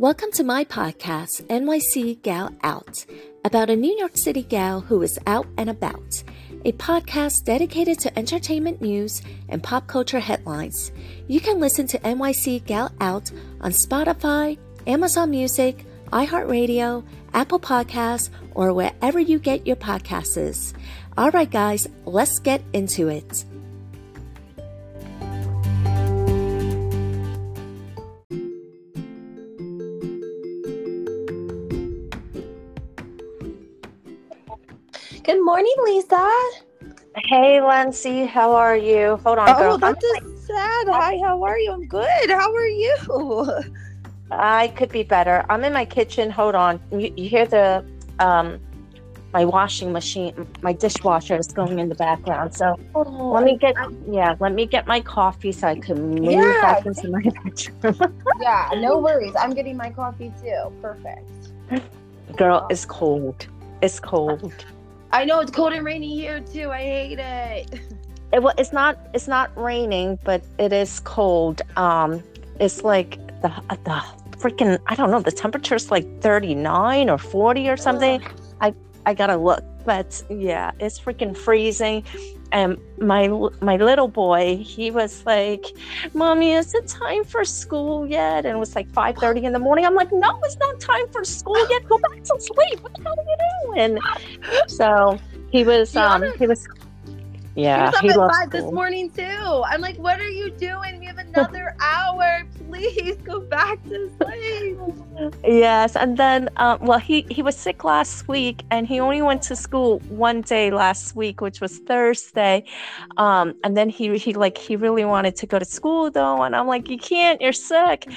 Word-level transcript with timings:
Welcome 0.00 0.32
to 0.32 0.44
my 0.44 0.64
podcast, 0.64 1.42
NYC 1.48 2.22
Gal 2.22 2.56
Out, 2.62 3.04
about 3.44 3.68
a 3.68 3.76
New 3.76 3.94
York 3.98 4.16
City 4.16 4.42
gal 4.42 4.80
who 4.80 5.02
is 5.02 5.18
out 5.26 5.46
and 5.58 5.68
about. 5.68 6.24
A 6.64 6.72
podcast 6.72 7.44
dedicated 7.44 7.98
to 7.98 8.18
entertainment 8.18 8.80
news 8.80 9.20
and 9.50 9.62
pop 9.62 9.88
culture 9.88 10.18
headlines. 10.18 10.90
You 11.28 11.38
can 11.38 11.60
listen 11.60 11.86
to 11.88 11.98
NYC 11.98 12.64
Gal 12.64 12.90
Out 13.02 13.30
on 13.60 13.72
Spotify, 13.72 14.56
Amazon 14.86 15.32
Music, 15.32 15.84
iHeartRadio, 16.14 17.04
Apple 17.34 17.60
Podcasts, 17.60 18.30
or 18.54 18.72
wherever 18.72 19.20
you 19.20 19.38
get 19.38 19.66
your 19.66 19.76
podcasts. 19.76 20.72
All 21.18 21.30
right, 21.32 21.50
guys, 21.50 21.86
let's 22.06 22.38
get 22.38 22.62
into 22.72 23.08
it. 23.08 23.44
Morning, 35.60 35.76
Lisa. 35.84 36.30
Hey, 37.28 37.60
Lenzi, 37.60 38.26
how 38.26 38.54
are 38.54 38.78
you? 38.78 39.18
Hold 39.22 39.38
on, 39.38 39.54
Oh, 39.54 39.58
girl. 39.58 39.76
that's 39.76 40.00
just 40.00 40.46
sad. 40.46 40.86
Hi, 40.88 41.18
how 41.22 41.42
are 41.44 41.58
you? 41.58 41.72
I'm 41.72 41.86
good. 41.86 42.30
How 42.30 42.50
are 42.50 42.66
you? 42.66 43.62
I 44.30 44.68
could 44.68 44.90
be 44.90 45.02
better. 45.02 45.44
I'm 45.50 45.62
in 45.64 45.74
my 45.74 45.84
kitchen. 45.84 46.30
Hold 46.30 46.54
on. 46.54 46.80
You, 46.90 47.12
you 47.14 47.28
hear 47.28 47.44
the 47.44 47.84
um 48.20 48.58
my 49.34 49.44
washing 49.44 49.92
machine, 49.92 50.32
my 50.62 50.72
dishwasher 50.72 51.36
is 51.36 51.48
going 51.48 51.78
in 51.78 51.90
the 51.90 51.94
background. 51.94 52.54
So 52.54 52.74
let 52.94 53.44
me 53.44 53.58
get 53.58 53.74
yeah, 54.10 54.36
let 54.40 54.54
me 54.54 54.64
get 54.64 54.86
my 54.86 55.02
coffee 55.02 55.52
so 55.52 55.68
I 55.68 55.74
can 55.74 56.22
move 56.22 56.32
Yeah. 56.32 56.62
back 56.62 56.86
into 56.86 57.10
my 57.10 57.20
bedroom. 57.20 58.14
Yeah, 58.40 58.70
no 58.76 58.96
worries. 58.98 59.34
I'm 59.38 59.52
getting 59.52 59.76
my 59.76 59.90
coffee 59.90 60.32
too. 60.42 60.72
Perfect. 60.80 61.20
Girl, 62.38 62.66
it's 62.70 62.86
cold. 62.86 63.46
It's 63.82 64.00
cold. 64.00 64.64
I 65.12 65.24
know 65.24 65.40
it's 65.40 65.50
cold 65.50 65.72
and 65.72 65.84
rainy 65.84 66.14
here 66.14 66.40
too. 66.40 66.70
I 66.70 66.82
hate 66.82 67.18
it. 67.18 67.80
It, 68.32 68.42
well, 68.42 68.54
it's 68.58 68.72
not 68.72 68.96
it's 69.12 69.26
not 69.26 69.50
raining, 69.56 70.18
but 70.22 70.42
it 70.58 70.72
is 70.72 71.00
cold. 71.00 71.62
Um, 71.76 72.22
it's 72.60 72.84
like 72.84 73.16
the 73.42 73.48
the 73.68 74.02
freaking 74.38 74.78
I 74.86 74.94
don't 74.94 75.10
know. 75.10 75.20
The 75.20 75.32
temperature's 75.32 75.90
like 75.90 76.20
39 76.20 77.10
or 77.10 77.18
40 77.18 77.68
or 77.68 77.76
something. 77.76 78.22
I 78.60 78.72
I 79.04 79.14
gotta 79.14 79.36
look, 79.36 79.64
but 79.90 80.22
yeah, 80.30 80.70
it's 80.78 81.00
freaking 81.00 81.36
freezing. 81.36 82.04
And 82.52 82.78
my 82.98 83.26
my 83.60 83.76
little 83.76 84.06
boy, 84.06 84.58
he 84.58 84.92
was 84.92 85.26
like, 85.26 85.64
"Mommy, 86.14 86.52
is 86.52 86.72
it 86.74 86.86
time 86.86 87.24
for 87.24 87.44
school 87.44 88.06
yet?" 88.06 88.46
And 88.46 88.54
it 88.56 88.60
was 88.60 88.76
like 88.76 88.88
5:30 88.92 89.42
in 89.48 89.52
the 89.52 89.58
morning. 89.58 89.84
I'm 89.84 89.96
like, 89.96 90.12
"No, 90.12 90.30
it's 90.44 90.58
not 90.58 90.78
time 90.78 91.08
for 91.08 91.24
school 91.24 91.62
yet. 91.70 91.88
Go 91.88 91.98
back 91.98 92.22
to 92.22 92.36
sleep. 92.38 92.78
What 92.84 92.94
the 92.94 93.02
hell 93.02 93.16
are 93.18 93.28
you 93.32 93.38
doing?" 93.66 93.98
So 94.68 95.18
he 95.50 95.64
was 95.64 95.96
um 95.96 96.22
he 96.38 96.46
was 96.46 96.68
yeah 97.56 97.90
he 98.00 98.06
was 98.06 98.14
up 98.14 98.16
loves 98.16 98.38
at 98.38 98.42
five 98.42 98.50
this 98.50 98.70
morning 98.72 99.10
too. 99.10 99.48
I'm 99.70 99.80
like, 99.80 99.98
what 99.98 100.20
are 100.20 100.34
you 100.40 100.52
doing? 100.52 101.00
We 101.00 101.06
have 101.06 101.18
another 101.18 101.74
hour. 101.80 102.46
Please 102.80 103.16
go 103.24 103.40
back 103.40 103.82
to 103.84 104.10
sleep. 104.16 104.78
Yes, 105.44 105.96
and 105.96 106.16
then 106.16 106.48
um, 106.56 106.78
well, 106.80 106.98
he 106.98 107.26
he 107.28 107.42
was 107.42 107.56
sick 107.56 107.84
last 107.84 108.26
week, 108.26 108.64
and 108.70 108.86
he 108.86 109.00
only 109.00 109.20
went 109.20 109.42
to 109.42 109.56
school 109.56 110.00
one 110.08 110.40
day 110.40 110.70
last 110.70 111.14
week, 111.14 111.42
which 111.42 111.60
was 111.60 111.78
Thursday. 111.78 112.64
Um, 113.18 113.54
and 113.62 113.76
then 113.76 113.90
he 113.90 114.16
he 114.16 114.32
like 114.32 114.56
he 114.56 114.76
really 114.76 115.04
wanted 115.04 115.36
to 115.36 115.46
go 115.46 115.58
to 115.58 115.64
school 115.66 116.10
though, 116.10 116.42
and 116.42 116.56
I'm 116.56 116.66
like, 116.66 116.88
you 116.88 116.96
can't, 116.98 117.40
you're 117.42 117.52
sick. 117.52 118.08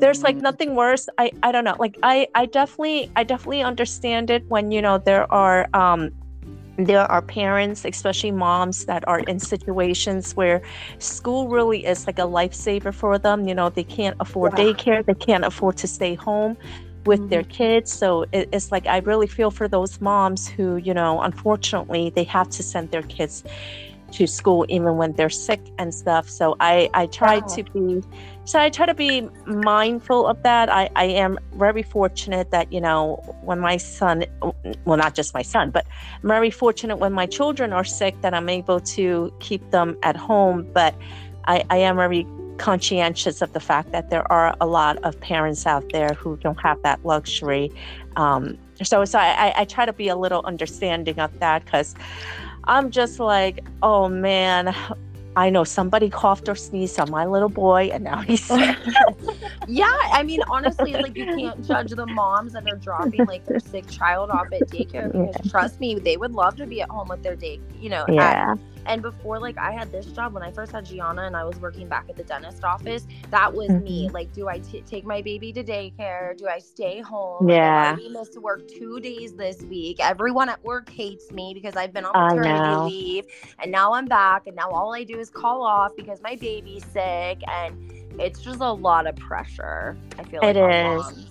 There's 0.00 0.22
like 0.22 0.40
nothing 0.40 0.74
worse. 0.74 1.08
I 1.18 1.32
I 1.42 1.52
don't 1.52 1.64
know. 1.64 1.76
Like 1.78 1.98
I 2.02 2.28
I 2.34 2.46
definitely 2.46 3.10
I 3.16 3.24
definitely 3.24 3.62
understand 3.62 4.30
it 4.30 4.44
when 4.48 4.70
you 4.70 4.80
know 4.82 4.98
there 4.98 5.30
are 5.32 5.68
um 5.74 6.10
there 6.78 7.10
are 7.10 7.22
parents, 7.22 7.84
especially 7.84 8.30
moms, 8.32 8.84
that 8.86 9.06
are 9.08 9.20
in 9.20 9.38
situations 9.38 10.34
where 10.34 10.62
school 10.98 11.48
really 11.48 11.84
is 11.84 12.06
like 12.06 12.18
a 12.18 12.22
lifesaver 12.22 12.94
for 12.94 13.18
them. 13.18 13.46
You 13.46 13.54
know, 13.54 13.70
they 13.70 13.84
can't 13.84 14.16
afford 14.20 14.52
Yeah. 14.52 14.64
daycare, 14.64 15.04
they 15.04 15.14
can't 15.14 15.44
afford 15.44 15.76
to 15.78 15.86
stay 15.86 16.14
home 16.14 16.56
with 17.04 17.28
their 17.28 17.42
mm-hmm. 17.42 17.50
kids. 17.50 17.92
So 17.92 18.24
it, 18.32 18.48
it's 18.52 18.72
like 18.72 18.86
I 18.86 18.98
really 18.98 19.26
feel 19.26 19.50
for 19.50 19.68
those 19.68 20.00
moms 20.00 20.48
who, 20.48 20.76
you 20.76 20.94
know, 20.94 21.20
unfortunately, 21.20 22.10
they 22.10 22.24
have 22.24 22.48
to 22.50 22.62
send 22.62 22.90
their 22.90 23.02
kids 23.02 23.44
to 24.12 24.26
school 24.26 24.66
even 24.68 24.96
when 24.96 25.12
they're 25.14 25.30
sick 25.30 25.60
and 25.78 25.94
stuff. 25.94 26.28
So 26.28 26.56
I 26.60 26.88
I 26.94 27.06
try 27.06 27.42
Yeah. 27.42 27.56
to 27.56 27.64
be 27.64 28.02
so 28.44 28.58
I 28.58 28.70
try 28.70 28.86
to 28.86 28.94
be 28.94 29.28
mindful 29.46 30.26
of 30.26 30.42
that. 30.42 30.68
I, 30.68 30.90
I 30.96 31.04
am 31.04 31.38
very 31.54 31.82
fortunate 31.82 32.50
that, 32.50 32.72
you 32.72 32.80
know, 32.80 33.16
when 33.42 33.60
my 33.60 33.76
son, 33.76 34.24
well, 34.84 34.96
not 34.96 35.14
just 35.14 35.32
my 35.32 35.42
son, 35.42 35.70
but 35.70 35.86
I'm 36.22 36.28
very 36.28 36.50
fortunate 36.50 36.96
when 36.96 37.12
my 37.12 37.26
children 37.26 37.72
are 37.72 37.84
sick 37.84 38.20
that 38.22 38.34
I'm 38.34 38.48
able 38.48 38.80
to 38.80 39.32
keep 39.38 39.70
them 39.70 39.96
at 40.02 40.16
home. 40.16 40.68
But 40.72 40.94
I, 41.46 41.64
I 41.70 41.76
am 41.78 41.96
very 41.96 42.26
conscientious 42.58 43.42
of 43.42 43.52
the 43.52 43.60
fact 43.60 43.92
that 43.92 44.10
there 44.10 44.30
are 44.30 44.56
a 44.60 44.66
lot 44.66 44.96
of 45.04 45.18
parents 45.20 45.66
out 45.66 45.84
there 45.92 46.14
who 46.14 46.36
don't 46.38 46.60
have 46.60 46.82
that 46.82 47.04
luxury. 47.04 47.70
Um, 48.16 48.58
so 48.82 49.04
so 49.04 49.18
I, 49.18 49.48
I, 49.48 49.54
I 49.58 49.64
try 49.64 49.86
to 49.86 49.92
be 49.92 50.08
a 50.08 50.16
little 50.16 50.42
understanding 50.44 51.18
of 51.20 51.38
that 51.38 51.64
because 51.64 51.94
I'm 52.64 52.90
just 52.90 53.20
like, 53.20 53.64
oh 53.82 54.08
man, 54.08 54.74
I 55.36 55.48
know 55.50 55.64
somebody 55.64 56.10
coughed 56.10 56.48
or 56.48 56.54
sneezed 56.54 57.00
on 57.00 57.10
my 57.10 57.24
little 57.26 57.48
boy 57.48 57.90
and 57.92 58.04
now 58.04 58.20
he's 58.20 58.44
sick. 58.46 58.76
Yeah, 59.68 59.84
I 60.12 60.22
mean, 60.24 60.40
honestly, 60.48 60.92
like 60.92 61.16
you 61.16 61.24
can't 61.24 61.64
judge 61.66 61.90
the 61.90 62.06
moms 62.06 62.52
that 62.52 62.70
are 62.70 62.76
dropping 62.76 63.24
like 63.26 63.44
their 63.46 63.60
sick 63.60 63.88
child 63.88 64.30
off 64.30 64.48
at 64.52 64.68
daycare 64.68 65.10
because 65.32 65.50
trust 65.50 65.80
me, 65.80 65.94
they 65.94 66.16
would 66.16 66.32
love 66.32 66.56
to 66.56 66.66
be 66.66 66.82
at 66.82 66.90
home 66.90 67.08
with 67.08 67.22
their 67.22 67.36
day, 67.36 67.60
you 67.80 67.88
know. 67.88 68.04
at- 68.08 68.12
yeah. 68.12 68.54
and 68.86 69.00
before, 69.00 69.38
like, 69.38 69.56
I 69.56 69.70
had 69.72 69.90
this 69.92 70.06
job 70.06 70.34
when 70.34 70.42
I 70.42 70.50
first 70.50 70.72
had 70.72 70.84
Gianna 70.84 71.22
and 71.22 71.36
I 71.36 71.44
was 71.44 71.56
working 71.60 71.88
back 71.88 72.06
at 72.10 72.16
the 72.16 72.24
dentist 72.24 72.64
office. 72.64 73.06
That 73.30 73.54
was 73.54 73.70
me. 73.70 74.06
Mm-hmm. 74.06 74.14
Like, 74.14 74.32
do 74.32 74.48
I 74.48 74.58
t- 74.58 74.82
take 74.82 75.04
my 75.06 75.22
baby 75.22 75.52
to 75.52 75.62
daycare? 75.64 76.36
Do 76.36 76.48
I 76.48 76.58
stay 76.58 77.00
home? 77.00 77.48
Yeah. 77.48 77.96
I 77.96 78.08
missed 78.08 78.38
work 78.40 78.66
two 78.68 79.00
days 79.00 79.32
this 79.34 79.62
week. 79.62 79.98
Everyone 80.00 80.48
at 80.48 80.62
work 80.64 80.90
hates 80.90 81.30
me 81.30 81.52
because 81.54 81.76
I've 81.76 81.92
been 81.92 82.04
on 82.04 82.36
maternity 82.36 82.94
leave, 82.94 83.24
and 83.60 83.70
now 83.70 83.92
I'm 83.94 84.06
back, 84.06 84.46
and 84.48 84.56
now 84.56 84.68
all 84.70 84.92
I 84.94 85.04
do 85.04 85.21
call 85.30 85.62
off 85.62 85.92
because 85.96 86.20
my 86.22 86.36
baby's 86.36 86.84
sick 86.84 87.40
and 87.48 87.76
it's 88.20 88.40
just 88.40 88.60
a 88.60 88.72
lot 88.72 89.06
of 89.06 89.16
pressure. 89.16 89.96
I 90.18 90.24
feel 90.24 90.40
like 90.42 90.56
It 90.56 90.60
is. 90.60 91.02
moms. 91.02 91.26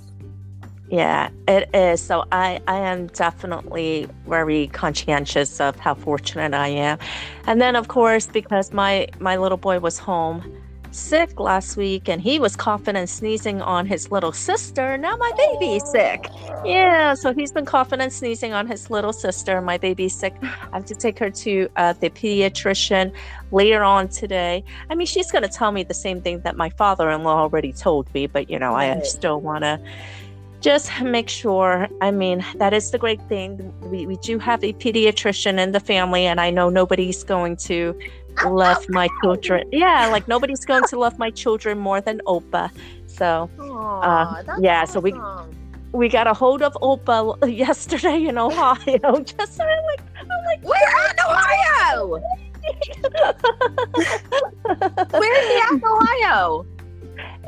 Yeah, 0.90 1.29
it 1.47 1.69
is. 1.74 2.02
So 2.02 2.25
I, 2.34 2.62
I 2.68 2.78
am 2.79 3.07
definitely 3.07 4.09
very 4.28 4.68
conscientious 4.68 5.62
of 5.62 5.79
how 5.79 5.94
fortunate 5.94 6.53
I 6.53 6.68
am. 6.68 7.00
And 7.47 7.62
then 7.62 7.78
of 7.78 7.88
course, 7.88 8.28
because 8.28 8.74
my 8.74 9.07
my 9.19 9.38
little 9.38 9.57
boy 9.57 9.79
was 9.79 9.97
home 9.97 10.61
sick 10.91 11.40
last 11.40 11.78
week 11.78 12.09
and 12.09 12.22
he 12.22 12.40
was 12.40 12.56
coughing 12.56 12.96
and 12.96 13.09
sneezing 13.09 13.62
on 13.62 13.85
his 13.85 14.12
little 14.12 14.31
sister, 14.31 14.97
now 14.97 15.16
my 15.18 15.31
baby's 15.38 15.84
sick. 15.90 16.28
Yeah, 16.66 17.13
so 17.13 17.34
he's 17.34 17.52
been 17.52 17.66
coughing 17.66 18.02
and 18.02 18.12
sneezing 18.12 18.53
on 18.53 18.68
his 18.68 18.90
little 18.90 19.13
sister. 19.13 19.62
My 19.62 19.78
baby's 19.78 20.13
sick. 20.13 20.35
I 20.41 20.47
have 20.74 20.85
to 20.85 20.96
take 20.96 21.18
her 21.19 21.29
to 21.29 21.69
uh, 21.75 21.94
the 21.94 22.09
pediatrician 22.09 23.13
later 23.52 23.84
on 23.84 24.09
today. 24.09 24.63
I 24.90 24.96
mean, 24.96 25.07
she's 25.07 25.31
going 25.31 25.44
to 25.44 25.50
tell 25.50 25.72
me 25.72 25.84
the 25.84 25.94
same 25.94 26.22
thing 26.22 26.41
that 26.41 26.56
my 26.56 26.69
father 26.69 27.09
in 27.09 27.23
law 27.23 27.40
already 27.40 27.73
told 27.73 28.13
me, 28.13 28.28
but 28.28 28.50
you 28.50 28.59
know, 28.59 28.75
I 28.75 29.00
still 29.02 29.41
want 29.41 29.63
to 29.63 29.79
just 30.62 31.02
make 31.02 31.28
sure. 31.28 31.88
I 32.02 32.12
mean, 32.12 32.46
that 32.56 32.73
is 32.73 32.91
the 32.91 33.00
great 33.00 33.22
thing. 33.28 33.73
We, 33.90 34.06
we 34.06 34.16
do 34.18 34.38
have 34.40 34.63
a 34.63 34.73
pediatrician 34.73 35.59
in 35.59 35.72
the 35.72 35.79
family, 35.79 36.25
and 36.28 36.40
I 36.40 36.52
know 36.52 36.69
nobody's 36.69 37.23
going 37.23 37.58
to 37.58 38.00
love 38.46 38.86
my 38.90 39.08
children. 39.24 39.68
Yeah, 39.72 40.08
like 40.08 40.28
nobody's 40.28 40.66
going 40.66 40.84
to 40.85 41.00
love 41.00 41.17
my 41.20 41.29
children 41.29 41.78
more 41.79 42.02
than 42.02 42.22
Opa. 42.28 42.72
So 43.08 43.50
Aw, 43.59 44.02
um, 44.38 44.46
that's 44.46 44.61
yeah, 44.61 44.85
so 44.85 45.00
we- 45.00 45.20
we 45.94 46.08
got 46.08 46.26
a 46.26 46.34
hold 46.34 46.61
of 46.61 46.73
Opa 46.82 47.35
yesterday 47.58 48.26
in 48.26 48.38
Ohio. 48.38 49.20
Just 49.23 49.56
so 49.58 49.64
I'm 49.64 49.84
like, 49.85 50.02
I'm 50.20 50.28
like, 50.46 50.64
We're 50.64 50.76
in 51.09 51.20
Ohio. 51.29 52.22
At 54.70 55.14
in 55.73 55.82
Ohio? 55.84 56.66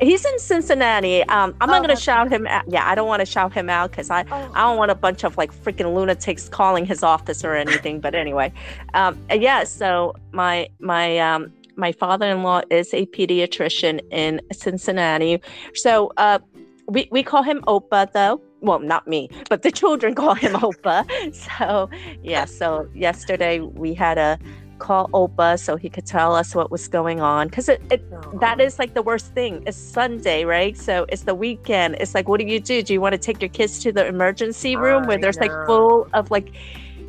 He's 0.02 0.26
in 0.26 0.40
Cincinnati. 0.40 1.22
Um, 1.24 1.56
I'm 1.62 1.70
Oh, 1.70 1.74
not 1.74 1.82
gonna 1.82 1.96
shout 1.96 2.32
him 2.32 2.48
out. 2.48 2.64
Yeah, 2.68 2.88
I 2.90 2.96
don't 2.96 3.08
want 3.08 3.20
to 3.22 3.26
shout 3.26 3.54
him 3.54 3.70
out 3.70 3.92
because 3.92 4.10
I 4.10 4.22
I 4.54 4.62
don't 4.64 4.78
want 4.78 4.92
a 4.92 4.96
bunch 4.96 5.24
of 5.24 5.38
like 5.38 5.54
freaking 5.54 5.94
lunatics 5.94 6.50
calling 6.50 6.86
his 6.86 7.04
office 7.04 7.44
or 7.44 7.54
anything. 7.56 8.00
but 8.00 8.16
anyway, 8.16 8.52
um, 8.94 9.18
yeah. 9.32 9.64
So 9.64 10.16
my 10.32 10.68
my 10.80 11.18
um, 11.20 11.52
my 11.76 11.92
father-in-law 11.92 12.62
is 12.70 12.94
a 12.94 13.06
pediatrician 13.08 14.02
in 14.12 14.42
Cincinnati. 14.52 15.42
So 15.76 16.12
uh, 16.18 16.40
we 16.88 17.08
we 17.12 17.24
call 17.24 17.44
him 17.44 17.62
Opa 17.68 18.12
though. 18.12 18.42
Well, 18.62 18.80
not 18.80 19.08
me, 19.08 19.30
but 19.50 19.62
the 19.62 19.72
children 19.72 20.16
call 20.16 20.36
him 20.36 20.54
Opa. 20.68 21.06
So 21.34 21.90
yeah. 22.24 22.46
So 22.46 22.88
yesterday 22.96 23.60
we 23.60 23.94
had 23.94 24.18
a 24.18 24.40
call 24.88 25.04
Opa 25.22 25.50
so 25.66 25.72
he 25.84 25.90
could 25.96 26.06
tell 26.18 26.32
us 26.42 26.50
what 26.58 26.68
was 26.76 26.84
going 26.98 27.20
on 27.22 27.48
because 27.48 27.68
it, 27.74 27.82
it 27.90 28.02
that 28.46 28.58
is 28.60 28.74
like 28.82 28.92
the 29.00 29.02
worst 29.10 29.28
thing. 29.38 29.54
It's 29.66 29.78
Sunday, 29.78 30.40
right? 30.58 30.76
So 30.88 31.06
it's 31.12 31.24
the 31.24 31.38
weekend. 31.46 31.90
It's 32.02 32.14
like, 32.18 32.28
what 32.30 32.40
do 32.42 32.46
you 32.54 32.60
do? 32.60 32.84
Do 32.88 32.92
you 32.96 33.02
want 33.06 33.14
to 33.14 33.24
take 33.30 33.42
your 33.42 33.54
kids 33.60 33.74
to 33.84 33.92
the 33.98 34.06
emergency 34.16 34.76
room 34.76 35.02
where 35.08 35.18
I 35.18 35.22
there's 35.24 35.40
like 35.46 35.56
full 35.70 36.08
of 36.14 36.24
like 36.36 36.50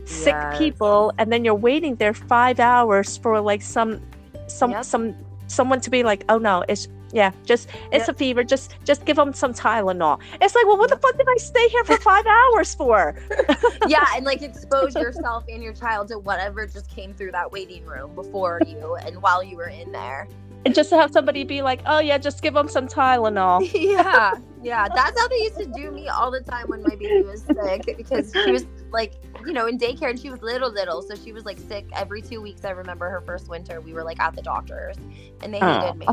sick 0.05 0.37
Yes. 0.37 0.59
people, 0.59 1.13
and 1.19 1.27
then 1.33 1.41
you're 1.45 1.63
waiting 1.71 1.97
there 2.03 2.15
five 2.15 2.61
hours 2.61 3.09
for 3.23 3.33
like 3.41 3.63
some 3.77 4.01
some 4.47 4.71
Yep. 4.71 4.85
some 4.93 5.05
someone 5.47 5.81
to 5.87 5.91
be 5.91 6.03
like, 6.11 6.23
oh 6.29 6.39
no, 6.39 6.65
it's 6.69 6.89
yeah, 7.15 7.31
just 7.45 7.69
it's 7.93 8.09
Yep. 8.09 8.09
a 8.09 8.19
fever. 8.19 8.45
Just 8.45 8.75
just 8.85 9.05
give 9.05 9.17
them 9.17 9.33
some 9.33 9.55
Tylenol. 9.55 10.21
It's 10.41 10.55
like, 10.55 10.67
well, 10.67 10.77
what 10.77 10.91
the 10.91 10.97
fuck 10.97 11.17
did 11.17 11.27
I 11.29 11.37
stay 11.37 11.69
here 11.69 11.85
for 11.85 11.97
five 11.99 12.27
hours 12.27 12.75
for? 12.75 13.15
yeah, 13.87 14.05
and 14.17 14.27
like 14.27 14.43
expose 14.51 14.97
yourself 14.97 15.45
and 15.49 15.63
your 15.63 15.73
child 15.73 16.09
to 16.09 16.19
whatever 16.19 16.67
just 16.67 16.91
came 16.91 17.15
through 17.15 17.31
that 17.31 17.53
waiting 17.53 17.87
room 17.87 18.15
before 18.17 18.61
you 18.67 18.97
and 18.97 19.23
while 19.23 19.45
you 19.45 19.57
were 19.57 19.69
in 19.69 19.93
there. 19.93 20.27
And 20.67 20.75
just 20.75 20.91
to 20.91 20.97
have 20.97 21.13
somebody 21.13 21.45
be 21.45 21.63
like, 21.63 21.83
oh 21.87 22.01
yeah, 22.01 22.19
just 22.19 22.43
give 22.43 22.55
them 22.55 22.69
some 22.69 22.89
Tylenol. 22.89 23.71
yeah, 23.75 24.35
yeah. 24.63 24.89
That's 24.89 25.21
how 25.21 25.29
they 25.29 25.37
used 25.37 25.59
to 25.59 25.67
do 25.67 25.93
me 25.93 26.09
all 26.09 26.33
the 26.33 26.41
time 26.41 26.67
when 26.69 26.83
my 26.83 26.97
baby 26.97 27.23
was 27.23 27.43
sick 27.43 27.97
because 27.97 28.33
she 28.33 28.51
was 28.51 28.67
like, 28.91 29.13
you 29.47 29.53
know, 29.53 29.67
in 29.67 29.79
daycare 29.79 30.11
and 30.11 30.19
she 30.19 30.31
was 30.31 30.43
little, 30.43 30.73
little. 30.73 31.03
So 31.03 31.15
she 31.15 31.33
was 31.33 31.45
like 31.45 31.59
sick 31.59 31.87
every 31.93 32.23
two 32.23 32.41
weeks. 32.41 32.65
I 32.65 32.71
remember 32.71 33.09
her 33.11 33.21
first 33.21 33.49
winter, 33.49 33.81
we 33.81 33.93
were 33.93 34.03
like 34.03 34.19
at 34.19 34.35
the 34.35 34.43
doctor's 34.43 34.97
and 35.43 35.53
they 35.53 35.61
hated 35.61 35.97
me. 35.97 36.09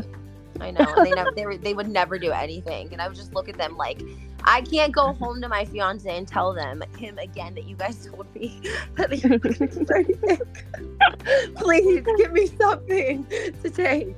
I 0.60 0.70
know. 0.70 0.94
They 1.02 1.10
never, 1.10 1.30
they, 1.36 1.46
were, 1.46 1.56
they 1.56 1.74
would 1.74 1.88
never 1.88 2.18
do 2.18 2.30
anything. 2.30 2.88
And 2.92 3.00
I 3.00 3.08
would 3.08 3.16
just 3.16 3.34
look 3.34 3.48
at 3.48 3.56
them 3.56 3.76
like, 3.76 4.02
I 4.44 4.62
can't 4.62 4.92
go 4.92 5.12
home 5.20 5.40
to 5.42 5.48
my 5.48 5.64
fiance 5.64 6.16
and 6.16 6.26
tell 6.26 6.52
them 6.52 6.82
him 6.98 7.18
again 7.18 7.54
that 7.54 7.64
you 7.64 7.76
guys 7.76 8.06
told 8.10 8.32
me 8.34 8.60
that 8.96 9.12
he 9.12 9.28
was 9.28 9.76
very 9.88 10.14
sick. 10.26 11.56
Please 11.56 12.02
give 12.16 12.32
me 12.32 12.46
something 12.46 13.24
to 13.62 13.70
take. 13.70 14.16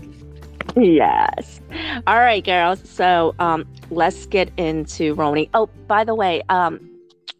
Yes. 0.77 1.61
All 2.07 2.19
right, 2.19 2.45
girls. 2.45 2.81
So 2.89 3.35
um 3.39 3.67
let's 3.91 4.27
get 4.27 4.51
into 4.57 5.15
RHONY. 5.15 5.51
Oh, 5.55 5.69
by 5.87 6.05
the 6.05 6.15
way, 6.15 6.43
um 6.49 6.81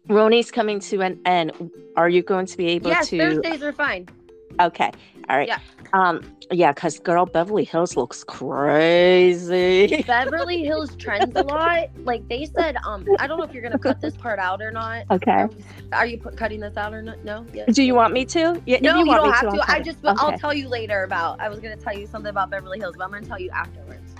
RHONY's 0.07 0.51
coming 0.51 0.79
to 0.81 1.01
an 1.01 1.19
end. 1.25 1.71
Are 1.97 2.09
you 2.09 2.21
going 2.21 2.45
to 2.45 2.57
be 2.57 2.67
able 2.67 2.91
Yes, 2.91 3.09
to 3.09 3.17
Thursdays 3.17 3.63
are 3.63 3.73
fine. 3.73 4.07
Okay. 4.59 4.91
All 5.29 5.37
right. 5.37 5.47
Yeah. 5.47 5.59
Um 5.95 6.21
yeah, 6.51 6.73
cuz 6.73 6.99
girl 6.99 7.25
Beverly 7.25 7.63
Hills 7.63 7.95
looks 7.95 8.23
crazy. 8.23 10.03
Beverly 10.07 10.63
Hills 10.63 10.95
trends 10.97 11.35
a 11.35 11.43
lot. 11.43 11.89
Like 12.03 12.27
they 12.27 12.45
said, 12.45 12.75
um, 12.85 13.05
I 13.17 13.27
don't 13.27 13.37
know 13.37 13.45
if 13.45 13.53
you're 13.53 13.63
gonna 13.63 13.79
cut 13.79 14.01
this 14.01 14.15
part 14.17 14.37
out 14.37 14.61
or 14.61 14.71
not. 14.71 15.05
Okay. 15.09 15.47
Are 15.93 16.05
you 16.05 16.17
put, 16.17 16.35
cutting 16.35 16.59
this 16.59 16.75
out 16.75 16.93
or 16.93 17.01
not? 17.01 17.23
No. 17.23 17.45
Yes. 17.53 17.73
Do 17.73 17.81
you 17.83 17.95
want 17.95 18.13
me 18.13 18.25
to? 18.25 18.61
Yeah, 18.65 18.79
No, 18.81 18.99
you, 18.99 19.07
want 19.07 19.23
don't 19.23 19.33
have 19.33 19.45
I'll 19.45 19.65
to. 19.65 19.71
I 19.71 19.79
just, 19.79 19.99
I'll 20.03 20.37
tell 20.37 20.53
you 20.53 20.67
later 20.67 21.03
about. 21.03 21.39
I 21.39 21.47
was 21.47 21.59
gonna 21.59 21.77
tell 21.77 21.97
you 21.97 22.07
something 22.07 22.29
about 22.29 22.49
Beverly 22.49 22.79
Hills, 22.79 22.95
but 22.97 23.05
I'm 23.05 23.11
gonna 23.11 23.25
tell 23.25 23.39
you 23.39 23.49
afterwards. 23.51 24.14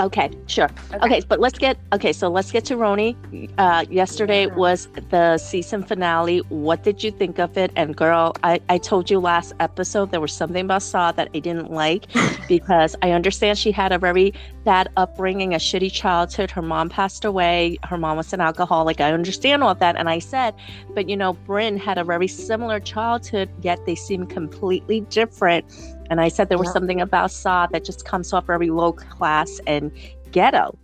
Okay, 0.00 0.30
sure. 0.46 0.70
Okay, 1.02 1.20
but 1.28 1.40
let's 1.40 1.58
get 1.58 1.76
okay. 1.92 2.12
So 2.12 2.28
let's 2.28 2.52
get 2.52 2.64
to 2.66 2.76
RHONY. 2.76 3.50
Uh, 3.58 3.84
yesterday 3.90 4.46
Yeah. 4.46 4.54
was 4.54 4.88
the 5.10 5.38
season 5.38 5.82
finale. 5.82 6.38
What 6.50 6.84
did 6.84 7.02
you 7.02 7.10
think 7.10 7.40
of 7.40 7.58
it? 7.58 7.72
And 7.74 7.96
girl, 7.96 8.32
I, 8.44 8.60
I 8.68 8.78
told 8.78 9.10
you 9.10 9.18
last 9.18 9.54
episode 9.58 10.12
there 10.12 10.20
was 10.20 10.32
something 10.32 10.64
about 10.66 10.82
Sai 10.82 11.10
that 11.12 11.28
I 11.34 11.40
didn't 11.40 11.72
like 11.72 12.06
because 12.48 12.94
I 13.02 13.10
understand 13.10 13.58
she 13.58 13.72
had 13.72 13.90
a 13.90 13.98
very 13.98 14.32
bad 14.64 14.88
upbringing, 14.96 15.52
a 15.52 15.58
shitty 15.58 15.90
childhood. 15.92 16.52
Her 16.52 16.62
mom 16.62 16.90
passed 16.90 17.24
away. 17.24 17.76
Her 17.82 17.98
mom 17.98 18.16
was 18.18 18.32
an 18.32 18.40
alcoholic. 18.40 19.00
I 19.00 19.12
understand 19.12 19.64
all 19.64 19.74
that, 19.74 19.96
and 19.96 20.08
I 20.08 20.20
said, 20.20 20.54
but 20.94 21.08
you 21.08 21.16
know, 21.16 21.34
Brynn 21.46 21.76
had 21.76 21.98
a 21.98 22.04
very 22.04 22.28
similar 22.28 22.78
childhood, 22.78 23.48
yet 23.62 23.84
they 23.84 23.96
seem 23.96 24.26
completely 24.26 25.00
different. 25.00 25.64
And 26.10 26.20
I 26.20 26.28
said 26.28 26.48
there 26.48 26.58
was 26.58 26.72
something 26.72 27.00
about 27.00 27.30
Sai 27.30 27.68
that 27.72 27.84
just 27.84 28.04
comes 28.04 28.32
off 28.32 28.46
very 28.46 28.70
low 28.70 28.92
class 28.92 29.60
and 29.66 29.92
ghetto. 30.32 30.76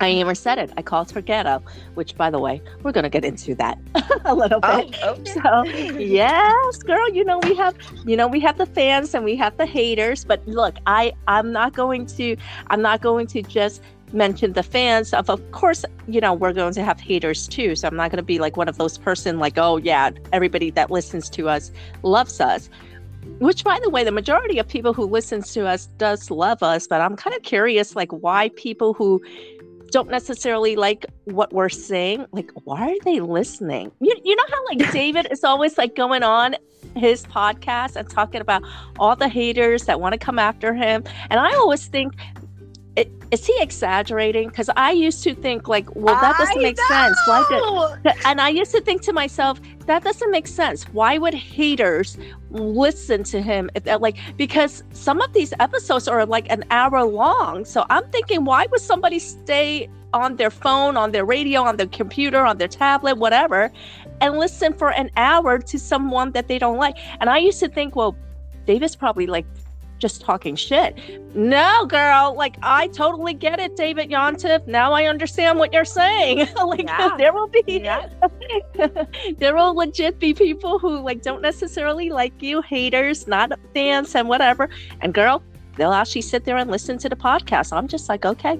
I 0.00 0.10
even 0.10 0.34
said 0.34 0.58
it. 0.58 0.70
I 0.76 0.82
called 0.82 1.10
her 1.10 1.20
ghetto, 1.20 1.62
which, 1.94 2.16
by 2.16 2.30
the 2.30 2.38
way, 2.38 2.62
we're 2.82 2.92
going 2.92 3.04
to 3.04 3.10
get 3.10 3.24
into 3.24 3.54
that 3.56 3.78
a 4.24 4.34
little 4.34 4.60
bit. 4.60 4.96
Oh, 5.02 5.10
okay. 5.10 5.32
So, 5.32 5.64
yes, 5.98 6.76
girl, 6.78 7.08
you 7.10 7.24
know 7.24 7.38
we 7.42 7.54
have, 7.56 7.76
you 8.06 8.16
know 8.16 8.28
we 8.28 8.38
have 8.40 8.58
the 8.58 8.66
fans 8.66 9.14
and 9.14 9.24
we 9.24 9.34
have 9.36 9.56
the 9.56 9.66
haters. 9.66 10.24
But 10.24 10.46
look, 10.46 10.76
I 10.86 11.12
I'm 11.26 11.52
not 11.52 11.72
going 11.72 12.06
to 12.06 12.36
I'm 12.68 12.80
not 12.80 13.00
going 13.00 13.26
to 13.28 13.42
just 13.42 13.82
mention 14.12 14.52
the 14.52 14.62
fans. 14.62 15.12
Of 15.12 15.28
of 15.30 15.50
course, 15.50 15.84
you 16.06 16.20
know 16.20 16.32
we're 16.32 16.52
going 16.52 16.74
to 16.74 16.84
have 16.84 17.00
haters 17.00 17.48
too. 17.48 17.74
So 17.74 17.88
I'm 17.88 17.96
not 17.96 18.12
going 18.12 18.18
to 18.18 18.22
be 18.22 18.38
like 18.38 18.56
one 18.56 18.68
of 18.68 18.78
those 18.78 18.98
person 18.98 19.40
like, 19.40 19.58
oh 19.58 19.78
yeah, 19.78 20.10
everybody 20.32 20.70
that 20.70 20.92
listens 20.92 21.28
to 21.30 21.48
us 21.48 21.72
loves 22.04 22.40
us. 22.40 22.70
Which, 23.38 23.64
by 23.64 23.78
the 23.82 23.90
way, 23.90 24.04
the 24.04 24.12
majority 24.12 24.58
of 24.58 24.66
people 24.66 24.92
who 24.92 25.04
listens 25.04 25.52
to 25.54 25.66
us 25.66 25.86
does 25.98 26.30
love 26.30 26.62
us, 26.62 26.86
but 26.86 27.00
I'm 27.00 27.16
kind 27.16 27.36
of 27.36 27.42
curious, 27.42 27.94
like, 27.94 28.10
why 28.10 28.50
people 28.56 28.94
who 28.94 29.22
don't 29.90 30.10
necessarily 30.10 30.76
like 30.76 31.06
what 31.24 31.52
we're 31.52 31.68
saying, 31.68 32.26
like, 32.32 32.50
why 32.64 32.90
are 32.90 33.04
they 33.04 33.20
listening? 33.20 33.90
You, 34.00 34.14
you 34.24 34.36
know 34.36 34.44
how, 34.48 34.64
like, 34.66 34.92
David 34.92 35.28
is 35.30 35.44
always 35.44 35.78
like 35.78 35.94
going 35.94 36.22
on 36.22 36.56
his 36.96 37.24
podcast 37.26 37.96
and 37.96 38.08
talking 38.08 38.40
about 38.40 38.62
all 38.98 39.16
the 39.16 39.28
haters 39.28 39.84
that 39.84 40.00
want 40.00 40.12
to 40.12 40.18
come 40.18 40.38
after 40.38 40.74
him. 40.74 41.04
And 41.30 41.40
I 41.40 41.52
always 41.54 41.86
think, 41.86 42.14
it, 42.98 43.12
is 43.30 43.46
he 43.46 43.54
exaggerating? 43.60 44.48
Because 44.48 44.70
I 44.76 44.90
used 44.92 45.22
to 45.24 45.34
think, 45.34 45.68
like, 45.68 45.94
well, 45.94 46.18
that 46.20 46.36
doesn't 46.38 46.58
I 46.58 46.62
make 46.62 46.80
sense. 46.80 47.16
Why 47.26 47.44
did, 48.02 48.14
and 48.24 48.40
I 48.40 48.48
used 48.48 48.72
to 48.72 48.80
think 48.80 49.02
to 49.02 49.12
myself, 49.12 49.60
that 49.86 50.02
doesn't 50.02 50.30
make 50.30 50.46
sense. 50.46 50.84
Why 50.84 51.18
would 51.18 51.34
haters 51.34 52.18
listen 52.50 53.22
to 53.24 53.42
him 53.42 53.70
if 53.74 53.84
like 54.00 54.16
because 54.36 54.82
some 54.92 55.20
of 55.20 55.32
these 55.32 55.52
episodes 55.60 56.08
are 56.08 56.24
like 56.24 56.50
an 56.50 56.64
hour 56.70 57.04
long. 57.04 57.64
So 57.64 57.84
I'm 57.90 58.06
thinking, 58.10 58.44
why 58.44 58.66
would 58.70 58.80
somebody 58.80 59.18
stay 59.18 59.88
on 60.14 60.36
their 60.36 60.50
phone, 60.50 60.96
on 60.96 61.12
their 61.12 61.24
radio, 61.24 61.62
on 61.62 61.76
their 61.76 61.86
computer, 61.86 62.44
on 62.44 62.58
their 62.58 62.68
tablet, 62.68 63.18
whatever, 63.18 63.70
and 64.20 64.38
listen 64.38 64.72
for 64.72 64.92
an 64.92 65.10
hour 65.16 65.58
to 65.58 65.78
someone 65.78 66.32
that 66.32 66.48
they 66.48 66.58
don't 66.58 66.78
like? 66.78 66.96
And 67.20 67.28
I 67.28 67.38
used 67.38 67.60
to 67.60 67.68
think, 67.68 67.94
well, 67.94 68.16
David's 68.66 68.96
probably 68.96 69.26
like 69.26 69.46
just 69.98 70.20
talking 70.20 70.56
shit. 70.56 70.98
No, 71.34 71.86
girl, 71.86 72.34
like 72.36 72.56
I 72.62 72.88
totally 72.88 73.34
get 73.34 73.60
it, 73.60 73.76
David 73.76 74.10
Yontef. 74.10 74.66
Now 74.66 74.92
I 74.92 75.04
understand 75.04 75.58
what 75.58 75.72
you're 75.72 75.84
saying. 75.84 76.48
like 76.66 76.82
Yeah. 76.88 77.16
there 77.18 77.32
will 77.32 77.48
be 77.48 77.62
Yeah. 77.66 78.08
there 79.38 79.54
will 79.54 79.74
legit 79.74 80.18
be 80.18 80.34
people 80.34 80.78
who 80.78 81.00
like 81.00 81.22
don't 81.22 81.42
necessarily 81.42 82.10
like 82.10 82.40
you, 82.42 82.62
haters, 82.62 83.26
not 83.26 83.52
fans 83.74 84.14
and 84.14 84.28
whatever. 84.28 84.68
And 85.00 85.12
girl, 85.12 85.42
they'll 85.76 85.92
actually 85.92 86.22
sit 86.22 86.44
there 86.44 86.56
and 86.56 86.70
listen 86.70 86.98
to 86.98 87.08
the 87.08 87.16
podcast. 87.16 87.72
I'm 87.76 87.88
just 87.88 88.08
like, 88.08 88.24
okay. 88.24 88.58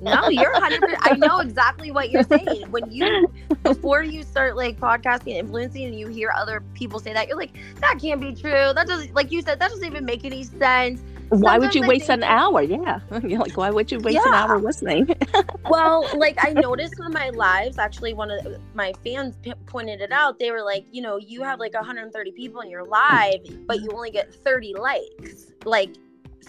No, 0.00 0.28
you're 0.28 0.52
100. 0.52 0.96
I 1.00 1.14
know 1.16 1.38
exactly 1.40 1.90
what 1.90 2.10
you're 2.10 2.22
saying. 2.24 2.70
When 2.70 2.90
you 2.90 3.32
before 3.62 4.02
you 4.02 4.22
start 4.22 4.56
like 4.56 4.78
podcasting 4.78 5.38
and 5.38 5.46
influencing, 5.48 5.84
and 5.84 5.98
you 5.98 6.08
hear 6.08 6.30
other 6.36 6.62
people 6.74 6.98
say 7.00 7.12
that, 7.12 7.28
you're 7.28 7.36
like, 7.36 7.52
that 7.80 7.98
can't 8.00 8.20
be 8.20 8.34
true. 8.34 8.72
That 8.74 8.86
doesn't, 8.86 9.14
like 9.14 9.32
you 9.32 9.40
said, 9.42 9.58
that 9.60 9.70
doesn't 9.70 9.86
even 9.86 10.04
make 10.04 10.24
any 10.24 10.42
sense. 10.44 11.00
why 11.30 11.58
would 11.58 11.74
you 11.74 11.82
I 11.84 11.88
waste 11.88 12.06
think 12.08 12.22
an 12.22 12.24
hour? 12.24 12.62
Yeah. 12.62 13.00
You're 13.24 13.40
like, 13.40 13.56
why 13.56 13.70
would 13.70 13.90
you 13.90 13.98
waste 13.98 14.24
an 14.24 14.34
hour 14.34 14.58
listening? 14.60 15.08
Well, 15.68 16.08
like 16.16 16.38
I 16.44 16.52
noticed 16.52 16.94
in 17.04 17.12
my 17.12 17.30
lives, 17.30 17.76
actually, 17.78 18.14
one 18.14 18.30
of 18.30 18.44
the- 18.44 18.60
my 18.74 18.92
fans 19.02 19.36
p- 19.42 19.52
pointed 19.66 20.00
it 20.00 20.12
out. 20.12 20.38
They 20.38 20.52
were 20.52 20.62
like, 20.62 20.86
you 20.92 21.02
know, 21.02 21.16
you 21.16 21.42
have 21.42 21.58
like 21.58 21.74
130 21.74 22.30
people 22.32 22.60
in 22.60 22.70
your 22.70 22.84
live, 22.84 23.40
but 23.66 23.80
you 23.80 23.90
only 23.92 24.12
get 24.12 24.32
30 24.32 24.74
likes. 24.74 25.46
Like, 25.64 25.90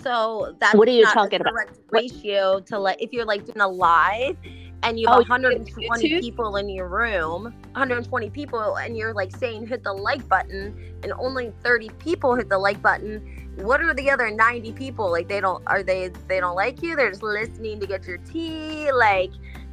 so 0.01 0.56
that's 0.60 0.75
What 0.75 0.88
are 0.88 0.92
you 0.92 1.04
not 1.04 1.13
talking 1.13 1.42
about? 1.42 1.54
correct 1.54 1.80
ratio 1.92 2.60
to 2.62 2.80
like 2.80 3.01
if 3.01 3.12
you're 3.13 3.25
like 3.25 3.46
doing 3.46 3.62
a 3.62 3.68
live 3.68 4.38
and 4.84 5.00
you 5.00 5.08
Oh, 5.08 5.13
have 5.13 5.30
120 5.30 6.10
YouTube? 6.10 6.22
people 6.22 6.56
in 6.58 6.70
your 6.70 6.88
room, 6.88 7.46
120 7.74 8.30
people, 8.30 8.75
and 8.77 8.96
you're 8.96 9.13
like 9.13 9.36
saying 9.36 9.66
hit 9.66 9.84
the 9.84 9.92
like 9.92 10.27
button, 10.30 10.77
and 11.01 11.12
only 11.13 11.51
30 11.63 11.89
people 11.98 12.36
hit 12.36 12.48
the 12.48 12.58
like 12.60 12.80
button. 12.82 13.25
What 13.58 13.82
are 13.82 13.96
the 13.96 14.12
other 14.12 14.30
90 14.30 14.72
people 14.74 15.10
like? 15.12 15.27
They 15.27 15.42
don't 15.42 15.63
are 15.66 15.82
they 15.82 16.10
they 16.27 16.39
don't 16.39 16.56
like 16.56 16.84
you? 16.84 16.96
They're 16.96 17.10
just 17.10 17.24
listening 17.24 17.80
to 17.80 17.88
get 17.88 18.06
your 18.06 18.18
tea. 18.20 18.92
Like 18.92 19.32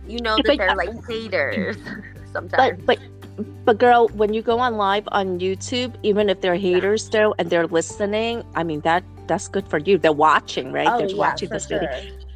you 0.08 0.20
know 0.20 0.36
that 0.36 0.44
But- 0.46 0.56
they're 0.58 0.74
like 0.74 1.06
haters 1.06 1.76
sometimes. 2.32 2.82
but 2.86 2.86
but 2.86 2.98
but 3.64 3.78
girl, 3.78 4.08
when 4.08 4.32
you 4.32 4.42
go 4.42 4.58
on 4.58 4.76
live 4.76 5.08
on 5.12 5.40
YouTube, 5.40 5.94
even 6.02 6.28
if 6.28 6.40
they're 6.40 6.56
haters 6.56 7.08
though 7.08 7.34
and 7.38 7.50
they're 7.50 7.66
listening, 7.66 8.44
I 8.54 8.62
mean 8.62 8.80
that 8.80 9.04
that's 9.26 9.48
good 9.48 9.66
for 9.68 9.78
you. 9.78 9.98
They're 9.98 10.12
watching, 10.12 10.72
right? 10.72 10.86
Oh, 10.88 10.98
they're 10.98 11.08
yeah, 11.08 11.16
watching 11.16 11.48
this 11.48 11.66
video. 11.66 11.90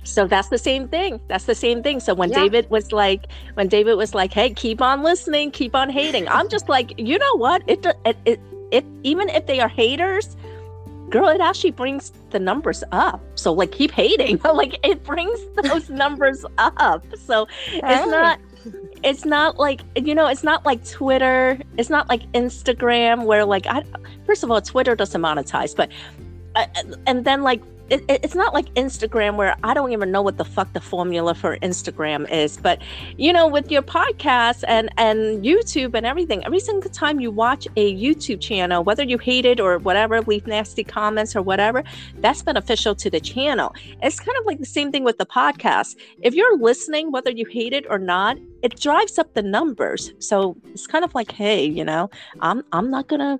So 0.04 0.26
that's 0.26 0.48
the 0.48 0.58
same 0.58 0.88
thing. 0.88 1.20
That's 1.28 1.44
the 1.44 1.54
same 1.54 1.82
thing. 1.82 2.00
So 2.00 2.14
when 2.14 2.30
Yeah. 2.30 2.42
David 2.42 2.70
was 2.70 2.92
like, 2.92 3.26
when 3.54 3.68
David 3.68 3.94
was 3.94 4.14
like, 4.14 4.32
"Hey, 4.32 4.50
keep 4.54 4.80
on 4.80 5.02
listening, 5.02 5.50
keep 5.50 5.74
on 5.74 5.90
hating," 5.90 6.26
I'm 6.28 6.48
just 6.48 6.68
like, 6.76 6.94
you 6.98 7.18
know 7.18 7.36
what? 7.36 7.62
It 7.66 7.84
it 8.04 8.16
it, 8.24 8.40
it 8.70 8.84
even 9.02 9.28
if 9.28 9.46
they 9.46 9.60
are 9.60 9.68
haters, 9.68 10.36
girl, 11.10 11.28
it 11.28 11.40
actually 11.40 11.72
brings 11.72 12.12
the 12.30 12.38
numbers 12.38 12.82
up. 12.90 13.20
So 13.34 13.52
like, 13.52 13.70
keep 13.72 13.90
hating. 13.90 14.40
like 14.54 14.78
it 14.82 15.04
brings 15.04 15.38
those 15.62 15.90
numbers 15.90 16.44
up. 16.56 17.04
So 17.16 17.46
it's 17.68 18.10
not. 18.10 18.40
It's 19.02 19.24
not 19.24 19.58
like 19.58 19.82
you 19.96 20.14
know 20.14 20.26
it's 20.26 20.42
not 20.42 20.64
like 20.64 20.84
twitter 20.84 21.58
it's 21.76 21.90
not 21.90 22.08
like 22.08 22.22
instagram 22.32 23.24
where 23.24 23.44
like 23.44 23.66
i 23.66 23.82
first 24.26 24.42
of 24.42 24.50
all 24.50 24.60
twitter 24.60 24.94
doesn't 24.94 25.20
monetize 25.20 25.74
but 25.74 25.90
uh, 26.54 26.66
and 27.06 27.24
then 27.24 27.42
like 27.42 27.62
it, 27.90 28.04
it's 28.08 28.34
not 28.34 28.54
like 28.54 28.72
Instagram 28.74 29.36
where 29.36 29.56
I 29.62 29.74
don't 29.74 29.92
even 29.92 30.10
know 30.10 30.22
what 30.22 30.36
the 30.36 30.44
fuck 30.44 30.72
the 30.72 30.80
formula 30.80 31.34
for 31.34 31.56
Instagram 31.58 32.30
is. 32.30 32.56
But 32.56 32.82
you 33.16 33.32
know, 33.32 33.46
with 33.46 33.70
your 33.70 33.82
podcast 33.82 34.64
and 34.66 34.90
and 34.96 35.44
YouTube 35.44 35.94
and 35.94 36.04
everything, 36.06 36.44
every 36.44 36.60
single 36.60 36.90
time 36.90 37.20
you 37.20 37.30
watch 37.30 37.66
a 37.76 37.96
YouTube 37.96 38.40
channel, 38.40 38.84
whether 38.84 39.02
you 39.02 39.18
hate 39.18 39.44
it 39.44 39.60
or 39.60 39.78
whatever, 39.78 40.20
leave 40.22 40.46
nasty 40.46 40.84
comments 40.84 41.34
or 41.34 41.42
whatever, 41.42 41.82
that's 42.18 42.42
beneficial 42.42 42.94
to 42.94 43.10
the 43.10 43.20
channel. 43.20 43.74
It's 44.02 44.20
kind 44.20 44.36
of 44.38 44.46
like 44.46 44.58
the 44.58 44.66
same 44.66 44.92
thing 44.92 45.04
with 45.04 45.18
the 45.18 45.26
podcast. 45.26 45.96
If 46.22 46.34
you're 46.34 46.56
listening, 46.58 47.12
whether 47.12 47.30
you 47.30 47.46
hate 47.46 47.72
it 47.72 47.86
or 47.88 47.98
not, 47.98 48.36
it 48.62 48.78
drives 48.80 49.18
up 49.18 49.34
the 49.34 49.42
numbers. 49.42 50.12
So 50.18 50.56
it's 50.66 50.86
kind 50.86 51.04
of 51.04 51.14
like, 51.14 51.32
hey, 51.32 51.64
you 51.64 51.84
know, 51.84 52.10
I'm 52.40 52.62
I'm 52.72 52.90
not 52.90 53.08
gonna 53.08 53.38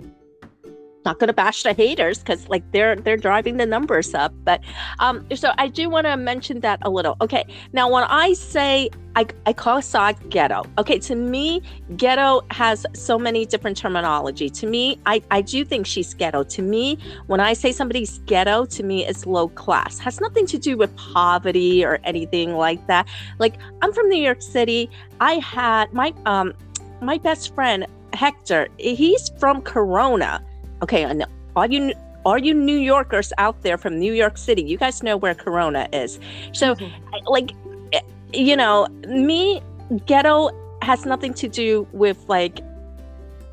not 1.05 1.19
going 1.19 1.29
to 1.29 1.33
bash 1.33 1.63
the 1.63 1.73
haters 1.73 2.19
because 2.19 2.49
like 2.49 2.63
they're 2.73 2.97
they're 2.97 3.17
driving 3.17 3.57
the 3.57 3.67
numbers 3.67 4.15
up 4.15 4.33
but 4.45 4.61
um 4.99 5.27
so 5.35 5.53
i 5.59 5.69
do 5.69 5.89
want 5.89 6.07
to 6.07 6.17
mention 6.17 6.61
that 6.61 6.79
a 6.83 6.91
little. 6.91 7.17
Okay 7.21 7.45
now 7.73 7.91
when 7.91 8.05
i 8.05 8.33
say 8.33 8.91
i, 9.17 9.27
I 9.47 9.53
call 9.53 9.81
Sai 9.81 10.13
ghetto 10.29 10.65
okay 10.77 10.99
to 11.01 11.15
me 11.15 11.63
ghetto 11.97 12.43
has 12.51 12.87
so 12.95 13.19
many 13.19 13.47
different 13.47 13.77
terminology. 13.77 14.51
To 14.51 14.67
me 14.67 14.99
i 15.07 15.23
i 15.31 15.41
do 15.41 15.65
think 15.65 15.87
she's 15.87 16.15
ghetto. 16.15 16.43
To 16.45 16.63
me 16.63 16.99
when 17.27 17.41
i 17.41 17.53
say 17.53 17.73
somebody's 17.73 18.19
ghetto 18.21 18.65
to 18.67 18.83
me 18.83 19.07
it's 19.07 19.27
low 19.27 19.49
class. 19.49 19.99
Has 19.99 20.21
nothing 20.21 20.47
to 20.47 20.59
do 20.59 20.77
with 20.77 20.95
poverty 20.97 21.85
or 21.85 22.01
anything 22.05 22.55
like 22.55 22.87
that. 22.87 23.07
Like 23.39 23.55
i'm 23.83 23.93
from 23.93 24.09
new 24.09 24.23
york 24.23 24.43
city. 24.43 24.91
I 25.21 25.35
had 25.35 25.93
my 25.93 26.13
um 26.27 26.55
my 27.01 27.19
best 27.19 27.55
friend 27.55 27.87
Hector, 28.13 28.69
he's 28.79 29.29
from 29.39 29.63
Corona 29.63 30.43
okay, 30.83 31.05
and 31.05 31.25
all 31.57 31.67
you 31.67 31.93
all 32.25 32.39
you 32.39 32.55
New 32.55 32.79
Yorkers 32.79 33.33
out 33.39 33.63
there 33.63 33.79
from 33.79 33.99
New 33.99 34.13
York 34.13 34.37
City, 34.37 34.63
you 34.63 34.77
guys 34.77 35.03
know 35.03 35.17
where 35.17 35.35
Corona 35.35 35.89
is. 35.93 36.19
So, 36.53 36.75
mm-hmm. 36.75 37.27
like, 37.27 37.53
eh, 37.93 38.01
you 38.33 38.57
know, 38.57 38.87
me 39.07 39.63
ghetto 40.07 40.51
has 40.83 41.07
nothing 41.07 41.33
to 41.35 41.49
do 41.49 41.87
with 41.93 42.19
like 42.29 42.61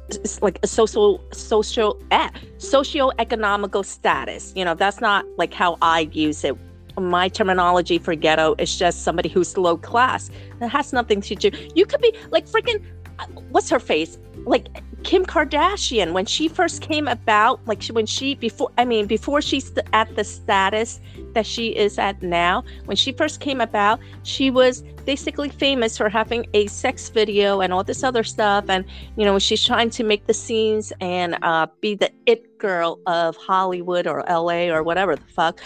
it's 0.10 0.42
like 0.42 0.60
a 0.62 0.68
social 0.68 1.22
social 1.32 2.00
eh, 2.12 2.30
socio-economical 2.58 3.84
status. 3.84 4.54
You 4.56 4.66
know 4.66 4.76
that's 4.76 5.02
not 5.02 5.26
like 5.38 5.54
how 5.54 5.78
i 5.82 6.10
use 6.12 6.44
it. 6.44 6.56
My 6.98 7.28
terminology 7.28 7.98
for 7.98 8.16
ghetto 8.16 8.56
is 8.58 8.78
just 8.78 9.04
somebody 9.04 9.30
who's 9.30 9.58
low 9.58 9.78
class. 9.78 10.30
That 10.60 10.70
has 10.70 10.94
nothing 10.94 11.22
to 11.22 11.36
do. 11.36 11.50
You 11.76 11.86
could 11.86 12.02
be 12.02 12.14
like 12.32 12.48
freaking 12.48 12.84
uh, 13.20 13.26
what's 13.50 13.70
her 13.70 13.80
face? 13.80 14.18
Like 14.46 14.68
Kim 15.06 15.24
Kardashian 15.24 16.14
when 16.14 16.26
she 16.26 16.48
first 16.48 16.82
came 16.82 17.08
about, 17.08 17.66
like 17.68 17.80
she, 17.80 17.92
when 17.92 18.08
she 18.08 18.34
before 18.34 18.72
I 18.80 18.86
mean 18.86 19.06
before 19.06 19.40
she's 19.40 19.72
at 19.94 20.14
the 20.16 20.24
status 20.24 21.00
that 21.34 21.46
she 21.46 21.68
is 21.76 22.00
at 22.00 22.24
now, 22.24 22.64
when 22.86 22.98
she 22.98 23.12
first 23.12 23.40
came 23.40 23.62
about, 23.62 24.00
she 24.24 24.50
was 24.50 24.82
basically 25.06 25.50
famous 25.50 25.96
for 25.96 26.10
having 26.10 26.48
a 26.56 26.66
sex 26.66 27.10
video 27.10 27.62
and 27.62 27.72
all 27.72 27.84
this 27.84 28.04
other 28.04 28.24
stuff, 28.24 28.66
and 28.68 28.84
you 29.16 29.24
know 29.24 29.38
she's 29.38 29.64
trying 29.64 29.92
to 29.92 30.04
make 30.04 30.26
the 30.26 30.34
scenes 30.34 30.92
and 31.00 31.38
uh, 31.44 31.68
be 31.82 31.94
the 31.94 32.12
it 32.26 32.58
girl 32.58 33.00
of 33.06 33.38
Hollywood 33.38 34.08
or 34.08 34.28
L.A. 34.28 34.72
or 34.72 34.82
whatever 34.82 35.16
the 35.16 35.28
fuck. 35.28 35.62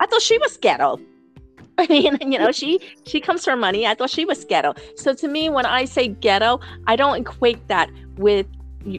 I 0.00 0.06
thought 0.06 0.20
she 0.20 0.36
was 0.38 0.56
ghetto. 0.56 0.98
I 1.78 1.86
mean, 1.86 2.18
you 2.32 2.40
know, 2.40 2.50
she 2.50 2.80
she 3.06 3.20
comes 3.20 3.44
for 3.44 3.54
money. 3.54 3.86
I 3.86 3.94
thought 3.94 4.10
she 4.10 4.24
was 4.24 4.44
ghetto. 4.44 4.74
So 4.96 5.14
to 5.14 5.28
me, 5.28 5.48
when 5.48 5.64
I 5.64 5.84
say 5.84 6.08
ghetto, 6.08 6.58
I 6.88 6.96
don't 6.96 7.20
equate 7.20 7.68
that 7.68 7.88
with 8.16 8.46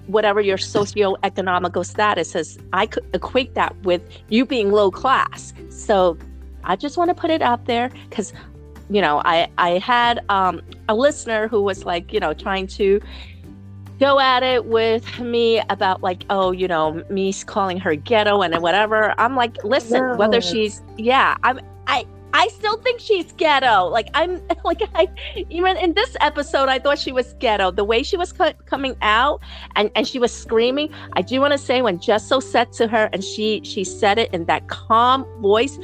whatever 0.07 0.41
your 0.41 0.57
socio-economical 0.57 1.83
status 1.83 2.35
is 2.35 2.59
i 2.73 2.85
could 2.85 3.05
equate 3.13 3.55
that 3.55 3.75
with 3.83 4.01
you 4.29 4.45
being 4.45 4.71
low 4.71 4.91
class 4.91 5.53
so 5.69 6.17
i 6.63 6.75
just 6.75 6.97
want 6.97 7.09
to 7.09 7.15
put 7.15 7.31
it 7.31 7.41
out 7.41 7.65
there 7.65 7.89
because 8.09 8.31
you 8.89 9.01
know 9.01 9.21
i 9.25 9.49
i 9.57 9.79
had 9.79 10.23
um, 10.29 10.61
a 10.87 10.95
listener 10.95 11.47
who 11.47 11.61
was 11.61 11.83
like 11.85 12.13
you 12.13 12.19
know 12.19 12.33
trying 12.33 12.67
to 12.67 13.01
go 13.99 14.19
at 14.19 14.43
it 14.43 14.65
with 14.65 15.19
me 15.19 15.61
about 15.69 16.01
like 16.01 16.25
oh 16.29 16.51
you 16.51 16.67
know 16.67 17.03
me 17.09 17.33
calling 17.33 17.77
her 17.77 17.95
ghetto 17.95 18.41
and 18.41 18.59
whatever 18.61 19.13
i'm 19.19 19.35
like 19.35 19.63
listen 19.63 20.01
no. 20.01 20.15
whether 20.15 20.41
she's 20.41 20.81
yeah 20.97 21.37
i'm 21.43 21.59
i 21.87 22.05
I 22.33 22.47
still 22.49 22.77
think 22.77 22.99
she's 22.99 23.31
ghetto. 23.33 23.87
Like 23.87 24.09
I'm 24.13 24.41
like 24.63 24.81
I 24.95 25.07
even 25.49 25.77
in 25.77 25.93
this 25.93 26.15
episode 26.21 26.69
I 26.69 26.79
thought 26.79 26.99
she 26.99 27.11
was 27.11 27.33
ghetto. 27.39 27.71
The 27.71 27.83
way 27.83 28.03
she 28.03 28.17
was 28.17 28.31
co- 28.31 28.53
coming 28.65 28.95
out 29.01 29.41
and 29.75 29.91
and 29.95 30.07
she 30.07 30.19
was 30.19 30.33
screaming. 30.33 30.93
I 31.13 31.21
do 31.21 31.39
want 31.41 31.51
to 31.53 31.57
say 31.57 31.81
when 31.81 31.99
Jessel 31.99 32.41
said 32.41 32.71
to 32.73 32.87
her 32.87 33.09
and 33.13 33.23
she 33.23 33.61
she 33.63 33.83
said 33.83 34.17
it 34.17 34.33
in 34.33 34.45
that 34.45 34.67
calm 34.67 35.25
voice, 35.41 35.77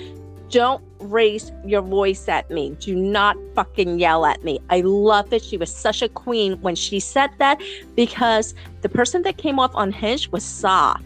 don't 0.50 0.84
raise 1.00 1.52
your 1.66 1.82
voice 1.82 2.28
at 2.28 2.50
me. 2.50 2.76
Do 2.80 2.96
not 2.96 3.38
fucking 3.54 4.00
yell 4.00 4.26
at 4.26 4.44
me. 4.44 4.60
I 4.70 4.82
love 4.82 5.32
it. 5.34 5.44
She 5.44 5.58
was 5.58 5.74
such 5.74 6.02
a 6.02 6.10
queen 6.10 6.54
when 6.62 6.76
she 6.76 7.00
said 7.00 7.30
that 7.40 7.62
because 7.96 8.56
the 8.82 8.90
person 8.90 9.22
that 9.24 9.38
came 9.38 9.60
off 9.60 9.76
on 9.76 9.92
Hinge 9.92 10.30
was 10.30 10.44
Sai 10.44 10.98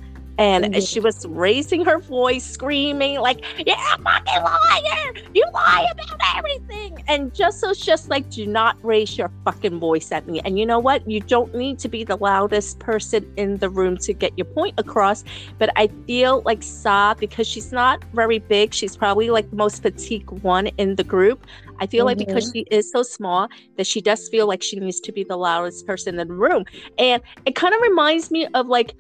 and 0.42 0.66
mm-hmm. 0.66 0.80
she 0.80 1.00
was 1.00 1.24
raising 1.28 1.86
her 1.86 2.00
voice, 2.00 2.44
screaming 2.44 3.20
like, 3.20 3.42
"You're 3.64 3.76
a 3.76 4.02
fucking 4.02 4.44
liar! 4.44 5.14
You 5.36 5.46
lie 5.54 5.86
about 5.92 6.20
everything!" 6.36 7.04
And 7.08 7.32
Jessel's 7.34 7.80
just 7.80 8.10
like, 8.10 8.28
"Do 8.32 8.48
not 8.48 8.76
raise 8.82 9.18
your 9.20 9.32
fucking 9.46 9.80
voice 9.80 10.12
at 10.12 10.28
me." 10.28 10.42
And 10.44 10.58
you 10.58 10.66
know 10.66 10.80
what? 10.80 11.08
You 11.08 11.20
don't 11.20 11.54
need 11.54 11.78
to 11.80 11.88
be 11.88 12.04
the 12.04 12.16
loudest 12.16 12.80
person 12.80 13.32
in 13.38 13.58
the 13.58 13.70
room 13.70 13.98
to 13.98 14.14
get 14.14 14.36
your 14.36 14.46
point 14.46 14.74
across. 14.80 15.24
But 15.60 15.70
I 15.76 15.90
feel 16.08 16.42
like 16.44 16.64
Sai, 16.64 17.14
because 17.20 17.46
she's 17.46 17.72
not 17.72 18.04
very 18.14 18.40
big, 18.40 18.74
she's 18.74 18.98
probably 18.98 19.30
like 19.30 19.48
the 19.52 19.58
most 19.58 19.84
petite 19.84 20.30
one 20.42 20.68
in 20.80 20.96
the 20.96 21.04
group. 21.04 21.46
I 21.80 21.86
feel 21.86 22.06
mm-hmm. 22.06 22.08
like 22.08 22.18
because 22.18 22.50
mm-hmm. 22.50 22.72
she 22.72 22.78
is 22.78 22.92
so 22.92 23.04
small 23.04 23.48
that 23.78 23.86
she 23.86 24.02
does 24.02 24.28
feel 24.30 24.48
like 24.48 24.64
she 24.64 24.80
needs 24.80 25.00
to 25.02 25.12
be 25.12 25.24
the 25.24 25.38
loudest 25.38 25.86
person 25.86 26.20
in 26.20 26.28
the 26.28 26.34
room. 26.34 26.66
And 26.98 27.22
it 27.46 27.54
kind 27.54 27.76
of 27.76 27.82
reminds 27.82 28.32
me 28.32 28.48
of 28.56 28.66
like 28.68 28.96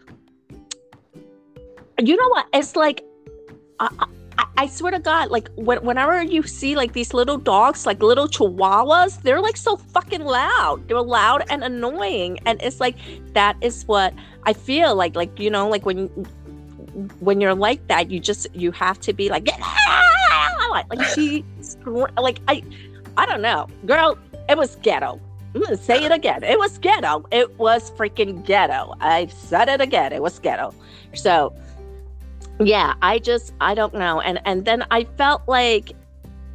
you 2.08 2.16
know 2.16 2.30
what? 2.30 2.48
It's 2.54 2.76
like, 2.76 3.04
I, 3.80 3.90
I, 4.38 4.46
I 4.58 4.68
swear 4.68 4.92
to 4.92 5.00
God, 5.00 5.30
like 5.30 5.50
when, 5.56 5.84
whenever 5.84 6.22
you 6.22 6.44
see 6.44 6.76
like 6.76 6.94
these 6.94 7.14
little 7.14 7.38
dogs, 7.38 7.86
like 7.86 8.02
little 8.02 8.28
chihuahuas, 8.28 9.22
they're 9.22 9.42
like 9.42 9.58
so 9.58 9.78
fucking 9.78 10.24
loud. 10.24 10.88
They're 10.88 11.02
loud 11.02 11.46
and 11.50 11.64
annoying, 11.64 12.40
and 12.46 12.62
it's 12.62 12.80
like 12.80 12.96
that 13.34 13.58
is 13.62 13.84
what 13.88 14.14
I 14.44 14.54
feel 14.54 14.96
like. 14.96 15.16
Like 15.16 15.40
you 15.40 15.50
know, 15.50 15.68
like 15.68 15.86
when 15.86 16.08
when 17.20 17.42
you're 17.42 17.56
like 17.56 17.88
that, 17.88 18.12
you 18.12 18.20
just 18.20 18.48
you 18.54 18.72
have 18.72 19.00
to 19.02 19.14
be 19.14 19.30
like, 19.30 19.48
like 20.70 21.04
she, 21.14 21.44
like 22.18 22.40
I, 22.48 22.64
I 23.18 23.26
don't 23.26 23.42
know, 23.42 23.68
girl. 23.86 24.18
It 24.50 24.58
was 24.58 24.76
ghetto. 24.78 25.20
I'm 25.54 25.62
gonna 25.62 25.78
say 25.78 26.04
it 26.04 26.12
again. 26.12 26.44
It 26.44 26.58
was 26.58 26.78
ghetto. 26.78 27.26
It 27.32 27.58
was 27.60 27.92
freaking 27.92 28.46
ghetto. 28.46 28.96
I've 29.02 29.34
said 29.34 29.70
it 29.70 29.82
again. 29.82 30.14
It 30.14 30.22
was 30.22 30.40
ghetto. 30.40 30.74
So 31.14 31.54
yeah 32.66 32.94
i 33.02 33.20
just 33.20 33.54
i 33.62 33.74
don't 33.74 33.94
know 33.94 34.22
and 34.22 34.40
and 34.46 34.66
then 34.66 34.86
i 34.92 35.04
felt 35.18 35.42
like 35.48 35.92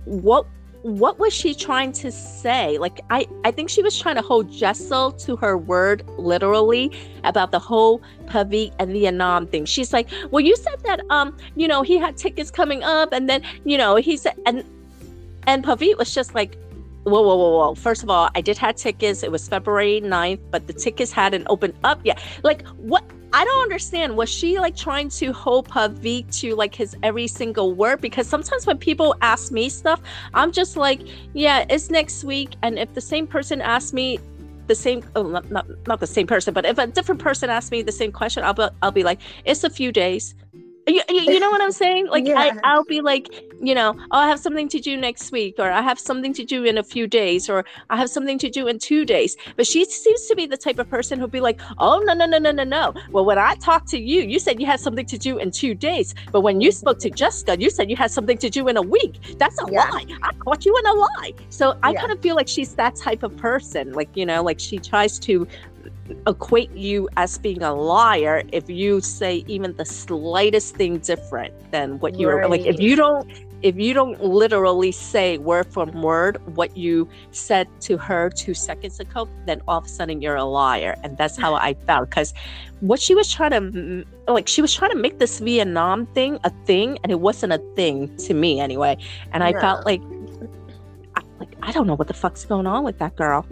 what 0.04 0.46
what 0.82 1.18
was 1.18 1.32
she 1.32 1.52
trying 1.54 1.90
to 1.90 2.12
say 2.12 2.78
like 2.78 3.00
i 3.10 3.26
i 3.44 3.50
think 3.50 3.68
she 3.68 3.82
was 3.82 3.98
trying 3.98 4.14
to 4.14 4.22
hold 4.22 4.50
jessel 4.50 5.10
to 5.10 5.34
her 5.34 5.58
word 5.58 6.06
literally 6.16 6.92
about 7.24 7.50
the 7.50 7.58
whole 7.58 8.00
Pavit 8.26 8.72
and 8.78 8.94
the 8.94 9.06
anam 9.06 9.48
thing 9.48 9.64
she's 9.64 9.92
like 9.92 10.08
well 10.30 10.44
you 10.44 10.54
said 10.56 10.80
that 10.84 11.00
um 11.10 11.36
you 11.56 11.66
know 11.66 11.82
he 11.82 11.98
had 11.98 12.16
tickets 12.16 12.50
coming 12.50 12.84
up 12.84 13.12
and 13.12 13.28
then 13.28 13.42
you 13.64 13.76
know 13.76 13.96
he 13.96 14.16
said 14.16 14.34
and 14.46 14.64
and 15.48 15.64
Pavit 15.64 15.98
was 15.98 16.14
just 16.14 16.34
like 16.34 16.56
whoa, 17.06 17.22
whoa, 17.22 17.36
whoa, 17.36 17.50
whoa. 17.58 17.74
First 17.76 18.02
of 18.02 18.10
all, 18.10 18.30
I 18.34 18.40
did 18.40 18.58
have 18.58 18.74
tickets. 18.74 19.22
It 19.22 19.30
was 19.30 19.46
February 19.46 20.00
9th, 20.00 20.40
but 20.50 20.66
the 20.66 20.72
tickets 20.72 21.12
hadn't 21.12 21.46
opened 21.48 21.74
up 21.84 22.00
yet. 22.02 22.20
Like, 22.42 22.66
what? 22.78 23.04
I 23.32 23.44
don't 23.44 23.62
understand. 23.62 24.16
Was 24.16 24.28
she 24.28 24.58
like 24.58 24.76
trying 24.76 25.08
to 25.10 25.32
hold 25.32 25.68
Pavit 25.68 26.30
to 26.40 26.54
like 26.54 26.74
his 26.74 26.96
every 27.02 27.26
single 27.26 27.74
word? 27.74 28.00
Because 28.00 28.26
sometimes 28.26 28.66
when 28.66 28.78
people 28.78 29.14
ask 29.20 29.52
me 29.52 29.68
stuff, 29.68 30.00
I'm 30.34 30.52
just 30.52 30.76
like, 30.76 31.00
yeah, 31.34 31.66
it's 31.68 31.90
next 31.90 32.24
week. 32.24 32.54
And 32.62 32.78
if 32.78 32.92
the 32.94 33.00
same 33.00 33.26
person 33.26 33.60
asks 33.60 33.92
me 33.92 34.18
the 34.66 34.74
same, 34.74 35.04
oh, 35.14 35.22
not, 35.22 35.50
not, 35.50 35.66
not 35.86 36.00
the 36.00 36.06
same 36.06 36.26
person, 36.26 36.52
but 36.52 36.64
if 36.64 36.78
a 36.78 36.86
different 36.86 37.20
person 37.20 37.50
asks 37.50 37.70
me 37.70 37.82
the 37.82 37.92
same 37.92 38.10
question, 38.10 38.42
I'll 38.42 38.54
be, 38.54 38.68
I'll 38.82 38.90
be 38.90 39.04
like, 39.04 39.20
it's 39.44 39.64
a 39.64 39.70
few 39.70 39.92
days 39.92 40.34
You, 40.88 41.02
you, 41.08 41.40
know 41.40 41.50
what 41.50 41.60
I'm 41.60 41.72
saying? 41.72 42.06
Like 42.06 42.26
Yeah. 42.26 42.38
I, 42.38 42.52
I'll 42.62 42.84
be 42.84 43.00
like, 43.00 43.28
you 43.60 43.74
know, 43.74 43.94
oh, 44.12 44.18
I 44.18 44.28
have 44.28 44.38
something 44.38 44.68
to 44.68 44.78
do 44.78 44.96
next 44.96 45.32
week, 45.32 45.56
or 45.58 45.70
I 45.70 45.82
have 45.82 45.98
something 45.98 46.32
to 46.34 46.44
do 46.44 46.62
in 46.62 46.78
a 46.78 46.84
few 46.84 47.08
days, 47.08 47.48
or 47.50 47.64
I 47.90 47.96
have 47.96 48.08
something 48.08 48.38
to 48.38 48.48
do 48.48 48.68
in 48.68 48.78
two 48.78 49.04
days. 49.04 49.36
But 49.56 49.66
she 49.66 49.84
seems 49.84 50.26
to 50.26 50.36
be 50.36 50.46
the 50.46 50.56
type 50.56 50.78
of 50.78 50.88
person 50.88 51.18
who'll 51.18 51.26
be 51.26 51.40
like, 51.40 51.60
oh 51.78 52.00
no, 52.06 52.14
no, 52.14 52.26
no, 52.26 52.38
no, 52.38 52.52
no, 52.52 52.62
no. 52.62 52.94
Well, 53.10 53.24
when 53.24 53.36
I 53.38 53.54
talked 53.56 53.88
to 53.88 53.98
you, 53.98 54.22
you 54.22 54.38
said 54.38 54.60
you 54.60 54.66
had 54.66 54.78
something 54.78 55.06
to 55.06 55.18
do 55.18 55.38
in 55.38 55.50
two 55.50 55.74
days. 55.74 56.14
But 56.30 56.42
when 56.42 56.60
you 56.60 56.70
spoke 56.70 57.00
to 57.00 57.10
Jessica, 57.10 57.56
you 57.60 57.68
said 57.70 57.90
you 57.90 57.96
had 57.96 58.12
something 58.12 58.38
to 58.38 58.48
do 58.48 58.68
in 58.68 58.76
a 58.76 58.82
week. 58.82 59.18
That's 59.38 59.60
a 59.62 59.66
Yeah. 59.68 59.88
lie. 59.90 60.04
I 60.22 60.30
caught 60.34 60.64
you 60.64 60.76
in 60.76 60.86
a 60.86 60.92
lie. 60.94 61.32
So 61.48 61.76
I 61.82 61.92
Yeah. 61.92 62.00
kind 62.00 62.12
of 62.12 62.20
feel 62.20 62.36
like 62.36 62.46
she's 62.48 62.74
that 62.76 62.94
type 62.94 63.24
of 63.24 63.36
person. 63.36 63.92
Like, 63.92 64.10
you 64.14 64.24
know, 64.26 64.42
like 64.44 64.60
she 64.60 64.78
tries 64.78 65.18
to 65.20 65.48
equate 66.26 66.70
you 66.72 67.08
as 67.16 67.38
being 67.38 67.62
a 67.62 67.74
liar 67.74 68.42
if 68.52 68.68
you 68.68 69.00
say 69.00 69.44
even 69.46 69.74
the 69.76 69.84
slightest 69.84 70.76
thing 70.76 70.98
different 70.98 71.52
than 71.72 71.98
what 72.00 72.18
you 72.18 72.26
were 72.26 72.46
like 72.48 72.64
if 72.66 72.78
you 72.80 72.96
don't 72.96 73.28
if 73.62 73.76
you 73.76 73.94
don't 73.94 74.22
literally 74.22 74.92
say 74.92 75.38
word 75.38 75.66
from 75.72 75.90
word 76.02 76.36
what 76.56 76.76
you 76.76 77.08
said 77.30 77.66
to 77.80 77.96
her 77.96 78.30
two 78.30 78.54
seconds 78.54 79.00
ago 79.00 79.28
then 79.46 79.60
all 79.66 79.78
of 79.78 79.84
a 79.86 79.88
sudden 79.88 80.20
you're 80.20 80.36
a 80.36 80.44
liar. 80.44 80.96
And 81.02 81.16
that's 81.16 81.36
how 81.36 81.54
i 81.54 81.74
felt 81.74 82.10
because 82.10 82.34
what 82.80 83.00
she 83.00 83.14
was 83.14 83.32
trying 83.32 83.50
to 83.52 84.04
like 84.32 84.46
she 84.46 84.60
was 84.60 84.74
trying 84.74 84.90
to 84.90 84.96
make 84.96 85.18
this 85.18 85.40
vietnam 85.40 86.06
thing 86.06 86.38
a 86.44 86.50
thing 86.66 86.98
and 87.02 87.10
it 87.10 87.20
wasn't 87.20 87.52
a 87.52 87.58
thing 87.74 88.14
to 88.18 88.34
me 88.34 88.60
anyway. 88.60 88.96
And 89.32 89.42
i 89.42 89.52
No. 89.52 89.60
felt 89.60 89.86
like 89.86 90.02
like 91.40 91.54
i 91.62 91.72
don't 91.72 91.86
know 91.86 91.94
what 91.96 92.08
the 92.08 92.14
fuck's 92.14 92.44
going 92.44 92.66
on 92.66 92.84
with 92.84 92.98
that 92.98 93.16
girl 93.16 93.46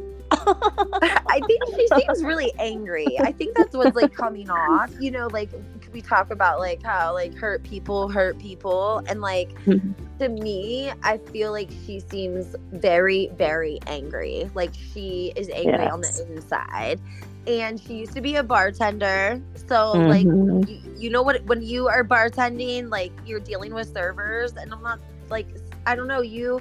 I 1.02 1.42
think 1.46 1.66
she 1.66 1.88
seems 1.88 2.22
really 2.24 2.52
angry. 2.58 3.18
I 3.22 3.32
think 3.32 3.54
that's 3.54 3.74
what's 3.76 3.94
like 3.94 4.12
coming 4.12 4.50
off. 4.50 4.90
You 4.98 5.10
know, 5.10 5.28
like 5.28 5.50
we 5.92 6.00
talk 6.02 6.30
about 6.30 6.58
like 6.58 6.82
how 6.82 7.12
like 7.14 7.34
hurt 7.34 7.62
people 7.62 8.08
hurt 8.08 8.38
people, 8.38 9.02
and 9.06 9.20
like 9.20 9.54
to 10.18 10.28
me, 10.28 10.92
I 11.02 11.18
feel 11.18 11.52
like 11.52 11.70
she 11.84 12.00
seems 12.00 12.54
very 12.72 13.30
very 13.36 13.80
angry. 13.86 14.50
Like 14.54 14.74
she 14.74 15.32
is 15.36 15.50
angry 15.50 15.88
on 15.88 16.00
the 16.00 16.12
inside, 16.28 17.00
and 17.46 17.80
she 17.80 17.94
used 17.94 18.14
to 18.14 18.20
be 18.20 18.36
a 18.36 18.42
bartender. 18.42 19.40
So 19.68 20.02
like 20.06 20.28
Mhm. 20.28 20.66
you, 20.66 20.78
you 20.96 21.10
know 21.10 21.22
what 21.22 21.44
when 21.44 21.62
you 21.62 21.88
are 21.88 22.04
bartending 22.04 22.90
like 22.90 23.12
you're 23.24 23.40
dealing 23.40 23.74
with 23.74 23.92
servers 23.92 24.54
and 24.56 24.72
i'm 24.72 24.82
not 24.82 25.00
like 25.30 25.46
i 25.86 25.94
don't 25.94 26.06
know 26.08 26.20
you 26.22 26.60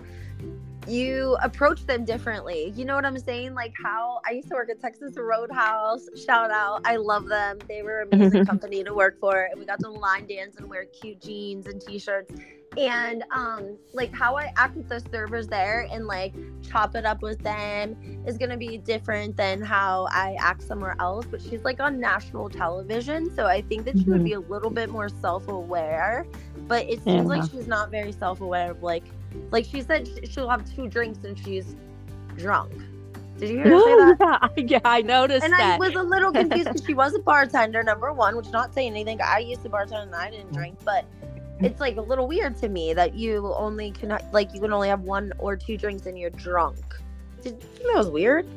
you 0.87 1.37
approach 1.41 1.85
them 1.85 2.05
differently. 2.05 2.73
You 2.75 2.85
know 2.85 2.95
what 2.95 3.05
i'm 3.05 3.17
saying? 3.19 3.53
Like 3.53 3.73
how 3.81 4.21
i 4.27 4.31
used 4.31 4.49
to 4.49 4.55
work 4.55 4.69
at 4.69 4.81
texas 4.81 5.15
roadhouse. 5.17 6.07
Shout 6.25 6.51
out. 6.51 6.81
I 6.85 6.97
love 6.97 7.27
them. 7.27 7.59
They 7.67 7.83
were 7.83 8.01
an 8.01 8.09
amazing 8.11 8.45
company 8.45 8.83
to 8.83 8.93
work 8.93 9.19
for. 9.19 9.47
And 9.51 9.59
we 9.59 9.65
got 9.65 9.79
to 9.81 9.89
line 9.89 10.27
dance 10.27 10.57
and 10.57 10.67
wear 10.69 10.85
cute 10.85 11.21
jeans 11.21 11.67
and 11.67 11.81
t-shirts. 11.81 12.33
And 12.75 13.23
um 13.31 13.77
like 13.93 14.11
how 14.13 14.35
i 14.35 14.51
act 14.57 14.75
with 14.75 14.89
the 14.89 14.99
servers 15.11 15.47
there 15.47 15.87
and 15.91 16.07
like 16.07 16.33
chop 16.63 16.95
it 16.95 17.05
up 17.05 17.21
with 17.21 17.39
them 17.43 17.95
is 18.25 18.37
going 18.37 18.49
to 18.49 18.57
be 18.57 18.77
different 18.77 19.37
than 19.37 19.61
how 19.61 20.07
i 20.11 20.35
act 20.39 20.63
somewhere 20.63 20.95
else. 20.99 21.25
But 21.29 21.41
she's 21.41 21.63
like 21.63 21.79
on 21.79 21.99
national 21.99 22.49
television. 22.49 23.33
So 23.35 23.45
i 23.45 23.61
think 23.61 23.85
that 23.85 23.97
she 23.97 24.05
would 24.05 24.21
Mhm. 24.21 24.25
be 24.25 24.33
a 24.33 24.39
little 24.39 24.71
bit 24.71 24.89
more 24.89 25.07
self-aware. 25.09 26.25
But 26.67 26.89
it 26.89 27.03
seems 27.03 27.27
like 27.27 27.43
she's 27.51 27.67
not 27.67 27.91
very 27.91 28.11
self-aware 28.11 28.71
of 28.71 28.81
like 28.83 29.03
like 29.51 29.65
she 29.65 29.81
said 29.81 30.09
she'll 30.29 30.49
have 30.49 30.63
two 30.75 30.87
drinks 30.87 31.23
and 31.23 31.37
she's 31.37 31.75
drunk 32.37 32.71
did 33.37 33.49
you 33.49 33.63
hear 33.63 33.69
her 33.69 34.15
say 34.15 34.15
that 34.19 34.69
yeah, 34.69 34.79
I- 34.85 35.01
noticed 35.01 35.43
and 35.43 35.53
I 35.53 35.77
was 35.77 35.95
a 35.95 36.03
little 36.03 36.31
confused 36.33 36.65
because 36.65 36.85
she 36.85 36.93
was 36.93 37.13
a 37.13 37.19
bartender, 37.19 37.83
number 37.83 38.13
one, 38.13 38.35
which 38.35 38.49
not 38.51 38.73
saying 38.73 38.91
anything. 38.91 39.19
I 39.21 39.39
used 39.39 39.63
to 39.63 39.69
bartend 39.69 40.03
and 40.03 40.15
I 40.15 40.29
didn't 40.29 40.53
drink, 40.53 40.77
but 40.85 41.05
it's 41.59 41.79
like 41.79 41.97
a 41.97 42.01
little 42.01 42.27
weird 42.27 42.57
to 42.57 42.69
me 42.69 42.93
that 42.93 43.15
you 43.15 43.53
only 43.55 43.91
can 43.91 44.17
like 44.31 44.53
you 44.53 44.61
can 44.61 44.71
only 44.73 44.89
have 44.89 45.01
one 45.01 45.33
or 45.39 45.55
two 45.55 45.77
drinks 45.77 46.05
and 46.05 46.17
you're 46.17 46.29
drunk. 46.31 46.77
Did 47.41 47.53
you 47.55 47.59
think 47.59 47.83
that 47.83 47.97
was 47.97 48.09
weird? 48.09 48.47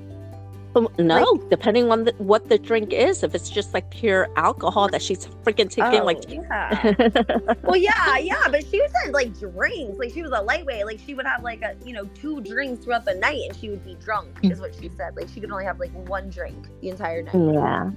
Um, 0.76 0.88
no, 0.98 1.36
depending 1.48 1.90
on 1.90 2.04
the, 2.04 2.12
what 2.18 2.48
the 2.48 2.58
drink 2.58 2.92
is. 2.92 3.22
If 3.22 3.34
it's 3.34 3.48
just 3.48 3.72
like 3.72 3.88
pure 3.90 4.28
alcohol 4.36 4.88
that 4.88 5.00
she's 5.02 5.26
freaking 5.44 5.70
taking, 5.70 6.04
like. 6.04 6.18
Oh, 6.28 6.32
yeah. 6.32 7.54
well, 7.62 7.76
yeah, 7.76 8.18
yeah, 8.18 8.48
but 8.50 8.64
she 8.66 8.82
said 9.02 9.12
like 9.12 9.38
drinks, 9.38 9.98
like 9.98 10.12
she 10.12 10.22
was 10.22 10.32
a 10.32 10.42
lightweight, 10.42 10.84
like 10.86 11.00
she 11.04 11.14
would 11.14 11.26
have 11.26 11.42
like 11.42 11.62
a 11.62 11.74
you 11.84 11.92
know 11.92 12.04
two 12.14 12.40
drinks 12.42 12.84
throughout 12.84 13.04
the 13.04 13.14
night 13.14 13.40
and 13.48 13.56
she 13.56 13.68
would 13.70 13.84
be 13.84 13.94
drunk, 13.94 14.28
is 14.42 14.60
what 14.60 14.74
she 14.74 14.88
said. 14.90 15.16
Like 15.16 15.28
she 15.28 15.40
could 15.40 15.50
only 15.50 15.64
have 15.64 15.80
like 15.80 15.92
one 16.08 16.28
drink 16.30 16.66
the 16.80 16.90
entire 16.90 17.22
night. 17.22 17.54
yeah. 17.54 17.90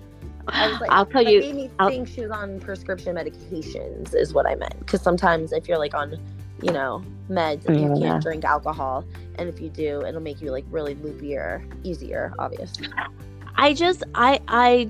I 0.48 0.68
was 0.72 0.82
like, 0.82 0.90
I'll 0.90 1.06
tell 1.06 1.24
that 1.24 1.32
you. 1.32 1.42
made 1.42 1.56
me 1.56 1.72
I'll- 1.80 1.90
think 1.90 2.08
she 2.08 2.22
was 2.22 2.32
on 2.32 2.60
prescription 2.60 3.16
medications, 3.16 4.16
is 4.16 4.34
what 4.34 4.48
I 4.48 4.56
meant. 4.56 4.80
Because 4.80 5.02
sometimes 5.02 5.52
if 5.52 5.68
you're 5.68 5.78
like 5.78 5.94
on, 5.94 6.18
you 6.62 6.72
know, 6.72 7.04
meds, 7.30 7.64
you 7.66 7.90
Yeah. 7.90 7.96
can't 8.00 8.24
drink 8.24 8.44
alcohol, 8.46 9.06
and 9.36 9.50
if 9.50 9.60
you 9.62 9.70
do, 9.70 10.02
it'll 10.06 10.22
make 10.22 10.42
you 10.42 10.52
like 10.52 10.66
really 10.70 10.96
loopier, 10.96 11.64
easier, 11.84 12.34
obviously. 12.40 12.88
I 13.56 13.74
just 13.74 14.04
I 14.16 14.40
I 14.48 14.90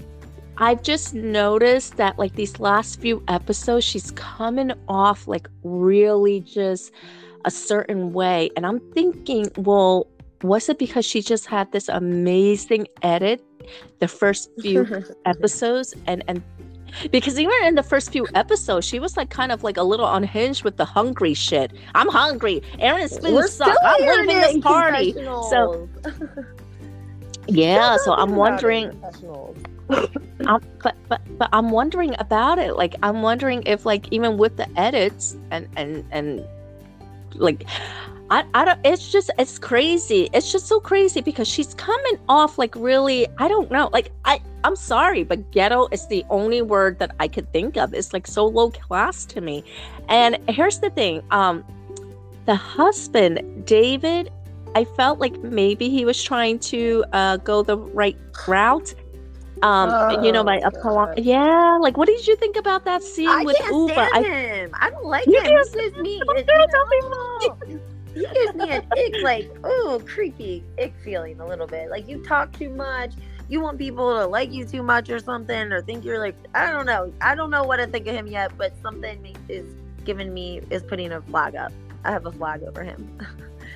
I've 0.58 0.84
just 0.84 1.14
noticed 1.14 1.98
that 1.98 2.20
like 2.20 2.36
these 2.36 2.60
last 2.60 3.00
few 3.00 3.24
episodes 3.28 3.86
she's 3.86 4.12
coming 4.12 4.72
off 4.88 5.28
like 5.28 5.48
really 5.64 6.42
just 6.42 6.92
a 7.46 7.52
certain 7.52 8.12
way 8.14 8.50
and 8.56 8.66
I'm 8.66 8.80
thinking 8.94 9.50
well 9.56 10.08
was 10.44 10.70
it 10.70 10.78
because 10.78 11.06
she 11.06 11.22
just 11.22 11.46
had 11.46 11.72
this 11.72 11.88
amazing 11.90 12.88
edit 13.02 13.42
the 14.00 14.08
first 14.08 14.50
few 14.62 14.86
episodes 15.26 15.96
and 16.06 16.24
and 16.28 16.44
because 17.12 17.40
even 17.40 17.54
in 17.64 17.76
the 17.76 17.84
first 17.84 18.12
few 18.12 18.28
episodes 18.36 18.86
she 18.86 19.00
was 19.00 19.18
like 19.18 19.30
kind 19.30 19.52
of 19.52 19.64
like 19.64 19.78
a 19.78 19.84
little 19.84 20.08
unhinged 20.12 20.64
with 20.64 20.78
the 20.78 20.86
hungry 20.86 21.34
shit 21.34 21.72
i'm 21.96 22.08
hungry 22.08 22.62
erin's 22.80 23.18
food 23.18 23.34
We're 23.34 23.48
sucks 23.48 23.78
i'm 23.84 24.02
leaving 24.02 24.28
this 24.28 24.58
party 24.60 25.14
confessionals. 25.14 25.90
yeah 27.48 27.98
so 27.98 28.14
i'm 28.14 28.30
talking 28.30 28.34
about 28.34 28.64
it 28.64 28.68
in 28.68 29.28
wondering 29.30 29.70
um, 29.90 30.62
but 30.84 30.96
but 31.08 31.22
but 31.38 31.50
I'm 31.52 31.72
wondering 31.72 32.16
about 32.20 32.60
it. 32.60 32.76
Like 32.76 32.96
I'm 33.02 33.22
wondering 33.22 33.64
if 33.66 33.86
like 33.86 34.08
even 34.12 34.38
with 34.38 34.58
the 34.58 34.68
edits 34.80 35.36
and 35.52 35.68
and 35.76 36.06
and 36.12 36.46
like 37.36 37.66
I 38.30 38.46
I 38.54 38.66
don't. 38.66 38.80
It's 38.84 39.12
just 39.12 39.32
it's 39.40 39.58
crazy. 39.58 40.30
It's 40.34 40.52
just 40.52 40.68
so 40.68 40.80
crazy 40.80 41.22
because 41.22 41.48
she's 41.48 41.74
coming 41.74 42.20
off 42.28 42.58
like 42.58 42.76
really. 42.76 43.28
I 43.40 43.48
don't 43.48 43.72
know. 43.72 43.90
Like 43.92 44.12
I 44.26 44.42
I'm 44.64 44.76
sorry, 44.76 45.24
but 45.24 45.52
ghetto 45.52 45.88
is 45.92 46.08
the 46.08 46.26
only 46.30 46.62
word 46.62 47.00
that 47.00 47.16
I 47.20 47.28
could 47.28 47.52
think 47.54 47.78
of. 47.78 47.94
It's 47.94 48.14
like 48.14 48.28
so 48.28 48.46
low 48.46 48.72
class 48.72 49.26
to 49.26 49.42
me. 49.42 49.64
And 50.08 50.38
here's 50.50 50.80
the 50.80 50.90
thing. 50.90 51.24
Um, 51.32 51.64
the 52.46 52.56
husband 52.56 53.66
David. 53.66 54.32
I 54.76 54.84
felt 54.84 55.20
like 55.20 55.36
maybe 55.42 55.90
he 55.90 56.06
was 56.06 56.22
trying 56.22 56.60
to 56.60 57.04
uh, 57.12 57.38
go 57.38 57.64
the 57.64 57.78
right 57.78 58.18
route. 58.48 58.94
Um, 59.62 60.24
you 60.24 60.32
know, 60.32 60.44
my 60.44 60.58
a 60.60 60.72
God. 60.72 61.20
yeah. 61.20 61.78
Like, 61.82 61.98
what 61.98 62.08
did 62.08 62.26
you 62.28 62.36
think 62.36 62.56
about 62.56 62.86
that 62.86 63.04
scene 63.04 63.28
I 63.28 63.44
with 63.44 63.56
stand 63.58 63.92
I, 64.14 64.22
him. 64.22 64.70
I 64.74 64.90
don't 64.92 65.06
like 65.06 65.26
You 65.26 65.38
him. 65.38 65.44
can't 65.44 65.68
He 65.74 65.82
gives 65.82 65.98
me, 65.98 66.22
Don't 66.26 66.38
it, 66.38 66.48
you 66.48 66.64
it, 66.64 66.70
don't 66.72 66.90
be 66.90 67.00
know, 67.10 67.80
he 68.14 68.22
gives 68.34 68.56
me 68.56 68.70
an 68.70 68.86
ick, 68.98 69.24
like, 69.24 69.52
oh, 69.64 70.02
creepy 70.06 70.64
ick 70.80 70.94
feeling 71.04 71.40
a 71.40 71.46
little 71.46 71.68
bit. 71.68 71.90
Like 71.90 72.08
you 72.08 72.24
talk 72.24 72.52
too 72.54 72.70
much. 72.70 73.14
You 73.50 73.60
want 73.62 73.80
people 73.80 74.14
to 74.20 74.28
like 74.28 74.52
you 74.52 74.64
too 74.64 74.84
much 74.84 75.10
or 75.10 75.20
something, 75.20 75.72
or 75.72 75.82
think 75.82 76.06
you're 76.06 76.20
like, 76.20 76.36
I 76.54 76.72
don't 76.72 76.86
know. 76.86 77.12
I 77.20 77.36
don't 77.36 77.50
know 77.50 77.64
what 77.64 77.78
to 77.78 77.88
think 77.88 78.08
of 78.08 78.16
him 78.16 78.28
yet, 78.28 78.52
but 78.58 78.74
something 78.82 79.36
is 79.50 79.66
giving 80.06 80.34
me 80.34 80.62
is 80.70 80.84
putting 80.84 81.12
a 81.12 81.22
flag 81.24 81.56
up. 81.56 81.72
I 82.06 82.12
have 82.12 82.26
a 82.26 82.32
flag 82.32 82.64
over 82.64 82.84
him. 82.84 83.20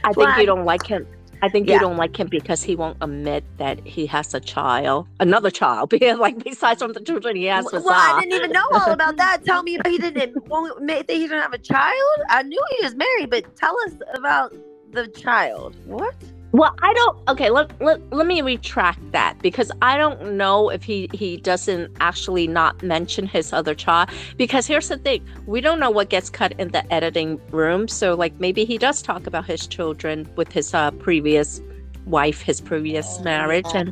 I 0.04 0.14
think 0.18 0.38
you 0.38 0.46
don't 0.46 0.66
like 0.66 0.86
him. 0.86 1.08
I 1.42 1.50
think 1.50 1.68
Yeah. 1.68 1.74
you 1.74 1.80
don't 1.82 1.98
like 1.98 2.18
him 2.18 2.28
because 2.28 2.64
he 2.64 2.74
won't 2.76 2.98
admit 3.02 3.44
that 3.58 3.86
he 3.86 4.06
has 4.06 4.34
a 4.34 4.40
child, 4.40 5.08
another 5.20 5.52
child. 5.52 5.90
Because 5.94 6.18
like 6.18 6.42
besides 6.42 6.82
from 6.82 6.94
the 6.94 7.02
children 7.02 7.36
he 7.36 7.46
has 7.46 7.66
with 7.66 7.84
well, 7.84 7.94
I 7.94 8.22
didn't 8.22 8.34
even 8.34 8.52
know 8.52 8.66
all 8.74 8.92
about 8.92 9.18
that. 9.18 9.44
Tell 9.46 9.62
me 9.62 9.78
he 9.86 9.98
didn't 9.98 10.48
won't 10.48 10.78
admit 10.78 11.08
that 11.08 11.14
he 11.14 11.24
didn't 11.24 11.42
have 11.42 11.54
a 11.54 11.58
child. 11.58 12.18
I 12.30 12.44
knew 12.44 12.64
he 12.78 12.86
was 12.86 12.96
married, 12.96 13.30
but 13.30 13.56
tell 13.58 13.76
us 13.86 13.94
about 14.14 14.56
the 14.92 15.08
child. 15.08 15.76
What? 15.86 16.16
Well, 16.54 16.76
I 16.84 16.94
don't. 16.94 17.18
Okay, 17.30 17.50
let, 17.50 17.82
let, 17.82 18.00
let 18.14 18.28
me 18.28 18.44
retract 18.44 19.12
that 19.12 19.40
because 19.42 19.72
I 19.82 19.98
don't 19.98 20.38
know 20.38 20.70
if 20.70 20.84
he 20.84 21.10
he 21.12 21.38
doesn't 21.38 21.92
actually 22.00 22.46
not 22.46 22.84
mention 22.84 23.26
his 23.26 23.52
other 23.52 23.74
child. 23.74 24.10
Because 24.38 24.68
here's 24.68 24.88
the 24.88 24.98
thing: 24.98 25.26
we 25.48 25.62
don't 25.62 25.80
know 25.80 25.90
what 25.90 26.10
gets 26.10 26.30
cut 26.30 26.52
in 26.60 26.68
the 26.68 26.94
editing 26.94 27.42
room. 27.50 27.88
So 27.88 28.14
like 28.14 28.40
maybe 28.40 28.66
he 28.66 28.78
does 28.78 29.02
talk 29.02 29.26
about 29.26 29.46
his 29.46 29.66
children 29.66 30.30
with 30.36 30.52
his 30.52 30.76
uh, 30.76 30.92
previous 30.92 31.60
wife, 32.06 32.42
his 32.42 32.62
previous 32.62 33.18
Oh, 33.20 33.24
marriage, 33.24 33.74
and 33.74 33.92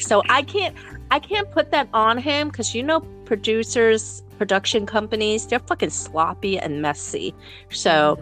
so 0.00 0.22
I 0.28 0.42
can't 0.42 0.74
I 1.12 1.20
can't 1.20 1.48
put 1.52 1.70
that 1.70 1.88
on 1.94 2.18
him 2.18 2.48
because 2.48 2.74
you 2.74 2.82
know 2.82 3.00
producers. 3.24 4.22
Production 4.38 4.84
companies, 4.84 5.46
they're 5.46 5.60
fucking 5.60 5.88
sloppy 5.88 6.58
and 6.58 6.82
messy. 6.82 7.34
So 7.70 8.18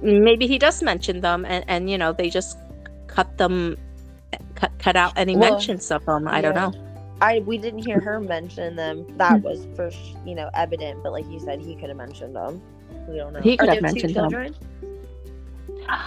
maybe 0.00 0.46
he 0.46 0.56
does 0.56 0.82
mention 0.82 1.20
them 1.20 1.44
and 1.44 1.62
and 1.68 1.90
you 1.90 1.98
know 1.98 2.14
they 2.14 2.30
just 2.30 2.56
cut 3.14 3.36
them 3.38 3.76
cut, 4.54 4.72
cut 4.78 4.96
out 4.96 5.12
any 5.16 5.36
Well, 5.36 5.50
mentions 5.52 5.90
of 5.90 6.04
them 6.04 6.26
i 6.28 6.40
don't 6.40 6.54
know 6.54 6.72
I 7.22 7.38
we 7.46 7.56
didn't 7.56 7.84
hear 7.86 8.00
her 8.00 8.18
mention 8.18 8.74
them. 8.74 9.06
That 9.16 9.42
was 9.42 9.68
for 9.76 9.92
sh- 9.92 10.14
you 10.26 10.34
know 10.34 10.50
evident, 10.54 11.04
but 11.04 11.12
like 11.12 11.24
you 11.30 11.38
said, 11.38 11.60
he 11.60 11.76
could 11.76 11.88
have 11.88 11.96
mentioned 11.96 12.34
them. 12.34 12.60
We 13.08 13.16
don't 13.16 13.32
know. 13.32 13.40
He 13.40 13.56
could 13.56 13.68
Are 13.68 13.74
have 13.74 13.82
mentioned 13.82 14.14
them. 14.16 14.34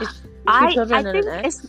Is- 0.02 0.22
I, 0.46 0.76
I 0.76 1.04
think 1.04 1.26
it's 1.46 1.68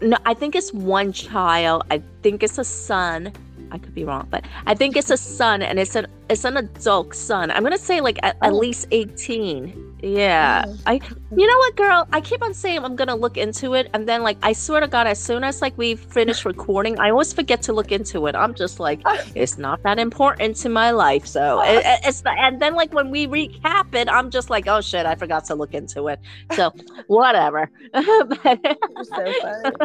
no, 0.00 0.16
I 0.24 0.32
think 0.32 0.56
it's 0.56 0.72
one 0.72 1.12
child. 1.12 1.84
I 1.90 2.02
think 2.22 2.42
it's 2.42 2.56
a 2.56 2.64
son. 2.64 3.30
I 3.70 3.76
could 3.76 3.94
be 3.94 4.04
wrong, 4.04 4.26
but 4.30 4.46
I 4.66 4.74
think 4.74 4.96
it's 4.96 5.10
a 5.10 5.18
son, 5.18 5.60
and 5.60 5.78
it's 5.78 5.94
an 5.94 6.06
it's 6.30 6.44
an 6.46 6.56
adult 6.56 7.14
son. 7.14 7.50
I'm 7.50 7.62
gonna 7.62 7.76
say 7.76 8.00
like 8.00 8.18
at, 8.22 8.36
at 8.40 8.52
Oh. 8.52 8.56
least 8.56 8.86
18. 8.90 9.91
Yeah. 10.02 10.64
I. 10.86 11.00
You 11.34 11.46
know 11.46 11.58
what, 11.58 11.76
girl? 11.76 12.08
I 12.12 12.20
keep 12.20 12.42
on 12.42 12.52
saying 12.54 12.84
I'm 12.84 12.96
gonna 12.96 13.14
look 13.14 13.36
into 13.36 13.74
it, 13.74 13.88
and 13.94 14.08
then 14.08 14.22
like 14.22 14.36
I 14.42 14.52
swear 14.52 14.80
to 14.80 14.88
God, 14.88 15.06
as 15.06 15.22
soon 15.22 15.44
as 15.44 15.62
like 15.62 15.78
we 15.78 15.94
finish 15.94 16.44
recording, 16.44 16.98
I 16.98 17.10
always 17.10 17.32
forget 17.32 17.62
to 17.62 17.72
look 17.72 17.92
into 17.92 18.26
it. 18.26 18.34
I'm 18.34 18.52
just 18.54 18.80
like, 18.80 19.00
it's 19.36 19.58
not 19.58 19.82
that 19.84 19.98
important 20.00 20.56
to 20.56 20.68
my 20.68 20.90
life, 20.90 21.24
so 21.26 21.62
it, 21.64 21.84
it- 21.86 22.00
it's 22.04 22.24
not, 22.24 22.36
and 22.38 22.60
then 22.60 22.74
like 22.74 22.92
when 22.92 23.10
we 23.10 23.26
recap 23.28 23.94
it, 23.94 24.08
I'm 24.10 24.30
just 24.30 24.50
like, 24.50 24.66
oh 24.66 24.80
shit, 24.80 25.06
I 25.06 25.14
forgot 25.14 25.44
to 25.46 25.54
look 25.54 25.72
into 25.72 26.08
it. 26.08 26.18
So 26.54 26.72
whatever. 27.06 27.70
But- 27.92 28.58
You're 28.64 29.04
so 29.04 29.32
funny. 29.40 29.76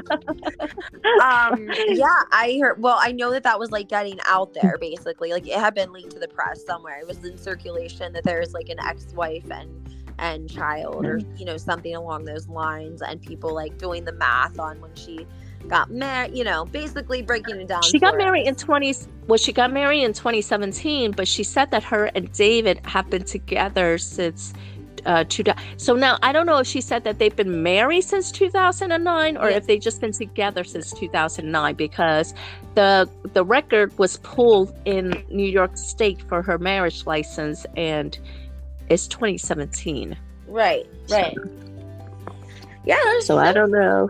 um 1.23 1.69
yeah 1.89 2.23
i 2.32 2.58
heard 2.62 2.82
well 2.82 2.97
i 3.01 3.12
know 3.12 3.32
that 3.32 3.43
that 3.43 3.58
was 3.60 3.71
like 3.71 3.88
getting 3.88 4.19
out 4.27 4.53
there 4.53 4.77
basically 4.80 5.32
like 5.32 5.47
it 5.47 5.58
had 5.58 5.73
been 5.73 5.91
leaked 5.91 6.12
to 6.12 6.19
the 6.19 6.27
press 6.27 6.63
somewhere 6.65 6.99
it 6.99 7.08
was 7.08 7.23
in 7.23 7.38
circulation 7.38 8.12
that 8.13 8.23
there's 8.23 8.53
like 8.53 8.69
an 8.69 8.77
ex-wife 8.86 9.49
and 9.51 9.69
and 10.19 10.49
child 10.49 11.06
or 11.06 11.19
you 11.38 11.45
know 11.45 11.58
something 11.58 11.95
along 11.95 12.25
those 12.25 12.47
lines 12.47 13.01
and 13.01 13.21
people 13.21 13.53
like 13.53 13.77
doing 13.77 14.03
the 14.03 14.12
math 14.13 14.60
on 14.60 14.80
when 14.82 14.93
she 14.95 15.25
got 15.67 15.89
married 15.91 16.36
you 16.36 16.43
know 16.43 16.65
basically 16.65 17.21
breaking 17.21 17.60
it 17.62 17.67
down 17.67 17.82
she 17.84 17.99
got 17.99 18.17
married 18.17 18.47
in 18.47 18.56
us. 18.56 18.62
20 18.62 18.95
well 19.27 19.38
she 19.38 19.51
got 19.51 19.71
married 19.71 20.03
in 20.03 20.13
2017 20.13 21.12
but 21.12 21.27
she 21.27 21.43
said 21.43 21.69
that 21.71 21.84
her 21.84 22.06
and 22.15 22.32
david 22.32 22.80
have 22.86 23.10
been 23.10 23.23
together 23.23 23.97
since 23.97 24.53
uh 25.06 25.23
two, 25.30 25.43
so 25.77 25.93
now 25.95 26.17
i 26.23 26.32
don't 26.32 26.45
know 26.45 26.58
if 26.58 26.67
she 26.67 26.82
said 26.82 27.03
that 27.03 27.19
they've 27.19 27.36
been 27.36 27.62
married 27.62 28.01
since 28.01 28.32
2009 28.32 29.38
or 29.38 29.49
Yeah. 29.49 29.58
if 29.58 29.67
they've 29.67 29.82
just 29.82 30.01
been 30.01 30.12
together 30.12 30.63
since 30.63 30.91
2009 30.91 31.75
because 31.75 32.34
the 32.75 33.10
the 33.34 33.45
record 33.45 33.95
was 33.99 34.17
pulled 34.17 34.75
in 34.86 35.23
new 35.30 35.47
york 35.47 35.77
state 35.77 36.21
for 36.27 36.41
her 36.41 36.58
marriage 36.58 37.06
license 37.06 37.65
and 37.75 38.17
it's 38.89 39.08
2017 39.08 40.17
right 40.47 40.86
right. 41.10 41.38
Yeah 42.86 43.19
so 43.21 43.38
i 43.38 43.52
don't 43.52 43.71
know 43.71 44.10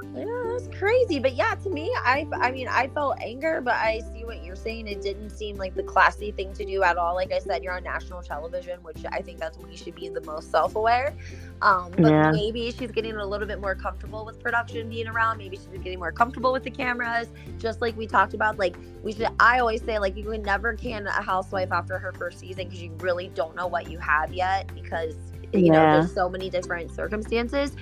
crazy. 0.78 1.20
But 1.20 1.36
yeah, 1.36 1.56
to 1.56 1.70
me, 1.70 1.92
I 1.98 2.28
I 2.34 2.52
mean, 2.52 2.68
I 2.68 2.88
felt 2.88 3.18
anger, 3.22 3.62
but 3.62 3.76
I 3.76 4.02
see 4.14 4.24
what 4.26 4.44
you're 4.44 4.56
saying. 4.56 4.88
It 4.88 5.02
didn't 5.02 5.32
seem 5.32 5.58
like 5.58 5.76
the 5.76 5.84
classy 5.84 6.32
thing 6.32 6.54
to 6.54 6.66
do 6.66 6.84
at 6.84 6.98
all. 6.98 7.16
Like 7.16 7.32
I 7.32 7.40
said, 7.40 7.64
you're 7.64 7.76
on 7.76 7.84
national 7.84 8.22
television, 8.22 8.80
which 8.84 9.04
I 9.12 9.22
think 9.22 9.40
that's 9.40 9.58
when 9.58 9.70
you 9.72 9.78
should 9.78 9.96
be 9.96 10.10
the 10.10 10.22
most 10.22 10.52
self-aware. 10.52 11.16
Um, 11.62 11.98
but 12.00 12.16
Yeah. 12.16 12.32
maybe 12.32 12.72
she's 12.72 12.92
getting 12.92 13.16
a 13.16 13.26
little 13.26 13.48
bit 13.48 13.60
more 13.60 13.76
comfortable 13.76 14.26
with 14.26 14.40
production 14.40 14.90
being 14.90 15.08
around. 15.08 15.38
Maybe 15.38 15.58
she's 15.58 15.68
getting 15.82 16.00
more 16.00 16.12
comfortable 16.12 16.52
with 16.54 16.64
the 16.64 16.72
cameras. 16.72 17.28
Just 17.58 17.82
like 17.82 17.96
we 17.98 18.08
talked 18.08 18.34
about, 18.34 18.58
like 18.58 18.78
we 19.04 19.14
should. 19.14 19.28
I 19.40 19.60
always 19.60 19.84
say, 19.84 20.00
like 20.00 20.16
you 20.16 20.24
can 20.26 20.44
never 20.44 20.74
can 20.76 21.08
a 21.08 21.22
housewife 21.22 21.72
after 21.72 21.98
her 21.98 22.12
first 22.14 22.40
season 22.40 22.66
because 22.66 22.82
you 22.82 22.92
really 23.00 23.30
don't 23.30 23.56
know 23.56 23.68
what 23.68 23.90
you 23.90 24.00
have 24.00 24.34
yet 24.34 24.74
because 24.74 25.16
you 25.54 25.72
know 25.72 25.88
there's 25.88 26.12
so 26.14 26.30
many 26.30 26.50
different 26.50 26.92
circumstances 26.92 27.76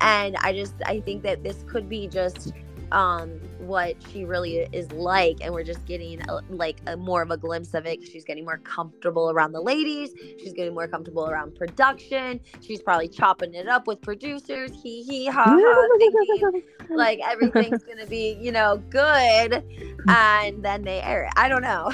and 0.00 0.36
i 0.40 0.52
just 0.52 0.74
i 0.86 1.00
think 1.00 1.22
that 1.22 1.42
this 1.42 1.64
could 1.66 1.88
be 1.88 2.06
just 2.06 2.52
um 2.92 3.40
what 3.58 3.96
she 4.10 4.24
really 4.24 4.58
is 4.72 4.90
like 4.92 5.36
and 5.40 5.52
we're 5.52 5.64
just 5.64 5.84
getting 5.86 6.20
a, 6.28 6.40
like 6.50 6.80
a 6.86 6.96
more 6.96 7.20
of 7.20 7.30
a 7.30 7.36
glimpse 7.36 7.74
of 7.74 7.84
it 7.84 8.00
she's 8.06 8.24
getting 8.24 8.44
more 8.44 8.58
comfortable 8.58 9.30
around 9.30 9.52
the 9.52 9.60
ladies. 9.60 10.10
She's 10.38 10.52
getting 10.52 10.74
more 10.74 10.88
comfortable 10.88 11.28
around 11.28 11.54
production. 11.54 12.40
She's 12.60 12.82
probably 12.82 13.08
chopping 13.08 13.54
it 13.54 13.68
up 13.68 13.86
with 13.86 14.00
producers. 14.00 14.70
Hee 14.82 15.02
hee 15.02 15.26
ha 15.26 15.44
ha 15.44 15.88
thinking 15.98 16.62
like 16.90 17.20
everything's 17.24 17.82
gonna 17.88 18.06
be 18.06 18.38
you 18.40 18.52
know 18.52 18.82
good 18.90 19.64
and 20.08 20.64
then 20.64 20.82
they 20.82 21.00
air 21.02 21.24
it. 21.24 21.32
I 21.36 21.48
don't 21.48 21.62
know. 21.62 21.92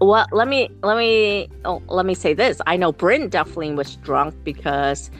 Well, 0.00 0.26
let 0.32 0.48
me 0.48 0.70
let 0.82 0.96
me 0.96 1.48
oh, 1.66 1.82
let 1.88 2.06
me 2.06 2.14
say 2.14 2.32
this. 2.32 2.62
I 2.66 2.76
know 2.76 2.92
Brynn 2.92 3.28
definitely 3.28 3.74
was 3.74 3.96
drunk 3.96 4.34
because 4.42 5.10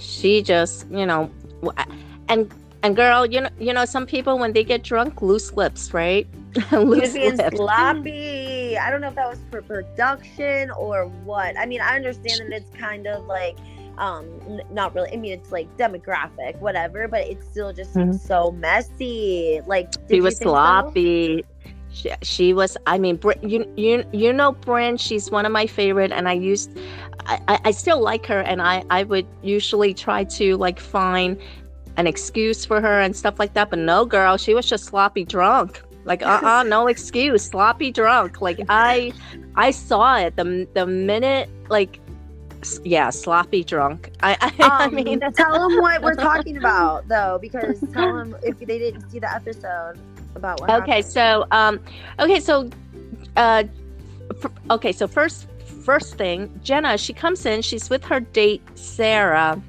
she 0.00 0.42
just, 0.42 0.88
you 0.90 1.06
know, 1.06 1.30
and 2.28 2.52
and 2.82 2.96
girl, 2.96 3.26
you 3.26 3.42
know, 3.42 3.50
you 3.58 3.72
know, 3.72 3.84
some 3.84 4.06
people 4.06 4.38
when 4.38 4.52
they 4.52 4.64
get 4.64 4.82
drunk, 4.82 5.20
loose 5.20 5.52
lips, 5.52 5.92
right? 5.92 6.26
Loose 6.72 7.14
lips. 7.14 7.56
sloppy. 7.56 8.76
I 8.78 8.90
don't 8.90 9.00
know 9.00 9.08
if 9.08 9.14
that 9.14 9.28
was 9.28 9.38
for 9.50 9.62
production 9.62 10.70
or 10.72 11.06
what. 11.24 11.56
I 11.58 11.66
mean, 11.66 11.80
I 11.80 11.94
understand 11.94 12.40
that 12.40 12.52
it's 12.52 12.70
kind 12.76 13.06
of 13.06 13.26
like 13.26 13.56
um 13.98 14.26
n- 14.48 14.62
not 14.70 14.94
really. 14.94 15.12
I 15.12 15.16
mean, 15.16 15.32
it's 15.32 15.52
like 15.52 15.68
demographic, 15.76 16.58
whatever, 16.58 17.06
but 17.06 17.20
it 17.26 17.44
still 17.44 17.72
just 17.72 17.94
seems 17.94 18.22
so 18.22 18.50
messy. 18.52 19.60
Like 19.66 19.92
She 20.10 20.20
was 20.20 20.38
sloppy. 20.38 21.44
She, 21.90 22.10
she 22.22 22.52
was. 22.54 22.76
I 22.86 22.98
mean, 22.98 23.16
Br- 23.16 23.32
you 23.42 23.66
you 23.76 24.04
you 24.12 24.32
know, 24.32 24.52
Brynn. 24.52 24.98
She's 25.00 25.30
one 25.30 25.44
of 25.46 25.52
my 25.52 25.66
favorite, 25.66 26.12
and 26.12 26.28
I 26.28 26.32
used. 26.32 26.76
I, 27.26 27.40
I- 27.48 27.60
I 27.66 27.70
still 27.72 28.00
like 28.00 28.26
her, 28.26 28.40
and 28.40 28.62
I 28.62 28.84
I 28.90 29.04
would 29.04 29.26
usually 29.42 29.94
try 29.94 30.24
to 30.24 30.56
like 30.56 30.78
find 30.80 31.38
an 31.96 32.06
excuse 32.06 32.64
for 32.64 32.80
her 32.80 33.00
and 33.00 33.14
stuff 33.16 33.38
like 33.38 33.54
that. 33.54 33.70
But 33.70 33.80
no, 33.80 34.04
girl, 34.06 34.36
she 34.36 34.54
was 34.54 34.66
just 34.66 34.84
sloppy 34.84 35.24
drunk. 35.24 35.82
Like 36.04 36.22
uh 36.22 36.40
uh 36.42 36.62
no 36.64 36.86
excuse, 36.94 37.44
sloppy 37.44 37.90
drunk. 37.90 38.40
Like 38.40 38.60
I 38.68 39.12
I 39.56 39.70
saw 39.70 40.16
it 40.18 40.36
the 40.36 40.68
the 40.74 40.86
minute 40.86 41.50
like 41.68 42.00
yeah, 42.84 43.10
sloppy 43.10 43.64
drunk. 43.64 44.10
I 44.22 44.36
I, 44.40 44.52
I 44.78 44.88
Um, 44.88 44.94
mean 44.94 45.20
tell 45.36 45.58
them 45.58 45.76
what 45.78 46.02
we're 46.02 46.14
talking 46.16 46.56
about 46.56 47.08
though, 47.08 47.38
because 47.40 47.84
tell 47.92 48.12
them 48.12 48.36
if 48.42 48.58
they 48.58 48.78
didn't 48.78 49.02
see 49.02 49.18
the 49.18 49.32
episode 49.32 49.96
about 50.34 50.60
what. 50.60 50.70
okay 50.70 50.96
happened. 50.96 51.12
so 51.12 51.46
um 51.50 51.80
okay 52.18 52.40
so 52.40 52.68
uh 53.36 53.64
f- 54.42 54.52
okay 54.70 54.92
so 54.92 55.06
first 55.06 55.46
first 55.84 56.16
thing 56.16 56.50
jenna 56.62 56.96
she 56.98 57.12
comes 57.12 57.46
in 57.46 57.62
she's 57.62 57.90
with 57.90 58.04
her 58.04 58.20
date 58.20 58.62
sarah 58.74 59.60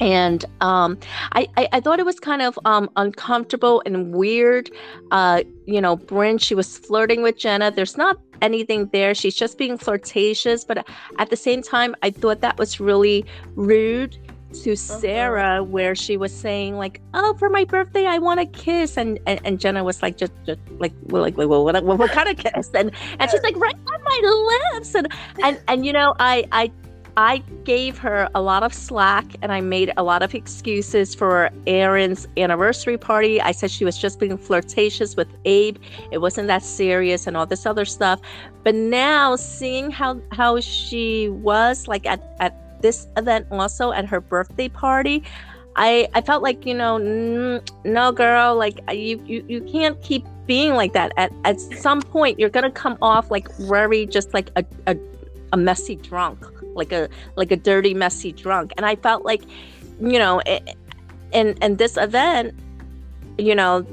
and 0.00 0.44
um 0.60 0.98
I, 1.32 1.48
I 1.56 1.68
i 1.72 1.80
thought 1.80 1.98
it 1.98 2.06
was 2.06 2.20
kind 2.20 2.42
of 2.42 2.58
um 2.64 2.90
uncomfortable 2.96 3.82
and 3.86 4.14
weird 4.14 4.70
uh 5.10 5.42
you 5.66 5.80
know 5.80 5.96
brynn 5.96 6.40
she 6.40 6.54
was 6.54 6.78
flirting 6.78 7.22
with 7.22 7.38
jenna 7.38 7.70
there's 7.70 7.96
not 7.96 8.18
anything 8.42 8.88
there 8.92 9.14
she's 9.14 9.34
just 9.34 9.56
being 9.56 9.78
flirtatious 9.78 10.64
but 10.64 10.86
at 11.18 11.30
the 11.30 11.36
same 11.36 11.62
time 11.62 11.94
i 12.02 12.10
thought 12.10 12.40
that 12.42 12.58
was 12.58 12.78
really 12.78 13.24
rude 13.54 14.18
to 14.62 14.72
uh-huh. 14.72 15.00
Sarah 15.00 15.64
where 15.64 15.94
she 15.94 16.16
was 16.16 16.32
saying 16.32 16.76
like, 16.76 17.00
"Oh, 17.14 17.34
for 17.34 17.48
my 17.48 17.64
birthday, 17.64 18.06
I 18.06 18.18
want 18.18 18.40
a 18.40 18.46
kiss," 18.46 18.96
and 18.96 19.18
and, 19.26 19.40
and 19.44 19.60
Jenna 19.60 19.84
was 19.84 20.02
like, 20.02 20.16
just, 20.16 20.32
just 20.44 20.60
like, 20.78 20.92
well, 21.04 21.22
like, 21.22 21.36
well, 21.36 21.64
what, 21.64 21.82
what, 21.84 21.98
what 21.98 22.10
kind 22.10 22.28
of 22.28 22.36
kiss? 22.36 22.70
And 22.74 22.90
and 23.18 23.30
she's 23.30 23.42
like, 23.42 23.56
right 23.56 23.74
on 23.74 24.02
my 24.02 24.70
lips, 24.72 24.94
and 24.94 25.08
and 25.42 25.60
and 25.68 25.86
you 25.86 25.92
know, 25.92 26.14
I 26.18 26.46
I 26.52 26.70
I 27.16 27.38
gave 27.64 27.96
her 27.98 28.28
a 28.34 28.42
lot 28.42 28.62
of 28.62 28.74
slack, 28.74 29.24
and 29.40 29.50
I 29.50 29.62
made 29.62 29.90
a 29.96 30.02
lot 30.02 30.22
of 30.22 30.34
excuses 30.34 31.14
for 31.14 31.50
Erin's 31.66 32.28
anniversary 32.36 32.98
party. 32.98 33.40
I 33.40 33.52
said 33.52 33.70
she 33.70 33.86
was 33.86 33.96
just 33.96 34.20
being 34.20 34.36
flirtatious 34.36 35.16
with 35.16 35.28
Abe; 35.46 35.78
it 36.10 36.18
wasn't 36.18 36.48
that 36.48 36.62
serious, 36.62 37.26
and 37.26 37.36
all 37.36 37.46
this 37.46 37.64
other 37.64 37.86
stuff. 37.86 38.20
But 38.64 38.74
now, 38.74 39.36
seeing 39.36 39.90
how 39.90 40.20
how 40.32 40.60
she 40.60 41.28
was 41.30 41.88
like 41.88 42.04
at 42.06 42.22
at 42.40 42.65
this 42.82 43.06
event 43.16 43.46
also 43.50 43.92
at 43.92 44.06
her 44.06 44.20
birthday 44.20 44.68
party 44.68 45.22
i 45.76 46.08
i 46.14 46.20
felt 46.20 46.42
like 46.42 46.64
you 46.66 46.74
know 46.74 46.96
n- 46.96 47.60
no 47.84 48.12
girl 48.12 48.56
like 48.56 48.78
you, 48.92 49.22
you 49.26 49.44
you 49.48 49.60
can't 49.62 50.00
keep 50.02 50.24
being 50.46 50.74
like 50.74 50.92
that. 50.92 51.12
At 51.16 51.32
at 51.44 51.60
some 51.60 52.00
point 52.00 52.38
you're 52.38 52.50
gonna 52.50 52.70
come 52.70 52.96
off 53.02 53.30
like 53.30 53.54
very 53.56 54.06
just 54.06 54.32
like 54.32 54.50
a, 54.56 54.64
a 54.86 54.96
a 55.52 55.56
messy 55.56 55.96
drunk 55.96 56.38
like 56.74 56.92
a 56.92 57.08
like 57.36 57.50
a 57.50 57.56
dirty 57.56 57.94
messy 57.94 58.32
drunk. 58.32 58.72
And 58.76 58.86
i 58.86 58.96
felt 58.96 59.24
like 59.24 59.42
you 60.00 60.18
know 60.18 60.40
it, 60.46 60.76
in 61.32 61.56
in 61.62 61.76
this 61.76 61.96
event 61.96 62.54
you 63.38 63.54
know 63.54 63.86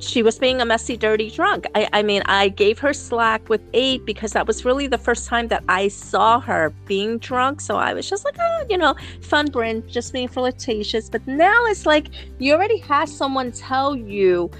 she 0.00 0.22
was 0.22 0.38
being 0.38 0.60
a 0.60 0.64
messy, 0.64 0.96
dirty 0.96 1.30
drunk. 1.30 1.66
I, 1.74 1.88
I 1.92 2.02
mean, 2.02 2.22
I 2.26 2.48
gave 2.48 2.78
her 2.78 2.92
slack 2.92 3.48
with 3.48 3.60
Abe 3.74 4.04
because 4.04 4.32
that 4.32 4.46
was 4.46 4.64
really 4.64 4.86
the 4.86 4.98
first 4.98 5.26
time 5.26 5.48
that 5.48 5.64
I 5.68 5.88
saw 5.88 6.40
her 6.40 6.70
being 6.86 7.18
drunk. 7.18 7.60
So 7.60 7.76
I 7.76 7.92
was 7.92 8.08
just 8.08 8.24
like, 8.24 8.36
oh, 8.38 8.64
you 8.68 8.78
know, 8.78 8.94
fun, 9.20 9.48
Brynn, 9.50 9.86
just 9.86 10.12
being 10.12 10.28
flirtatious. 10.28 11.10
But 11.10 11.26
now 11.26 11.64
it's 11.66 11.86
like 11.86 12.08
you 12.38 12.54
already 12.54 12.78
had 12.78 13.08
someone 13.08 13.52
tell 13.52 13.94
you 13.94 14.50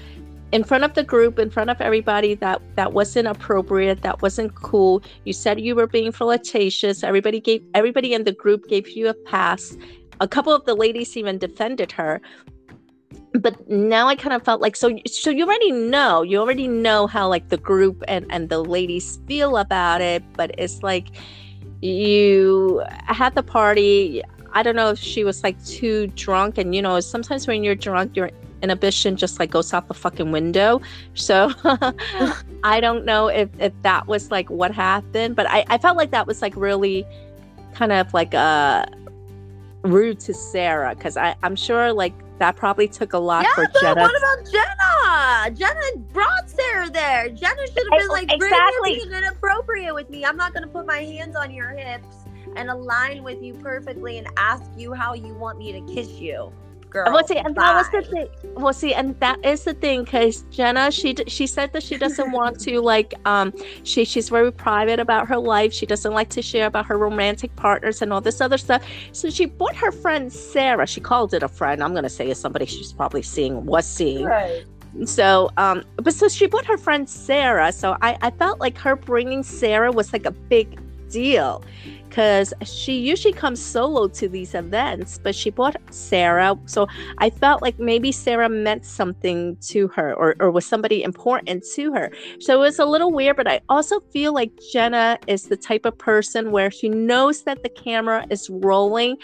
in 0.51 0.63
front 0.63 0.83
of 0.83 0.93
the 0.93 1.03
group, 1.03 1.39
in 1.39 1.49
front 1.49 1.71
of 1.71 1.81
everybody, 1.81 2.35
that 2.35 2.61
that 2.75 2.93
wasn't 2.93 3.27
appropriate, 3.27 4.03
that 4.03 4.21
wasn't 4.21 4.53
cool. 4.53 5.03
You 5.25 5.33
said 5.33 5.59
you 5.59 5.75
were 5.75 5.87
being 5.87 6.11
flirtatious. 6.11 7.03
Everybody 7.03 7.39
gave 7.39 7.63
everybody 7.73 8.13
in 8.13 8.23
the 8.23 8.33
group 8.33 8.67
gave 8.67 8.87
you 8.89 9.09
a 9.09 9.15
pass. 9.15 9.75
A 10.21 10.27
couple 10.27 10.53
of 10.53 10.63
the 10.65 10.75
ladies 10.75 11.17
even 11.17 11.39
defended 11.39 11.91
her 11.93 12.21
but 13.33 13.69
now 13.69 14.07
I 14.07 14.15
kind 14.15 14.33
of 14.33 14.43
felt 14.43 14.61
like 14.61 14.75
so 14.75 14.97
so 15.07 15.29
you 15.29 15.45
already 15.45 15.71
know 15.71 16.21
you 16.21 16.37
already 16.39 16.67
know 16.67 17.07
how 17.07 17.27
like 17.27 17.49
the 17.49 17.57
group 17.57 18.03
and 18.07 18.25
and 18.29 18.49
the 18.49 18.59
ladies 18.59 19.19
feel 19.27 19.57
about 19.57 20.01
it 20.01 20.23
but 20.33 20.51
it's 20.57 20.83
like 20.83 21.07
you 21.81 22.83
had 23.05 23.35
the 23.35 23.43
party 23.43 24.21
I 24.53 24.61
don't 24.61 24.75
know 24.75 24.91
if 24.91 24.99
she 24.99 25.23
was 25.23 25.43
like 25.43 25.63
too 25.65 26.07
drunk 26.07 26.57
and 26.57 26.75
you 26.75 26.81
know 26.81 26.99
sometimes 26.99 27.47
when 27.47 27.63
you're 27.63 27.75
drunk 27.75 28.15
your 28.15 28.29
inhibition 28.61 29.17
just 29.17 29.39
like 29.39 29.51
goes 29.51 29.73
out 29.73 29.87
the 29.89 29.93
fucking 29.93 30.31
window. 30.31 30.81
So 31.15 31.51
I 32.63 32.79
don't 32.79 33.03
know 33.03 33.27
if 33.27 33.49
if 33.59 33.73
that 33.81 34.07
was 34.07 34.31
like 34.31 34.49
what 34.49 34.73
happened 34.73 35.35
but 35.35 35.47
I 35.49 35.65
I 35.67 35.77
felt 35.77 35.97
like 35.97 36.11
that 36.11 36.25
was 36.25 36.41
like 36.41 36.55
really 36.55 37.05
kind 37.73 37.91
of 37.91 38.13
like 38.13 38.33
a 38.33 38.87
rude 39.83 40.19
to 40.21 40.33
Sarah 40.33 40.95
because 40.95 41.17
I'm 41.17 41.55
sure 41.55 41.91
like 41.91 42.13
that 42.39 42.55
probably 42.55 42.87
took 42.87 43.13
a 43.13 43.17
lot 43.17 43.43
yeah, 43.43 43.53
for 43.55 43.67
but 43.71 43.81
Jenna. 43.81 44.01
what 44.01 44.17
about 44.17 44.51
Jenna? 44.51 45.55
Jenna 45.55 45.97
brought 46.11 46.49
Sarah 46.49 46.89
there. 46.89 47.29
Jenna 47.29 47.67
should 47.67 47.87
have 47.91 47.99
been 47.99 48.07
like, 48.09 48.33
exactly. 48.33 48.95
being 48.95 49.11
inappropriate 49.11 49.93
with 49.93 50.09
me. 50.09 50.25
I'm 50.25 50.37
not 50.37 50.53
going 50.53 50.63
to 50.63 50.69
put 50.69 50.85
my 50.85 50.99
hands 50.99 51.35
on 51.35 51.51
your 51.51 51.69
hips 51.69 52.17
and 52.55 52.69
align 52.69 53.23
with 53.23 53.41
you 53.41 53.53
perfectly 53.53 54.17
and 54.17 54.27
ask 54.37 54.63
you 54.77 54.93
how 54.93 55.13
you 55.13 55.33
want 55.35 55.57
me 55.57 55.71
to 55.71 55.81
kiss 55.93 56.19
you 56.19 56.51
girl. 56.93 57.11
Well, 57.11 57.27
see, 57.27 57.37
and 57.37 57.55
that 57.55 57.75
was 57.75 57.89
the 57.89 58.09
thing. 58.09 58.27
Well, 58.55 58.73
see, 58.73 58.93
and 58.93 59.19
that 59.19 59.43
is 59.43 59.63
the 59.63 59.73
thing 59.73 60.03
because 60.03 60.43
Jenna, 60.51 60.91
she 60.91 61.15
she 61.27 61.47
said 61.47 61.73
that 61.73 61.83
she 61.83 61.97
doesn't 61.97 62.31
want 62.39 62.59
to 62.61 62.79
like, 62.79 63.13
um, 63.25 63.53
she 63.83 64.05
she's 64.05 64.29
very 64.29 64.51
private 64.51 64.99
about 64.99 65.27
her 65.27 65.37
life. 65.37 65.73
She 65.73 65.85
doesn't 65.85 66.13
like 66.13 66.29
to 66.29 66.41
share 66.41 66.67
about 66.67 66.85
her 66.85 66.97
romantic 66.97 67.53
partners 67.55 68.01
and 68.01 68.13
all 68.13 68.21
this 68.21 68.39
other 68.39 68.57
stuff. 68.57 68.83
So 69.11 69.29
she 69.29 69.45
brought 69.45 69.75
her 69.75 69.91
friend 69.91 70.31
Sarah. 70.31 70.87
She 70.87 71.01
called 71.01 71.33
it 71.33 71.43
a 71.43 71.49
friend. 71.49 71.83
I'm 71.83 71.93
gonna 71.93 72.09
say 72.09 72.29
it's 72.29 72.39
somebody 72.39 72.65
she's 72.65 72.93
probably 72.93 73.23
seeing 73.23 73.65
was 73.65 73.85
seeing. 73.85 74.25
Right. 74.25 74.63
So, 75.05 75.49
um, 75.57 75.83
but 75.95 76.13
so 76.13 76.29
she 76.29 76.45
brought 76.45 76.65
her 76.65 76.77
friend 76.77 77.09
Sarah. 77.09 77.71
So 77.71 77.97
I 78.01 78.17
I 78.21 78.29
felt 78.31 78.59
like 78.59 78.77
her 78.77 78.95
bringing 78.95 79.43
Sarah 79.43 79.91
was 79.91 80.13
like 80.13 80.25
a 80.25 80.31
big 80.31 80.79
deal 81.09 81.63
because 82.13 82.53
she 82.63 82.99
usually 82.99 83.33
comes 83.33 83.59
solo 83.59 84.07
to 84.07 84.29
these 84.29 84.53
events, 84.53 85.17
but 85.17 85.33
she 85.33 85.49
brought 85.49 85.75
Sarah. 85.89 86.55
So 86.67 86.87
I 87.17 87.31
felt 87.31 87.63
like 87.63 87.79
maybe 87.79 88.11
Sarah 88.11 88.49
meant 88.49 88.85
something 88.85 89.57
to 89.61 89.87
her 89.87 90.13
or, 90.13 90.35
or 90.39 90.51
was 90.51 90.63
somebody 90.63 91.01
important 91.01 91.65
to 91.73 91.91
her. 91.91 92.11
So 92.39 92.53
it 92.53 92.59
was 92.59 92.77
a 92.77 92.85
little 92.85 93.11
weird, 93.11 93.35
but 93.35 93.47
I 93.47 93.61
also 93.67 93.99
feel 93.99 94.31
like 94.31 94.51
Jenna 94.71 95.17
is 95.25 95.45
the 95.45 95.57
type 95.57 95.85
of 95.85 95.97
person 95.97 96.51
where 96.51 96.69
she 96.69 96.87
knows 96.87 97.41
that 97.45 97.63
the 97.63 97.69
camera 97.69 98.27
is 98.29 98.47
rolling. 98.47 99.17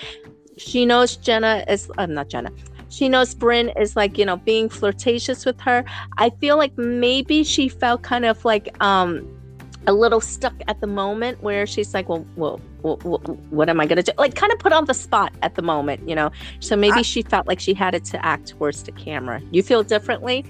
She 0.58 0.84
knows 0.84 1.15
Jenna 1.15 1.63
is, 1.67 1.91
uh, 1.99 2.08
not 2.08 2.28
Jenna, 2.28 2.49
she 2.89 3.08
knows 3.08 3.36
Brynn 3.36 3.80
is 3.80 3.95
like, 3.95 4.17
you 4.17 4.25
know, 4.25 4.38
being 4.38 4.67
flirtatious 4.67 5.45
with 5.45 5.62
her. 5.62 5.86
I 6.17 6.32
feel 6.32 6.58
like 6.58 6.75
maybe 6.75 7.43
she 7.43 7.69
felt 7.69 8.02
kind 8.02 8.25
of 8.25 8.43
like, 8.43 8.75
um, 8.82 9.38
a 9.89 9.93
little 9.93 10.21
stuck 10.21 10.54
at 10.67 10.80
the 10.82 10.88
moment 10.88 11.41
where 11.41 11.65
she's 11.65 11.95
like, 11.95 12.08
well, 12.08 12.23
well, 12.36 12.60
what 13.49 13.69
am 13.69 13.80
I 13.82 13.88
going 13.88 13.97
to 13.97 14.04
do? 14.04 14.12
Like, 14.19 14.36
kind 14.36 14.54
of 14.54 14.60
put 14.60 14.71
on 14.71 14.86
the 14.86 14.93
spot 14.93 15.34
at 15.41 15.56
the 15.56 15.63
moment, 15.63 16.08
you 16.08 16.13
know? 16.13 16.32
So 16.60 16.75
maybe 16.75 16.99
I, 16.99 17.02
she 17.02 17.23
felt 17.23 17.47
like 17.47 17.60
she 17.60 17.73
had 17.73 17.95
it 17.95 18.06
to 18.06 18.23
act 18.23 18.49
towards 18.49 18.84
the 18.84 18.91
camera. 18.91 19.41
You 19.49 19.63
feel 19.63 19.82
differently? 19.82 20.45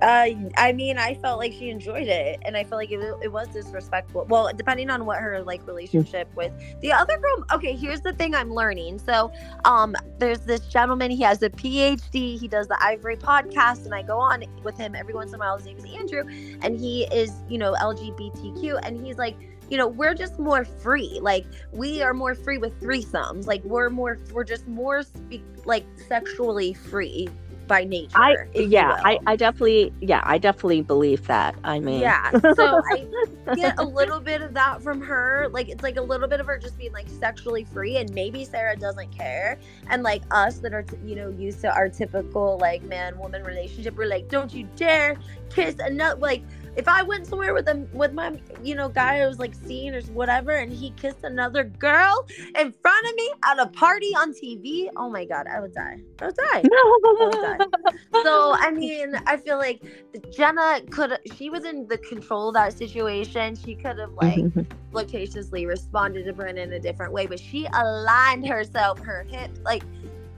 Uh, 0.00 0.28
I 0.56 0.72
mean, 0.72 0.98
I 0.98 1.14
felt 1.14 1.38
like 1.38 1.52
she 1.52 1.70
enjoyed 1.70 2.08
it, 2.08 2.40
and 2.44 2.56
I 2.56 2.64
felt 2.64 2.80
like 2.80 2.90
it, 2.90 3.00
it 3.22 3.30
was 3.30 3.48
disrespectful. 3.48 4.26
Well, 4.28 4.50
depending 4.54 4.90
on 4.90 5.06
what 5.06 5.18
her 5.18 5.42
like 5.42 5.66
relationship 5.66 6.28
with 6.34 6.52
the 6.80 6.92
other 6.92 7.18
girl. 7.18 7.44
Okay, 7.52 7.74
here's 7.74 8.00
the 8.00 8.12
thing 8.12 8.34
I'm 8.34 8.52
learning. 8.52 8.98
So, 8.98 9.32
um, 9.64 9.94
there's 10.18 10.40
this 10.40 10.60
gentleman. 10.60 11.10
He 11.10 11.22
has 11.22 11.42
a 11.42 11.50
PhD. 11.50 12.38
He 12.38 12.48
does 12.48 12.66
the 12.68 12.82
Ivory 12.82 13.16
podcast, 13.16 13.84
and 13.84 13.94
I 13.94 14.02
go 14.02 14.18
on 14.18 14.44
with 14.64 14.76
him 14.76 14.94
every 14.94 15.14
once 15.14 15.30
in 15.30 15.36
a 15.36 15.38
while. 15.38 15.56
His 15.56 15.66
name 15.66 15.78
is 15.78 15.84
Andrew, 15.94 16.24
and 16.62 16.78
he 16.78 17.04
is, 17.12 17.32
you 17.48 17.58
know, 17.58 17.74
LGBTQ, 17.74 18.80
and 18.82 19.04
he's 19.04 19.18
like 19.18 19.36
you 19.70 19.78
know 19.78 19.86
we're 19.86 20.12
just 20.12 20.38
more 20.38 20.66
free 20.66 21.18
like 21.22 21.46
we 21.72 22.02
are 22.02 22.12
more 22.12 22.34
free 22.34 22.58
with 22.58 22.78
threesomes 22.78 23.46
like 23.46 23.64
we're 23.64 23.88
more 23.88 24.18
we're 24.32 24.44
just 24.44 24.68
more 24.68 25.02
spe- 25.02 25.40
like 25.64 25.86
sexually 26.08 26.74
free 26.74 27.26
by 27.66 27.84
nature. 27.84 28.16
I 28.16 28.36
yeah, 28.54 29.00
I, 29.04 29.18
I 29.26 29.36
definitely 29.36 29.92
yeah, 30.00 30.22
I 30.24 30.38
definitely 30.38 30.82
believe 30.82 31.26
that. 31.26 31.54
I 31.64 31.78
mean 31.78 32.00
Yeah. 32.00 32.30
So 32.56 32.80
I 32.90 33.06
get 33.54 33.78
a 33.78 33.84
little 33.84 34.20
bit 34.20 34.42
of 34.42 34.54
that 34.54 34.82
from 34.82 35.00
her. 35.00 35.48
Like 35.50 35.68
it's 35.68 35.82
like 35.82 35.96
a 35.96 36.02
little 36.02 36.28
bit 36.28 36.40
of 36.40 36.46
her 36.46 36.58
just 36.58 36.76
being 36.78 36.92
like 36.92 37.08
sexually 37.08 37.64
free 37.64 37.96
and 37.96 38.12
maybe 38.14 38.44
Sarah 38.44 38.76
doesn't 38.76 39.16
care. 39.16 39.58
And 39.88 40.02
like 40.02 40.22
us 40.30 40.58
that 40.58 40.74
are 40.74 40.84
you 41.04 41.14
know 41.14 41.30
used 41.30 41.60
to 41.62 41.74
our 41.74 41.88
typical 41.88 42.58
like 42.60 42.82
man 42.82 43.18
woman 43.18 43.42
relationship, 43.42 43.96
we're 43.96 44.06
like, 44.06 44.28
Don't 44.28 44.52
you 44.52 44.68
dare 44.76 45.16
kiss 45.50 45.76
another 45.78 46.20
like 46.20 46.42
if 46.76 46.88
I 46.88 47.02
went 47.02 47.26
somewhere 47.26 47.52
with 47.54 47.66
them 47.66 47.88
with 47.92 48.12
my 48.12 48.40
you 48.62 48.74
know 48.74 48.88
guy 48.88 49.20
I 49.20 49.26
was 49.26 49.38
like 49.38 49.54
seeing 49.54 49.94
or 49.94 50.00
whatever, 50.02 50.52
and 50.52 50.72
he 50.72 50.90
kissed 50.90 51.24
another 51.24 51.64
girl 51.64 52.26
in 52.58 52.72
front 52.72 53.08
of 53.08 53.14
me 53.14 53.30
at 53.44 53.58
a 53.58 53.66
party 53.66 54.14
on 54.16 54.32
TV, 54.32 54.88
oh 54.96 55.10
my 55.10 55.24
god, 55.24 55.46
I 55.46 55.60
would 55.60 55.74
die. 55.74 55.98
I 56.20 56.26
would 56.26 56.36
die. 56.36 56.44
I 56.64 57.20
would 57.20 57.32
die. 57.32 57.90
so 58.22 58.54
I 58.54 58.70
mean, 58.70 59.14
I 59.26 59.36
feel 59.36 59.58
like 59.58 59.82
Jenna 60.30 60.80
could 60.90 61.18
she 61.36 61.50
was 61.50 61.64
in 61.64 61.86
the 61.88 61.98
control 61.98 62.48
of 62.48 62.54
that 62.54 62.76
situation. 62.76 63.56
She 63.56 63.74
could 63.74 63.98
have 63.98 64.12
like 64.12 64.44
flirtatiously 64.92 65.66
responded 65.66 66.24
to 66.24 66.32
Brennan 66.32 66.70
in 66.70 66.72
a 66.72 66.80
different 66.80 67.12
way, 67.12 67.26
but 67.26 67.40
she 67.40 67.66
aligned 67.74 68.46
herself, 68.46 68.98
her 69.00 69.26
hips, 69.28 69.60
like 69.64 69.82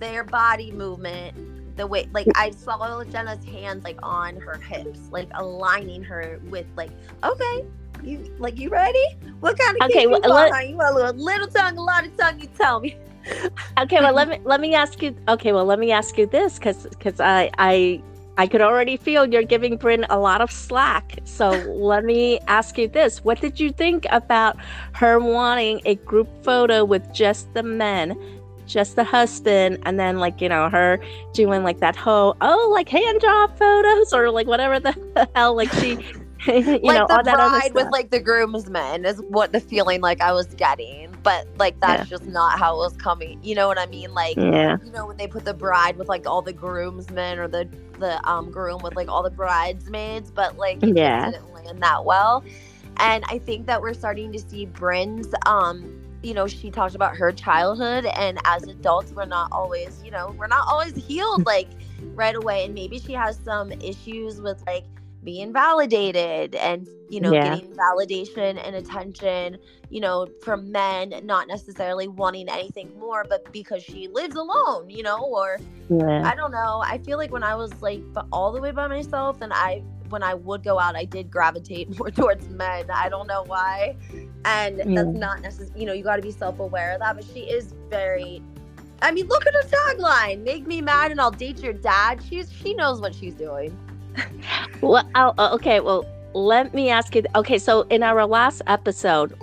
their 0.01 0.25
body 0.25 0.73
movement 0.73 1.54
the 1.77 1.87
way 1.87 2.09
like 2.13 2.27
I 2.35 2.51
saw 2.51 3.05
Jenna's 3.05 3.45
hands 3.45 3.85
like 3.85 3.99
on 4.03 4.37
her 4.41 4.57
hips, 4.57 5.09
like 5.11 5.29
aligning 5.35 6.03
her 6.05 6.41
with 6.45 6.67
like, 6.77 6.91
okay, 7.23 7.65
you 8.03 8.35
like 8.39 8.59
you 8.59 8.71
ready? 8.71 9.05
What 9.41 9.59
kind 9.59 9.77
of 9.81 9.91
okay? 9.91 10.07
Well, 10.07 10.21
you? 10.23 10.31
Let, 10.31 10.69
you 10.69 10.77
want 10.77 10.95
a 10.95 10.99
little, 10.99 11.15
little 11.15 11.49
tongue, 11.49 11.77
a 11.77 11.83
lot 11.83 12.07
of 12.07 12.17
tongue? 12.17 12.41
You 12.41 12.49
tell 12.59 12.81
me. 12.81 12.97
okay, 13.79 14.01
well 14.01 14.13
let 14.13 14.29
me 14.29 14.41
let 14.45 14.61
me 14.61 14.75
ask 14.75 15.03
you. 15.03 15.17
Okay, 15.29 15.53
well 15.53 15.65
let 15.65 15.79
me 15.79 15.93
ask 15.93 16.19
you 16.19 16.27
this 16.27 16.59
because 16.59 16.87
because 16.87 17.21
I 17.21 17.51
I 17.59 18.03
I 18.37 18.47
could 18.47 18.61
already 18.61 18.97
feel 18.97 19.25
you're 19.27 19.43
giving 19.43 19.79
Brynn 19.79 20.05
a 20.11 20.19
lot 20.19 20.41
of 20.41 20.51
slack. 20.51 21.19
So 21.25 21.51
let 21.51 22.05
me 22.05 22.39
ask 22.47 22.77
you 22.77 22.89
this: 22.89 23.25
What 23.25 23.41
did 23.41 23.59
you 23.59 23.71
think 23.71 24.07
about 24.11 24.57
her 24.93 25.19
wanting 25.19 25.81
a 25.85 25.95
group 25.97 26.29
photo 26.45 26.85
with 26.85 27.13
just 27.13 27.53
the 27.55 27.63
men? 27.63 28.19
Just 28.67 28.97
the 28.97 29.05
husband 29.05 29.79
and 29.83 29.99
then 30.01 30.19
like 30.19 30.41
you 30.41 30.49
know 30.49 30.69
her 30.71 30.99
doing 31.33 31.63
like 31.63 31.81
that 31.81 31.97
whole 31.97 32.37
oh 32.41 32.71
like 32.73 32.89
hand 32.89 33.21
job 33.21 33.57
photos 33.59 34.13
or 34.13 34.31
like 34.31 34.47
whatever 34.47 34.81
the 34.81 35.29
hell 35.35 35.55
like 35.55 35.71
she 35.73 35.99
you 36.47 36.63
like 36.63 36.83
know 36.83 37.07
the 37.07 37.15
all 37.15 37.23
that 37.23 37.35
bride 37.35 37.75
with 37.75 37.89
like 37.91 38.11
the 38.11 38.21
groomsmen 38.21 39.05
is 39.05 39.21
what 39.29 39.53
the 39.53 39.61
feeling 39.61 40.01
like 40.01 40.21
I 40.21 40.33
was 40.33 40.47
getting 40.55 41.15
but 41.23 41.47
like 41.59 41.79
that's 41.81 42.11
yeah. 42.11 42.17
just 42.17 42.27
not 42.27 42.59
how 42.59 42.75
it 42.75 42.79
was 42.79 42.97
coming 42.97 43.39
you 43.43 43.55
know 43.55 43.67
what 43.67 43.79
I 43.79 43.87
mean? 43.87 44.13
Like 44.13 44.37
yeah. 44.37 44.77
you 44.85 44.93
know 44.93 45.07
when 45.07 45.17
they 45.17 45.27
put 45.27 45.45
the 45.45 45.55
bride 45.55 45.97
with 45.97 46.09
like 46.09 46.27
all 46.27 46.43
the 46.43 46.53
groomsmen 46.53 47.39
or 47.39 47.49
the 47.49 47.69
the 47.99 48.23
um 48.29 48.51
groom 48.51 48.81
with 48.83 48.95
like 48.97 49.09
all 49.09 49.23
the 49.23 49.31
bridesmaids 49.31 50.31
but 50.31 50.57
like 50.59 50.79
yeah. 50.83 51.31
didn't 51.31 51.53
land 51.53 51.83
that 51.83 52.05
well. 52.05 52.45
And 52.99 53.25
I 53.29 53.39
think 53.39 53.67
that 53.67 53.81
we're 53.81 53.95
starting 53.95 54.31
to 54.33 54.39
see 54.39 54.67
Brynn's 54.67 55.29
um 55.47 56.04
you 56.25 56.35
know, 56.35 56.47
she 56.47 56.71
talked 56.71 56.95
about 56.95 57.17
her 57.17 57.31
childhood, 57.31 58.07
and 58.07 58.39
as 58.45 58.63
adults, 58.65 59.13
we're 59.13 59.27
not 59.27 59.53
always, 59.53 60.03
you 60.03 60.11
know, 60.11 60.35
we're 60.39 60.47
not 60.47 60.67
always 60.67 60.97
healed 60.97 61.45
like 61.47 61.69
right 62.15 62.35
away. 62.35 62.65
And 62.65 62.75
maybe 62.75 62.99
she 62.99 63.13
has 63.13 63.39
some 63.45 63.73
issues 63.73 64.41
with 64.41 64.63
like 64.67 64.85
being 65.23 65.53
validated 65.53 66.55
and, 66.55 66.89
you 67.09 67.21
know, 67.21 67.33
yeah. 67.33 67.57
getting 67.57 67.75
validation 67.75 68.61
and 68.65 68.77
attention, 68.77 69.59
you 69.91 70.01
know, 70.01 70.27
from 70.43 70.71
men, 70.71 71.15
not 71.25 71.49
necessarily 71.49 72.09
wanting 72.09 72.49
anything 72.49 72.99
more, 72.99 73.25
but 73.29 73.51
because 73.53 73.83
she 73.83 74.09
lives 74.09 74.37
alone, 74.37 74.91
you 74.91 75.03
know, 75.03 75.21
or 75.21 75.59
yeah. 75.89 76.29
I 76.29 76.35
don't 76.35 76.51
know. 76.51 76.83
I 76.85 76.99
feel 76.99 77.19
like 77.19 77.33
when 77.33 77.43
I 77.43 77.55
was 77.55 77.73
like 77.81 78.03
all 78.33 78.53
the 78.53 78.61
way 78.61 78.71
by 78.71 78.87
myself 78.87 79.41
and 79.41 79.53
I 79.53 79.83
when 80.11 80.23
I 80.23 80.35
would 80.35 80.63
go 80.63 80.79
out, 80.79 80.97
I 80.97 81.05
did 81.05 81.31
gravitate 81.31 81.99
more 81.99 82.11
towards 82.11 82.49
men. 82.49 82.91
I 82.91 83.09
don't 83.09 83.27
know 83.27 83.45
why. 83.47 83.97
And 84.45 84.79
mm. 84.79 84.95
that's 84.95 85.19
not 85.19 85.41
necessarily, 85.41 85.81
you 85.81 85.87
know, 85.87 85.93
you 85.93 86.03
got 86.03 86.17
to 86.17 86.23
be 86.23 86.31
self 86.31 86.59
aware 86.59 86.93
of 86.93 87.01
that. 87.01 87.17
But 87.17 87.25
she 87.33 87.41
is 87.41 87.75
very, 87.89 88.43
I 89.03 89.11
mean, 89.11 89.27
look 89.27 89.47
at 89.47 89.55
her 89.55 89.63
tagline 89.63 90.43
make 90.43 90.67
me 90.67 90.81
mad 90.81 91.11
and 91.11 91.21
I'll 91.21 91.31
date 91.31 91.63
your 91.63 91.73
dad. 91.73 92.21
She's, 92.29 92.53
she 92.53 92.75
knows 92.75 93.01
what 93.01 93.15
she's 93.15 93.35
doing. 93.35 93.77
well, 94.81 95.09
I'll, 95.15 95.35
uh, 95.39 95.55
okay. 95.55 95.81
Well, 95.81 96.07
let 96.35 96.75
me 96.75 96.91
ask 96.91 97.15
you. 97.15 97.23
Okay. 97.35 97.59
So 97.59 97.83
in 97.83 98.03
our 98.03 98.27
last 98.27 98.63
episode, 98.67 99.37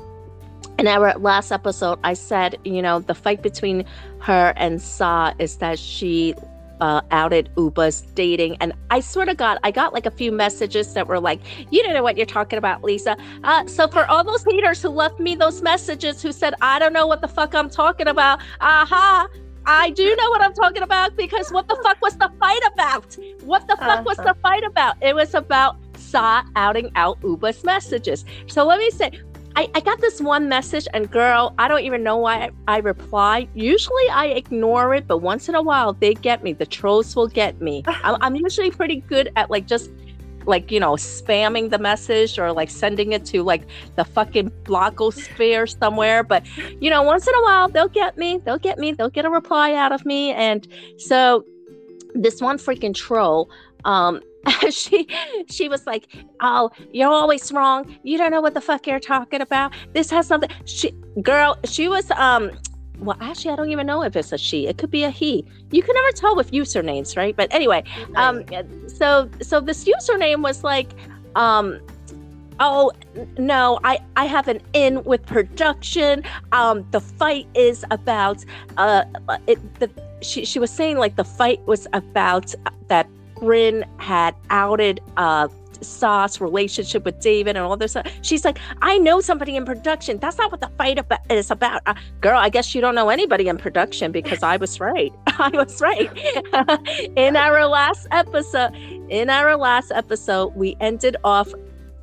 in 0.78 0.88
our 0.88 1.18
last 1.20 1.52
episode, 1.52 2.00
I 2.04 2.14
said, 2.14 2.58
you 2.64 2.82
know, 2.82 3.00
the 3.00 3.14
fight 3.14 3.42
between 3.42 3.86
her 4.20 4.54
and 4.56 4.82
Sai 4.82 5.34
is 5.40 5.58
that 5.58 5.78
she 5.78 6.36
uh, 6.82 7.02
outed 7.12 7.50
Ubah's 7.56 8.02
dating. 8.02 8.58
And 8.60 8.74
I 8.90 9.00
sort 9.00 9.30
of 9.30 9.38
got, 9.38 9.60
I 9.64 9.72
got 9.72 9.94
like 9.94 10.06
a 10.06 10.12
few 10.12 10.32
messages 10.32 10.94
that 10.94 11.08
were 11.08 11.20
like, 11.20 11.40
you 11.72 11.82
don't 11.84 11.94
know 11.94 12.04
what 12.04 12.18
you're 12.18 12.26
talking 12.26 12.58
about, 12.58 12.84
Lisa. 12.84 13.16
Uh, 13.44 13.66
so 13.68 13.88
for 13.88 14.06
all 14.08 14.24
those 14.24 14.44
haters 14.44 14.82
who 14.82 14.90
left 14.90 15.20
me 15.20 15.36
those 15.36 15.62
messages 15.62 16.22
who 16.22 16.32
said, 16.32 16.56
I 16.62 16.80
don't 16.80 16.92
know 16.92 17.08
what 17.08 17.22
the 17.22 17.28
fuck 17.28 17.56
I'm 17.56 17.70
talking 17.70 18.08
about, 18.08 18.42
aha, 18.60 19.28
I 19.66 19.92
do 19.92 20.16
know 20.16 20.30
what 20.32 20.42
I'm 20.42 20.54
talking 20.54 20.82
about 20.82 21.16
because 21.16 21.52
what 21.52 21.68
the 21.68 21.80
fuck 21.84 22.02
was 22.02 22.18
the 22.18 22.32
fight 22.40 22.62
about? 22.74 23.16
What 23.44 23.68
the 23.68 23.78
fuck 23.78 24.00
uh-huh. 24.00 24.04
was 24.06 24.18
the 24.18 24.36
fight 24.42 24.64
about? 24.64 24.98
It 25.02 25.16
was 25.16 25.36
about 25.36 25.78
Sai 25.96 26.44
outing 26.56 26.92
out 26.96 27.22
Ubah's 27.22 27.64
messages. 27.64 28.26
So 28.48 28.66
let 28.66 28.80
me 28.80 28.90
say, 28.90 29.12
I, 29.56 29.70
I 29.76 29.80
got 29.82 30.00
this 30.00 30.22
one 30.22 30.48
message, 30.48 30.88
and 30.94 31.10
girl, 31.10 31.54
I 31.58 31.68
don't 31.68 31.82
even 31.82 32.04
know 32.04 32.18
why 32.18 32.52
I, 32.68 32.76
I 32.76 32.78
reply. 32.78 33.48
Usually 33.54 34.10
I 34.10 34.28
ignore 34.28 34.96
it, 34.96 35.08
but 35.08 35.18
once 35.18 35.50
in 35.50 35.56
a 35.56 35.62
while 35.62 35.94
they 35.94 36.14
get 36.14 36.44
me. 36.44 36.54
The 36.54 36.66
trolls 36.66 37.16
will 37.16 37.28
get 37.28 37.62
me. 37.62 37.84
I'm, 37.88 38.18
I'm 38.22 38.36
usually 38.36 38.72
pretty 38.72 39.02
good 39.02 39.32
at 39.36 39.50
like 39.50 39.68
just 39.68 39.92
like 40.46 40.72
you 40.72 40.80
know 40.80 40.94
spamming 40.94 41.70
the 41.70 41.78
message 41.78 42.40
or 42.40 42.52
like 42.52 42.70
sending 42.70 43.12
it 43.12 43.24
to 43.26 43.44
like 43.44 43.62
the 43.96 44.04
fucking 44.04 44.50
blogosphere 44.64 45.78
somewhere 45.80 46.24
but 46.24 46.44
you 46.82 46.90
know 46.90 47.04
once 47.04 47.28
in 47.28 47.36
a 47.36 47.42
while 47.44 47.70
they'll 47.70 47.88
get 47.88 48.18
me 48.18 48.40
they'll 48.40 48.58
get 48.58 48.80
me 48.80 48.92
they'll 48.92 49.10
get 49.10 49.24
a 49.24 49.30
reply 49.30 49.76
out 49.76 49.92
of 49.92 50.04
me 50.04 50.32
and 50.32 50.68
so 50.98 51.46
this 52.16 52.42
one 52.42 52.58
freaking 52.58 52.92
troll 52.92 53.52
um 53.86 54.20
she 54.70 55.08
she 55.50 55.68
was 55.70 55.86
like 55.86 56.08
oh 56.42 56.72
you're 56.92 57.12
always 57.12 57.52
wrong. 57.52 57.98
You 58.04 58.18
don't 58.18 58.32
know 58.32 58.42
what 58.42 58.54
the 58.54 58.62
fuck 58.62 58.88
you're 58.88 59.00
talking 59.00 59.42
about. 59.42 59.74
This 59.94 60.10
has 60.10 60.28
something 60.28 60.50
she 60.66 60.92
girl 61.22 61.58
she 61.66 61.88
was 61.88 62.10
um 62.12 62.52
well 63.00 63.18
actually 63.20 63.52
i 63.52 63.56
don't 63.56 63.70
even 63.70 63.88
know 63.88 64.04
if 64.04 64.16
it's 64.16 64.32
a 64.32 64.38
she. 64.38 64.68
It 64.68 64.78
could 64.78 64.92
be 64.92 65.04
a 65.04 65.10
he. 65.10 65.46
You 65.72 65.84
can 65.84 65.96
never 65.96 66.12
tell 66.12 66.36
with 66.36 66.52
usernames 66.52 67.16
right? 67.18 67.36
But 67.36 67.54
anyway 67.54 67.84
um 68.16 68.44
so 68.88 69.30
so 69.42 69.60
this 69.60 69.86
username 69.86 70.42
was 70.42 70.64
like 70.64 70.90
um 71.36 71.80
oh 72.60 72.92
no 73.38 73.80
i 73.84 74.00
i 74.16 74.26
have 74.26 74.48
an 74.48 74.62
in 74.74 75.04
with 75.04 75.26
production. 75.26 76.24
Um 76.52 76.86
the 76.92 77.02
fight 77.02 77.48
is 77.54 77.86
about 77.92 78.44
uh 78.78 79.04
it 79.48 79.60
the 79.80 79.90
she, 80.22 80.46
she 80.46 80.60
was 80.60 80.70
saying 80.70 80.98
like 80.98 81.16
the 81.16 81.24
fight 81.24 81.60
was 81.66 81.88
about 81.94 82.54
that 82.88 83.08
Brynn 83.42 83.84
had 84.00 84.36
outed 84.50 85.02
uh 85.18 85.48
Sai's 85.84 86.40
relationship 86.40 87.06
with 87.06 87.20
David 87.20 87.56
and 87.58 87.66
all 87.66 87.76
this. 87.76 87.98
She's 88.22 88.46
like, 88.46 88.60
I 88.82 88.98
know 88.98 89.20
somebody 89.20 89.56
in 89.56 89.66
production. 89.66 90.20
That's 90.20 90.38
not 90.38 90.52
what 90.52 90.62
the 90.62 90.70
fight 90.78 91.00
about 91.00 91.20
is 91.32 91.52
about. 91.52 91.82
Uh, 91.86 91.96
girl, 92.22 92.38
I 92.38 92.50
guess 92.50 92.74
you 92.76 92.82
don't 92.82 92.96
know 92.96 93.10
anybody 93.10 93.48
in 93.48 93.58
production 93.58 94.12
because 94.12 94.44
I 94.44 94.58
was 94.58 94.80
right. 94.80 95.12
I 95.28 95.50
was 95.50 95.82
right. 95.82 96.10
in 97.18 97.36
our 97.36 97.66
last 97.66 98.08
episode, 98.12 98.76
in 99.10 99.30
our 99.30 99.58
last 99.58 99.92
episode, 99.92 100.56
we 100.56 100.78
ended 100.80 101.18
off 101.24 101.52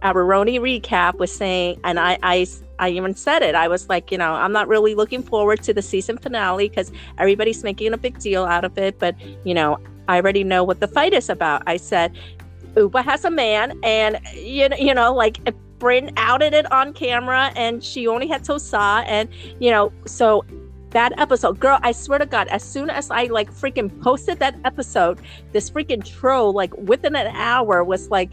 our 0.03 0.24
RHONY 0.24 0.61
recap 0.61 1.14
with 1.18 1.31
saying, 1.31 1.81
and 1.85 1.98
I, 1.98 2.18
I 2.22 2.46
I 2.79 2.90
even 2.90 3.16
said 3.16 3.42
it. 3.42 3.57
I 3.57 3.66
was 3.66 3.88
like, 3.88 4.12
you 4.12 4.18
know, 4.18 4.35
I'm 4.35 4.53
not 4.53 4.68
really 4.68 4.94
looking 4.94 5.22
forward 5.22 5.62
to 5.64 5.74
the 5.74 5.83
season 5.83 6.16
finale 6.16 6.68
because 6.68 6.92
everybody's 7.18 7.64
making 7.64 7.92
a 7.92 7.96
big 7.96 8.20
deal 8.20 8.44
out 8.44 8.64
of 8.64 8.79
it. 8.79 9.01
But, 9.01 9.16
you 9.44 9.53
know, 9.53 9.79
I 10.09 10.16
already 10.16 10.42
know 10.44 10.64
what 10.64 10.81
the 10.81 10.88
fight 10.88 11.12
is 11.12 11.29
about. 11.29 11.62
I 11.66 11.77
said, 11.77 12.16
Ubah 12.75 13.05
has 13.05 13.25
a 13.25 13.31
man, 13.31 13.79
and 13.83 14.18
you 14.35 14.68
you 14.79 14.94
know, 14.94 15.14
like 15.14 15.38
Brynn 15.79 16.12
outed 16.16 16.55
it 16.55 16.71
on 16.73 16.92
camera, 16.92 17.53
and 17.55 17.83
she 17.83 18.07
only 18.07 18.27
had 18.27 18.44
Tosa, 18.44 19.05
and 19.07 19.29
you 19.61 19.71
know, 19.71 19.92
so 20.07 20.44
that 20.90 21.12
episode, 21.18 21.61
girl, 21.61 21.79
I 21.83 21.92
swear 21.92 22.18
to 22.18 22.27
God, 22.27 22.49
as 22.49 22.62
soon 22.62 22.90
as 22.90 23.11
I 23.11 23.25
like 23.25 23.53
freaking 23.53 24.03
posted 24.03 24.38
that 24.38 24.57
episode, 24.64 25.21
this 25.53 25.71
freaking 25.71 26.05
troll, 26.05 26.53
like 26.53 26.75
within 26.77 27.14
an 27.14 27.29
hour, 27.29 27.85
was 27.85 28.09
like 28.09 28.31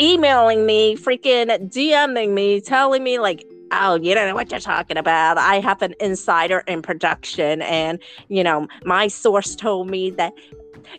emailing 0.00 0.66
me, 0.66 0.96
freaking 0.96 1.46
DMing 1.70 2.32
me, 2.32 2.60
telling 2.60 3.04
me 3.04 3.18
like, 3.18 3.46
oh, 3.74 3.96
you 3.96 4.14
don't 4.14 4.28
know 4.28 4.34
what 4.34 4.50
you're 4.50 4.60
talking 4.60 4.96
about. 4.96 5.38
I 5.38 5.60
have 5.60 5.82
an 5.82 5.94
insider 6.00 6.60
in 6.66 6.82
production, 6.82 7.62
and 7.62 7.98
you 8.28 8.44
know, 8.44 8.68
my 8.84 9.08
source 9.08 9.54
told 9.54 9.90
me 9.90 10.10
that 10.10 10.32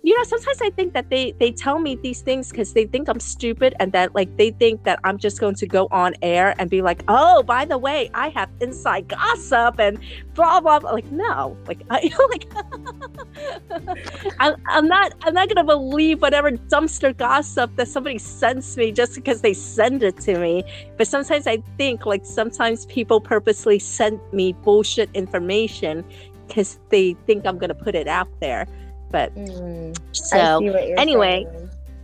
you 0.04 0.18
know 0.18 0.24
sometimes 0.24 0.62
i 0.62 0.70
think 0.72 0.94
that 0.94 1.10
they 1.10 1.32
they 1.40 1.52
tell 1.52 1.80
me 1.80 1.96
these 1.96 2.22
things 2.22 2.50
because 2.50 2.74
they 2.74 2.86
think 2.86 3.08
i'm 3.08 3.20
stupid 3.20 3.74
and 3.80 3.92
that 3.92 4.14
like 4.16 4.36
they 4.38 4.52
think 4.52 4.84
that 4.84 5.00
i'm 5.04 5.18
just 5.18 5.40
going 5.40 5.56
to 5.56 5.68
go 5.68 5.88
on 5.92 6.14
air 6.22 6.56
and 6.60 6.70
be 6.70 6.82
like 6.82 7.04
oh 7.08 7.44
by 7.44 7.66
the 7.66 7.78
way 7.78 8.10
i 8.14 8.30
have 8.30 8.50
inside 8.62 9.08
gossip 9.08 9.80
and 9.80 10.00
blah 10.34 10.60
blah, 10.60 10.80
blah. 10.80 10.92
like 10.92 11.12
no 11.12 11.58
like 11.68 11.82
i 11.90 12.10
like 12.30 12.48
I, 14.40 14.56
i'm 14.68 14.88
not 14.88 15.14
i'm 15.24 15.34
not 15.34 15.50
gonna 15.50 15.64
believe 15.64 16.22
whatever 16.22 16.52
dumpster 16.52 17.16
gossip 17.16 17.76
that 17.76 17.88
somebody 17.88 18.18
sends 18.18 18.78
me 18.78 18.92
just 18.92 19.16
because 19.16 19.42
they 19.42 19.54
send 19.54 20.04
it 20.04 20.18
to 20.22 20.38
me 20.40 20.64
but 20.98 21.08
sometimes 21.08 21.48
i 21.48 21.58
think 21.78 22.06
like 22.06 22.26
sometimes 22.26 22.86
people 22.88 23.22
purposely 23.22 23.80
send 23.80 24.20
me 24.32 24.54
bullshit 24.54 25.10
information 25.14 26.04
because 26.48 26.80
they 26.90 27.14
think 27.26 27.46
i'm 27.46 27.58
gonna 27.58 27.76
put 27.76 27.96
it 27.96 28.08
out 28.08 28.30
there 28.40 28.68
but 29.16 29.34
mm, 29.34 29.98
so 30.12 30.60
anyway, 30.98 31.48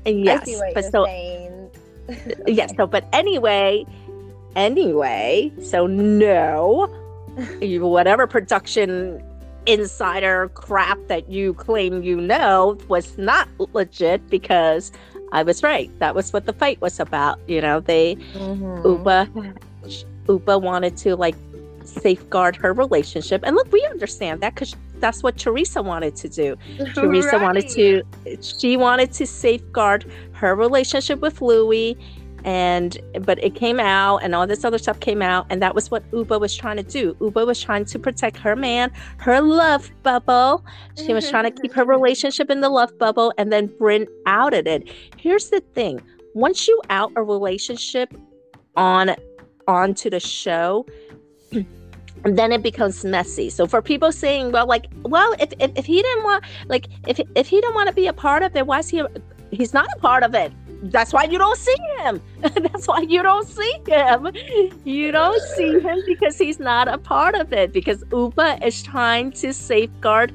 saying. 0.05 0.23
yes, 0.23 0.49
but 0.73 0.85
so 0.89 1.05
yes, 2.47 2.73
so 2.77 2.87
but 2.87 3.03
anyway, 3.11 3.85
anyway, 4.55 5.51
so 5.61 5.87
no, 5.87 6.87
you, 7.61 7.85
whatever 7.85 8.27
production 8.27 9.21
insider 9.65 10.47
crap 10.53 10.97
that 11.07 11.29
you 11.29 11.53
claim 11.55 12.01
you 12.01 12.15
know 12.15 12.77
was 12.87 13.17
not 13.17 13.49
legit 13.73 14.25
because 14.29 14.93
I 15.33 15.43
was 15.43 15.63
right. 15.63 15.91
That 15.99 16.15
was 16.15 16.31
what 16.31 16.45
the 16.45 16.53
fight 16.53 16.79
was 16.79 16.97
about. 16.97 17.41
You 17.45 17.59
know, 17.59 17.81
they 17.81 18.15
mm-hmm. 18.15 18.87
Ubah 18.87 19.27
Ubah 20.27 20.61
wanted 20.61 20.95
to 21.03 21.17
like 21.17 21.35
safeguard 21.83 22.55
her 22.55 22.71
relationship. 22.71 23.41
And 23.43 23.57
look, 23.57 23.69
we 23.73 23.85
understand 23.87 24.39
that 24.39 24.55
because 24.55 24.77
that's 25.01 25.23
what 25.23 25.37
Teresa 25.37 25.81
wanted 25.81 26.15
to 26.17 26.29
do. 26.29 26.55
Teresa 26.93 27.31
right. 27.33 27.41
wanted 27.41 27.67
to, 27.69 28.03
she 28.41 28.77
wanted 28.77 29.11
to 29.13 29.27
safeguard 29.27 30.09
her 30.33 30.55
relationship 30.55 31.19
with 31.19 31.41
Luis. 31.41 31.95
And 32.43 32.97
but 33.21 33.43
it 33.43 33.53
came 33.53 33.79
out, 33.79 34.23
and 34.23 34.33
all 34.33 34.47
this 34.47 34.65
other 34.65 34.79
stuff 34.79 34.99
came 34.99 35.21
out, 35.21 35.45
and 35.51 35.61
that 35.61 35.75
was 35.75 35.91
what 35.91 36.09
Ubah 36.09 36.41
was 36.41 36.55
trying 36.55 36.77
to 36.77 36.81
do. 36.81 37.13
Ubah 37.19 37.45
was 37.45 37.61
trying 37.61 37.85
to 37.85 37.99
protect 37.99 38.35
her 38.37 38.55
man, 38.55 38.91
her 39.17 39.41
love 39.41 39.91
bubble. 40.01 40.65
She 40.95 41.13
was 41.13 41.29
trying 41.29 41.43
to 41.43 41.61
keep 41.61 41.71
her 41.73 41.85
relationship 41.97 42.49
in 42.49 42.61
the 42.61 42.69
love 42.69 42.97
bubble, 42.97 43.31
and 43.37 43.53
then 43.53 43.67
Brynn 43.67 44.07
outed 44.25 44.65
it. 44.65 44.89
Here's 45.17 45.51
the 45.51 45.59
thing: 45.75 46.01
once 46.33 46.67
you 46.67 46.81
out 46.89 47.11
a 47.15 47.21
relationship 47.21 48.11
on 48.75 49.15
onto 49.67 50.09
the 50.09 50.19
show, 50.19 50.87
then 52.23 52.51
it 52.51 52.61
becomes 52.61 53.03
messy. 53.03 53.49
So 53.49 53.65
for 53.65 53.81
people 53.81 54.11
saying, 54.11 54.51
well, 54.51 54.67
like, 54.67 54.87
well, 55.03 55.33
if, 55.39 55.51
if, 55.59 55.71
if 55.75 55.85
he 55.85 56.01
didn't 56.01 56.23
want, 56.23 56.43
like, 56.67 56.87
if 57.07 57.19
if 57.35 57.47
he 57.47 57.61
didn't 57.61 57.75
want 57.75 57.89
to 57.89 57.95
be 57.95 58.07
a 58.07 58.13
part 58.13 58.43
of 58.43 58.55
it, 58.55 58.67
why 58.67 58.79
is 58.79 58.89
he? 58.89 59.03
He's 59.51 59.73
not 59.73 59.87
a 59.95 59.99
part 59.99 60.23
of 60.23 60.33
it. 60.33 60.53
That's 60.83 61.13
why 61.13 61.23
you 61.25 61.37
don't 61.37 61.57
see 61.57 61.75
him. 61.99 62.21
That's 62.41 62.87
why 62.87 63.01
you 63.01 63.21
don't 63.21 63.47
see 63.47 63.73
him. 63.87 64.31
You 64.83 65.11
don't 65.11 65.41
see 65.55 65.79
him 65.79 66.01
because 66.07 66.37
he's 66.37 66.59
not 66.59 66.87
a 66.87 66.97
part 66.97 67.35
of 67.35 67.53
it. 67.53 67.71
Because 67.71 68.03
Ubah 68.05 68.65
is 68.65 68.81
trying 68.81 69.31
to 69.33 69.53
safeguard. 69.53 70.33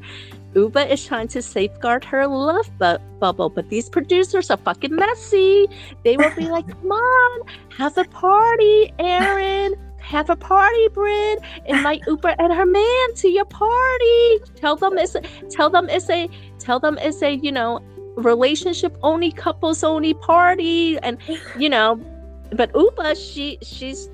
Ubah 0.55 0.89
is 0.89 1.05
trying 1.05 1.29
to 1.29 1.43
safeguard 1.43 2.05
her 2.05 2.27
love 2.27 2.71
bu- 2.79 2.99
bubble, 3.19 3.51
but 3.51 3.69
these 3.69 3.89
producers 3.89 4.51
are 4.51 4.57
fucking 4.57 4.95
messy. 4.95 5.67
They 6.05 6.17
will 6.17 6.35
be 6.35 6.49
like, 6.49 6.67
"Come 6.81 6.93
on, 6.93 7.49
have 7.77 7.99
a 7.99 8.05
party, 8.05 8.93
Erin." 8.99 9.75
Have 10.07 10.31
a 10.31 10.37
party, 10.37 10.89
Brynn. 10.91 11.37
Invite 11.67 12.03
Ubah 12.03 12.37
and 12.39 12.53
her 12.53 12.65
man 12.65 13.15
to 13.17 13.29
your 13.29 13.45
party. 13.45 14.39
Tell 14.55 14.77
them 14.77 14.97
it's 14.99 15.17
a, 15.17 15.21
tell 15.51 15.69
them 15.69 15.89
it's 15.89 16.09
a 16.09 16.29
tell 16.59 16.79
them 16.79 16.97
it's 17.01 17.23
a 17.23 17.35
you 17.35 17.51
know 17.51 17.81
relationship 18.17 18.97
only 19.03 19.31
couples 19.31 19.85
only 19.85 20.15
party 20.15 20.99
and 21.01 21.19
you 21.59 21.69
know 21.69 22.01
but 22.53 22.73
Ubah 22.73 23.15
she 23.17 23.59
she's 23.63 24.09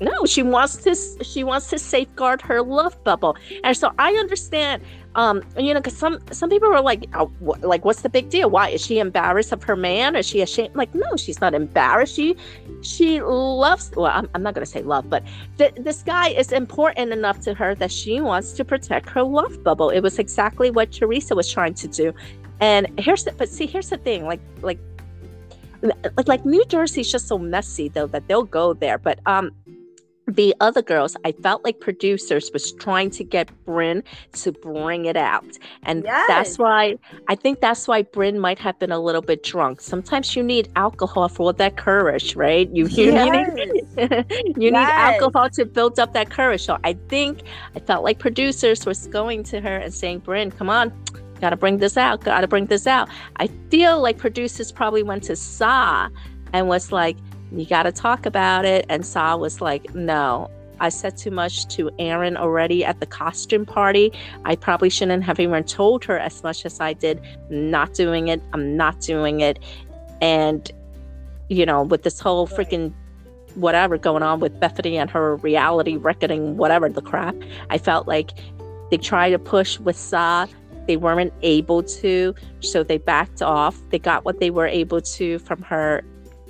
no 0.00 0.24
she 0.26 0.42
wants 0.42 0.76
to 0.76 1.24
she 1.24 1.44
wants 1.44 1.68
to 1.70 1.78
safeguard 1.78 2.40
her 2.42 2.62
love 2.62 3.02
bubble. 3.04 3.36
And 3.64 3.76
so 3.76 3.92
I 3.98 4.12
understand 4.14 4.82
um 5.14 5.42
you 5.56 5.74
know 5.74 5.80
because 5.80 5.96
some 5.96 6.18
some 6.30 6.50
people 6.50 6.68
were 6.68 6.80
like 6.80 7.08
oh, 7.14 7.26
wh- 7.44 7.62
like 7.62 7.84
what's 7.84 8.02
the 8.02 8.08
big 8.08 8.28
deal? 8.28 8.50
Why 8.50 8.70
is 8.70 8.84
she 8.84 8.98
embarrassed 8.98 9.52
of 9.52 9.62
her 9.64 9.76
man? 9.76 10.16
Is 10.16 10.26
she 10.26 10.40
ashamed? 10.40 10.74
Like 10.76 10.94
no 10.94 11.16
she's 11.16 11.40
not 11.40 11.54
embarrassed. 11.54 12.14
She 12.14 12.36
she 12.82 13.20
loves 13.20 13.90
well 13.96 14.12
i'm, 14.14 14.28
I'm 14.34 14.42
not 14.42 14.54
to 14.54 14.66
say 14.66 14.82
love 14.82 15.10
but 15.10 15.24
th- 15.56 15.74
this 15.76 16.02
guy 16.02 16.28
is 16.28 16.52
important 16.52 17.12
enough 17.12 17.40
to 17.40 17.54
her 17.54 17.74
that 17.76 17.90
she 17.90 18.20
wants 18.20 18.52
to 18.52 18.64
protect 18.64 19.08
her 19.10 19.22
love 19.22 19.62
bubble. 19.62 19.90
It 19.90 20.00
was 20.00 20.18
exactly 20.18 20.70
what 20.70 20.92
teresa 20.92 21.34
was 21.34 21.50
trying 21.50 21.74
to 21.74 21.88
do. 21.88 22.12
And 22.60 22.88
here's 22.98 23.24
the 23.24 23.32
but 23.32 23.48
see 23.48 23.66
here's 23.66 23.90
the 23.90 23.98
thing 23.98 24.24
like 24.24 24.40
like 24.62 24.78
like 25.82 26.28
like 26.28 26.44
new 26.44 26.64
jersey's 26.66 27.10
just 27.10 27.28
so 27.28 27.38
messy 27.38 27.88
though 27.88 28.06
that 28.08 28.26
they'll 28.28 28.42
go 28.42 28.74
there. 28.74 28.98
But 28.98 29.20
um 29.26 29.52
the 30.28 30.54
other 30.60 30.82
girls, 30.82 31.16
I 31.24 31.32
felt 31.32 31.64
like 31.64 31.80
producers 31.80 32.50
was 32.52 32.72
trying 32.72 33.10
to 33.12 33.24
get 33.24 33.50
Brynn 33.66 34.02
to 34.34 34.52
bring 34.52 35.06
it 35.06 35.16
out. 35.16 35.56
And 35.84 36.04
yes. 36.04 36.28
that's 36.28 36.58
why 36.58 36.96
I 37.28 37.34
think 37.34 37.60
that's 37.60 37.88
why 37.88 38.02
Brynn 38.02 38.38
might 38.38 38.58
have 38.58 38.78
been 38.78 38.92
a 38.92 38.98
little 38.98 39.22
bit 39.22 39.42
drunk. 39.42 39.80
Sometimes 39.80 40.36
you 40.36 40.42
need 40.42 40.70
alcohol 40.76 41.28
for 41.28 41.54
that 41.54 41.76
courage, 41.76 42.36
right? 42.36 42.68
You, 42.70 42.86
you, 42.88 43.12
yes. 43.12 43.54
need, 43.54 43.86
you 44.56 44.70
yes. 44.70 44.72
need 44.72 44.74
alcohol 44.74 45.48
to 45.50 45.64
build 45.64 45.98
up 45.98 46.12
that 46.12 46.30
courage. 46.30 46.62
So 46.62 46.78
I 46.84 46.92
think 47.08 47.42
I 47.74 47.80
felt 47.80 48.04
like 48.04 48.18
producers 48.18 48.84
was 48.84 49.06
going 49.06 49.44
to 49.44 49.60
her 49.62 49.76
and 49.78 49.94
saying, 49.94 50.20
Brynn, 50.20 50.54
come 50.56 50.68
on, 50.68 50.92
gotta 51.40 51.56
bring 51.56 51.78
this 51.78 51.96
out, 51.96 52.22
gotta 52.22 52.46
bring 52.46 52.66
this 52.66 52.86
out. 52.86 53.08
I 53.36 53.46
feel 53.70 54.02
like 54.02 54.18
producers 54.18 54.72
probably 54.72 55.02
went 55.02 55.22
to 55.24 55.36
Sai 55.36 56.08
and 56.52 56.68
was 56.68 56.92
like, 56.92 57.16
you 57.52 57.66
gotta 57.66 57.92
talk 57.92 58.26
about 58.26 58.64
it. 58.64 58.86
And 58.88 59.04
Sai 59.04 59.34
was 59.34 59.60
like, 59.60 59.94
no, 59.94 60.50
I 60.80 60.88
said 60.88 61.16
too 61.16 61.30
much 61.30 61.66
to 61.76 61.90
Erin 61.98 62.36
already 62.36 62.84
at 62.84 63.00
the 63.00 63.06
costume 63.06 63.66
party. 63.66 64.12
I 64.44 64.56
probably 64.56 64.90
shouldn't 64.90 65.24
have 65.24 65.40
even 65.40 65.64
told 65.64 66.04
her 66.04 66.18
as 66.18 66.42
much 66.42 66.64
as 66.64 66.80
I 66.80 66.92
did. 66.92 67.20
not 67.50 67.94
doing 67.94 68.28
it. 68.28 68.40
I'm 68.52 68.76
not 68.76 69.00
doing 69.00 69.40
it. 69.40 69.58
And, 70.20 70.70
you 71.48 71.64
know, 71.66 71.82
with 71.82 72.02
this 72.02 72.20
whole 72.20 72.46
freaking 72.46 72.92
whatever 73.54 73.98
going 73.98 74.22
on 74.22 74.40
with 74.40 74.58
Bethenny 74.60 74.94
and 74.94 75.10
her 75.10 75.36
reality 75.36 75.96
reckoning, 75.96 76.56
whatever 76.56 76.88
the 76.88 77.02
crap, 77.02 77.34
I 77.70 77.78
felt 77.78 78.06
like 78.06 78.30
they 78.90 78.98
tried 78.98 79.30
to 79.30 79.38
push 79.38 79.78
with 79.78 79.96
Sai. 79.96 80.46
They 80.86 80.96
weren't 80.96 81.32
able 81.42 81.82
to, 81.82 82.34
so 82.60 82.82
they 82.82 82.98
backed 82.98 83.42
off. 83.42 83.78
They 83.90 83.98
got 83.98 84.24
what 84.24 84.40
they 84.40 84.50
were 84.50 84.66
able 84.66 85.00
to 85.02 85.38
from 85.40 85.62
her 85.62 86.02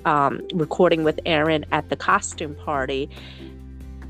um, 0.05 0.41
recording 0.53 1.03
with 1.03 1.19
Erin 1.25 1.65
at 1.71 1.89
the 1.89 1.95
costume 1.95 2.55
party. 2.55 3.09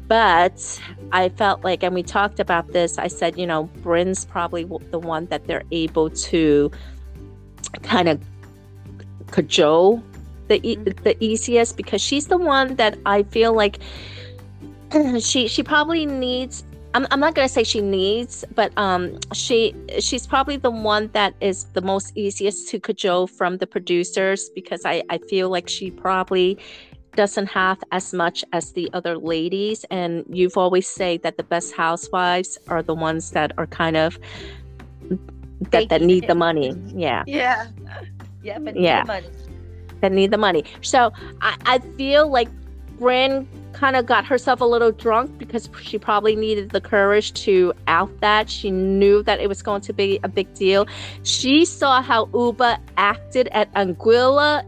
But 0.08 0.82
I 1.12 1.30
felt 1.30 1.64
like, 1.64 1.84
and 1.84 1.94
we 1.94 2.02
talked 2.02 2.40
about 2.40 2.72
this, 2.74 2.98
I 2.98 3.08
said, 3.08 3.38
you 3.38 3.46
know, 3.46 3.66
Brynn's 3.84 4.26
probably 4.26 4.64
the 4.90 5.00
one 5.00 5.28
that 5.28 5.46
they're 5.46 5.64
able 5.72 6.10
to 6.10 6.72
kind 7.84 8.10
of 8.10 8.20
cajole 9.32 10.04
the, 10.50 10.60
mm-hmm. 10.60 11.04
the 11.04 11.16
easiest 11.24 11.78
because 11.78 12.02
she's 12.02 12.28
the 12.28 12.38
one 12.38 12.76
that 12.76 12.98
I 13.06 13.24
feel 13.24 13.54
like 13.54 13.80
she 15.20 15.48
she 15.48 15.64
probably 15.64 16.06
needs 16.06 16.64
I'm, 16.94 17.06
I'm 17.12 17.20
not 17.20 17.36
gonna 17.36 17.50
say 17.50 17.64
she 17.64 17.82
needs, 17.82 18.44
but 18.56 18.76
um, 18.78 19.20
she 19.34 19.76
she's 20.00 20.26
probably 20.26 20.58
the 20.58 20.72
one 20.72 21.10
that 21.14 21.36
is 21.40 21.66
the 21.74 21.82
most 21.82 22.18
easiest 22.18 22.70
to 22.70 22.80
cajole 22.80 23.28
from 23.28 23.58
the 23.58 23.68
producers 23.68 24.50
because 24.50 24.86
I, 24.86 25.04
I 25.10 25.20
feel 25.20 25.50
like 25.50 25.70
she 25.70 25.92
probably 25.92 26.58
doesn't 27.16 27.48
have 27.48 27.84
as 27.92 28.14
much 28.14 28.44
as 28.54 28.72
the 28.74 28.90
other 28.94 29.18
ladies. 29.18 29.86
And 29.92 30.26
you've 30.30 30.58
always 30.58 30.88
say 30.88 31.18
that 31.18 31.38
the 31.38 31.44
best 31.44 31.74
housewives 31.74 32.58
are 32.68 32.82
the 32.82 32.96
ones 32.96 33.32
that 33.32 33.52
are 33.58 33.68
kind 33.68 33.98
of 33.98 34.18
that, 35.72 35.90
that 35.90 36.02
need 36.02 36.28
the 36.28 36.36
money. 36.36 36.76
Yeah. 36.88 37.24
Yeah. 37.28 37.68
Yeah 38.42 38.58
but 38.58 38.80
yeah. 38.80 39.04
that 40.00 40.14
need 40.14 40.32
the 40.32 40.38
money. 40.38 40.64
So 40.82 41.12
i, 41.42 41.58
I 41.66 41.80
feel 41.98 42.32
like 42.32 42.48
Brynn 43.00 43.48
kind 43.74 43.96
of 43.96 44.06
got 44.06 44.26
herself 44.26 44.62
a 44.62 44.66
little 44.66 44.92
drunk 44.92 45.38
because 45.38 45.70
she 45.82 45.98
probably 45.98 46.36
needed 46.36 46.72
the 46.72 46.82
courage 46.82 47.34
to 47.46 47.74
out 47.88 48.12
that. 48.20 48.50
She 48.50 48.72
knew 48.72 49.24
that 49.24 49.40
it 49.40 49.48
was 49.48 49.62
going 49.62 49.82
to 49.82 49.94
be 49.94 50.20
a 50.24 50.28
big 50.28 50.54
deal. 50.54 50.86
She 51.24 51.66
saw 51.66 52.02
how 52.02 52.26
Ubah 52.28 52.78
acted 52.98 53.48
at 53.52 53.74
Anguilla 53.74 54.66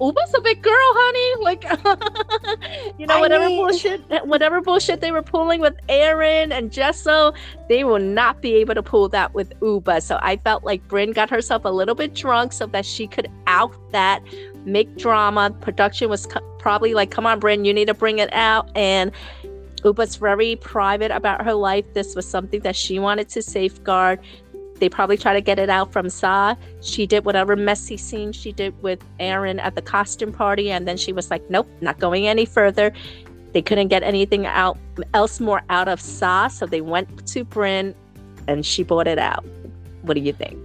Ubah's 0.00 0.34
a 0.34 0.40
big 0.40 0.60
girl, 0.60 0.74
honey. 0.74 1.42
Like, 1.42 1.64
you 2.98 3.06
know, 3.06 3.16
I 3.16 3.20
whatever 3.20 3.46
mean... 3.46 3.58
bullshit, 3.58 4.26
whatever 4.26 4.60
bullshit 4.60 5.00
they 5.00 5.12
were 5.12 5.22
pulling 5.22 5.60
with 5.60 5.76
Erin 5.88 6.50
and 6.52 6.72
Jessel, 6.72 7.34
they 7.68 7.84
will 7.84 8.00
not 8.00 8.42
be 8.42 8.54
able 8.54 8.74
to 8.74 8.82
pull 8.82 9.08
that 9.10 9.34
with 9.34 9.58
Ubah. 9.60 10.02
So 10.02 10.18
I 10.20 10.36
felt 10.36 10.64
like 10.64 10.86
Brynn 10.88 11.14
got 11.14 11.30
herself 11.30 11.64
a 11.64 11.70
little 11.70 11.94
bit 11.94 12.14
drunk 12.14 12.52
so 12.52 12.66
that 12.66 12.84
she 12.84 13.06
could 13.06 13.30
out 13.46 13.74
that, 13.92 14.22
make 14.64 14.96
drama. 14.96 15.50
Production 15.60 16.10
was 16.10 16.26
co- 16.26 16.40
probably 16.64 16.94
like, 16.94 17.10
"Come 17.10 17.26
on, 17.26 17.38
Brynn, 17.38 17.66
you 17.66 17.74
need 17.74 17.88
to 17.88 17.94
bring 17.94 18.18
it 18.20 18.32
out." 18.32 18.70
And 18.74 19.12
Ubah's 19.82 20.16
very 20.16 20.56
private 20.56 21.10
about 21.10 21.44
her 21.44 21.52
life. 21.52 21.84
This 21.92 22.16
was 22.16 22.26
something 22.26 22.60
that 22.60 22.74
she 22.74 22.98
wanted 22.98 23.28
to 23.34 23.42
safeguard. 23.42 24.18
They 24.80 24.88
probably 24.88 25.18
try 25.18 25.34
to 25.34 25.42
get 25.42 25.58
it 25.58 25.68
out 25.68 25.92
from 25.92 26.08
Sai. 26.08 26.56
She 26.80 27.06
did 27.06 27.26
whatever 27.26 27.54
messy 27.54 27.98
scene 27.98 28.32
she 28.32 28.50
did 28.50 28.72
with 28.82 28.98
Erin 29.20 29.60
at 29.60 29.74
the 29.74 29.82
costume 29.82 30.32
party, 30.32 30.70
and 30.70 30.88
then 30.88 30.96
she 30.96 31.12
was 31.12 31.30
like, 31.30 31.42
"Nope, 31.50 31.68
not 31.82 31.98
going 31.98 32.26
any 32.26 32.46
further." 32.46 32.94
They 33.52 33.60
couldn't 33.60 33.88
get 33.88 34.02
anything 34.02 34.46
out 34.46 34.78
else 35.12 35.40
more 35.40 35.62
out 35.68 35.88
of 35.88 36.00
Sai, 36.00 36.48
so 36.48 36.64
they 36.64 36.80
went 36.80 37.26
to 37.26 37.44
Brynn, 37.44 37.94
and 38.48 38.64
she 38.64 38.82
bought 38.84 39.06
it 39.06 39.18
out. 39.18 39.44
What 40.00 40.14
do 40.14 40.20
you 40.20 40.32
think? 40.32 40.56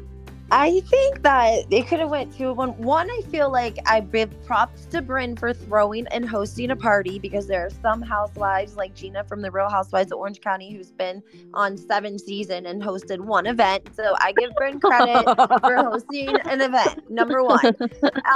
I 0.52 0.80
think 0.82 1.22
that 1.22 1.70
they 1.70 1.84
could 1.84 2.00
have 2.00 2.10
went 2.10 2.36
to 2.38 2.54
one. 2.54 2.70
One, 2.78 3.10
I 3.10 3.22
feel 3.30 3.52
like 3.52 3.78
I 3.86 4.00
give 4.00 4.32
props 4.46 4.86
to 4.88 5.02
Brynn 5.02 5.38
for 5.38 5.54
throwing 5.54 6.08
and 6.08 6.28
hosting 6.28 6.72
a 6.72 6.76
party 6.76 7.20
because 7.20 7.46
there 7.46 7.66
are 7.66 7.70
some 7.70 8.02
housewives 8.02 8.76
like 8.76 8.96
Gina 8.96 9.24
from 9.26 9.42
the 9.42 9.52
Real 9.52 9.70
Housewives 9.70 10.12
of 10.12 10.18
Orange 10.18 10.42
County 10.42 10.74
who's 10.74 10.92
been 10.92 11.22
on 11.54 11.78
seven 11.78 12.18
season 12.18 12.66
and 12.66 12.82
hosted 12.82 13.20
one 13.20 13.46
event. 13.46 13.90
So 13.96 14.16
I 14.20 14.32
give 14.34 14.50
Brynn 14.60 14.82
credit 14.82 15.24
for 15.62 15.76
hosting 15.76 16.30
an 16.46 16.62
event. 16.62 17.10
Number 17.12 17.44
one. 17.44 17.76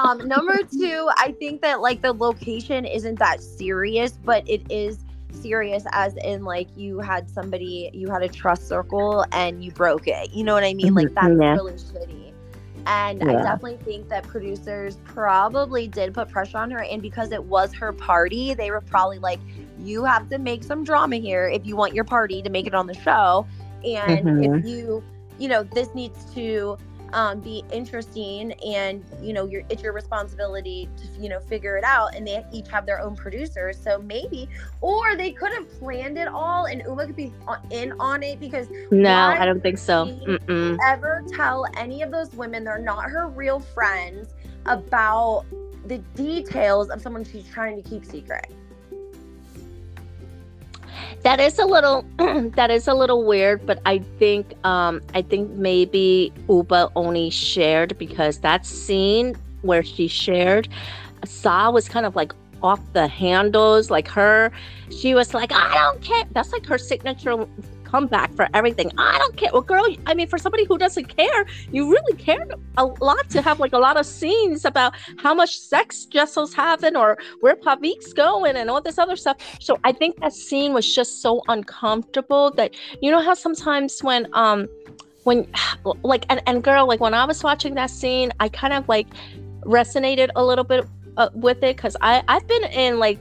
Um, 0.03 0.27
number 0.27 0.57
two, 0.71 1.09
I 1.17 1.35
think 1.39 1.61
that 1.61 1.81
like 1.81 2.01
the 2.01 2.13
location 2.13 2.85
isn't 2.85 3.17
that 3.19 3.41
serious, 3.41 4.11
but 4.23 4.47
it 4.47 4.61
is 4.71 4.99
serious 5.33 5.83
as 5.91 6.15
in 6.23 6.43
like 6.43 6.67
you 6.75 6.99
had 6.99 7.29
somebody 7.29 7.89
you 7.93 8.09
had 8.09 8.21
a 8.21 8.27
trust 8.27 8.67
circle 8.67 9.25
and 9.31 9.63
you 9.63 9.71
broke 9.71 10.07
it 10.07 10.31
you 10.31 10.43
know 10.43 10.53
what 10.53 10.63
i 10.63 10.73
mean 10.73 10.93
like 10.93 11.07
mm-hmm. 11.07 11.37
that's 11.37 11.41
yeah. 11.41 11.53
really 11.53 11.73
shitty 11.73 12.31
and 12.85 13.21
yeah. 13.21 13.29
i 13.29 13.33
definitely 13.33 13.77
think 13.77 14.07
that 14.09 14.23
producers 14.27 14.97
probably 15.05 15.87
did 15.87 16.13
put 16.13 16.29
pressure 16.29 16.57
on 16.57 16.69
her 16.71 16.83
and 16.83 17.01
because 17.01 17.31
it 17.31 17.43
was 17.43 17.73
her 17.73 17.93
party 17.93 18.53
they 18.53 18.71
were 18.71 18.81
probably 18.81 19.19
like 19.19 19.39
you 19.79 20.03
have 20.03 20.29
to 20.29 20.37
make 20.37 20.63
some 20.63 20.83
drama 20.83 21.15
here 21.15 21.47
if 21.47 21.65
you 21.65 21.75
want 21.75 21.93
your 21.93 22.03
party 22.03 22.41
to 22.41 22.49
make 22.49 22.67
it 22.67 22.73
on 22.73 22.87
the 22.87 22.93
show 22.93 23.45
and 23.83 24.25
mm-hmm. 24.25 24.55
if 24.55 24.65
you 24.65 25.03
you 25.39 25.47
know 25.47 25.63
this 25.63 25.93
needs 25.93 26.25
to 26.33 26.77
um, 27.13 27.39
be 27.39 27.63
interesting 27.71 28.51
and 28.65 29.05
you 29.21 29.33
know 29.33 29.45
your 29.45 29.63
it's 29.69 29.81
your 29.81 29.93
responsibility 29.93 30.89
to 30.97 31.21
you 31.21 31.29
know 31.29 31.39
figure 31.39 31.77
it 31.77 31.83
out 31.83 32.15
and 32.15 32.27
they 32.27 32.43
each 32.51 32.67
have 32.69 32.85
their 32.85 32.99
own 32.99 33.15
producers. 33.15 33.77
So 33.81 33.99
maybe 33.99 34.49
or 34.81 35.15
they 35.15 35.31
could 35.31 35.53
have 35.53 35.69
planned 35.79 36.17
it 36.17 36.27
all 36.27 36.65
and 36.65 36.83
Ubah 36.83 37.07
could 37.07 37.15
be 37.15 37.33
in 37.69 37.93
on 37.99 38.23
it 38.23 38.39
because 38.39 38.67
no 38.91 39.13
I 39.13 39.45
don't 39.45 39.61
think 39.61 39.77
so. 39.77 40.05
ever 40.85 41.23
tell 41.29 41.65
any 41.77 42.01
of 42.01 42.11
those 42.11 42.31
women 42.33 42.63
they're 42.63 42.79
not 42.79 43.09
her 43.09 43.27
real 43.27 43.59
friends 43.59 44.33
about 44.65 45.45
the 45.85 45.97
details 46.15 46.89
of 46.89 47.01
someone 47.01 47.23
she's 47.23 47.47
trying 47.47 47.81
to 47.81 47.87
keep 47.87 48.05
secret 48.05 48.47
that 51.23 51.39
is 51.39 51.57
a 51.57 51.65
little 51.65 52.05
that 52.55 52.69
is 52.69 52.87
a 52.87 52.93
little 52.93 53.25
weird 53.25 53.65
but 53.65 53.81
i 53.85 53.97
think 54.19 54.53
um 54.65 55.01
i 55.13 55.21
think 55.21 55.49
maybe 55.51 56.31
ubah 56.47 56.91
only 56.95 57.29
shared 57.29 57.97
because 57.97 58.39
that 58.39 58.65
scene 58.65 59.35
where 59.61 59.83
she 59.83 60.07
shared 60.07 60.67
Sai 61.25 61.69
was 61.69 61.87
kind 61.87 62.05
of 62.05 62.15
like 62.15 62.33
off 62.61 62.79
the 62.93 63.07
handles 63.07 63.89
like 63.89 64.07
her 64.07 64.51
she 64.91 65.13
was 65.15 65.33
like 65.33 65.51
i 65.51 65.73
don't 65.73 66.01
care. 66.01 66.23
That's 66.31 66.51
like 66.51 66.65
her 66.65 66.77
signature 66.77 67.47
comeback 67.93 68.33
for 68.33 68.47
everything. 68.55 68.91
I 68.97 69.19
don't 69.19 69.37
care. 69.37 69.51
Well, 69.53 69.61
girl, 69.61 69.85
I 70.07 70.15
mean, 70.15 70.27
for 70.27 70.39
somebody 70.39 70.65
who 70.65 70.79
doesn't 70.79 71.15
care, 71.15 71.45
you 71.71 71.91
really 71.91 72.17
care 72.17 72.47
a 72.77 72.85
lot 72.85 73.29
to 73.29 73.41
have 73.41 73.59
like 73.59 73.73
a 73.73 73.77
lot 73.77 73.97
of 73.97 74.05
scenes 74.07 74.65
about 74.65 74.95
how 75.19 75.35
much 75.35 75.59
sex 75.59 76.05
Jessel's 76.05 76.55
having 76.55 76.95
or 76.95 77.19
where 77.41 77.55
Pavit's 77.55 78.11
going 78.11 78.55
and 78.55 78.67
all 78.71 78.81
this 78.81 78.97
other 78.97 79.15
stuff. 79.15 79.37
So 79.59 79.79
I 79.83 79.91
think 79.91 80.19
that 80.21 80.33
scene 80.33 80.73
was 80.73 80.87
just 80.99 81.21
so 81.21 81.43
uncomfortable 81.47 82.49
that 82.57 82.73
you 82.99 83.11
know 83.11 83.21
how 83.21 83.35
sometimes 83.35 84.01
when 84.01 84.27
um 84.33 84.67
when 85.23 85.47
like 86.13 86.25
and, 86.31 86.41
and 86.47 86.63
girl 86.63 86.87
like 86.87 86.99
when 86.99 87.13
I 87.13 87.25
was 87.25 87.43
watching 87.43 87.75
that 87.75 87.91
scene, 87.91 88.31
I 88.39 88.49
kind 88.49 88.73
of 88.73 88.89
like 88.89 89.07
resonated 89.65 90.29
a 90.35 90.43
little 90.43 90.63
bit 90.63 90.83
uh, 91.17 91.29
with 91.35 91.57
it 91.57 91.75
because 91.75 91.95
I 92.01 92.23
I've 92.27 92.47
been 92.47 92.63
in 92.63 92.97
like 92.97 93.19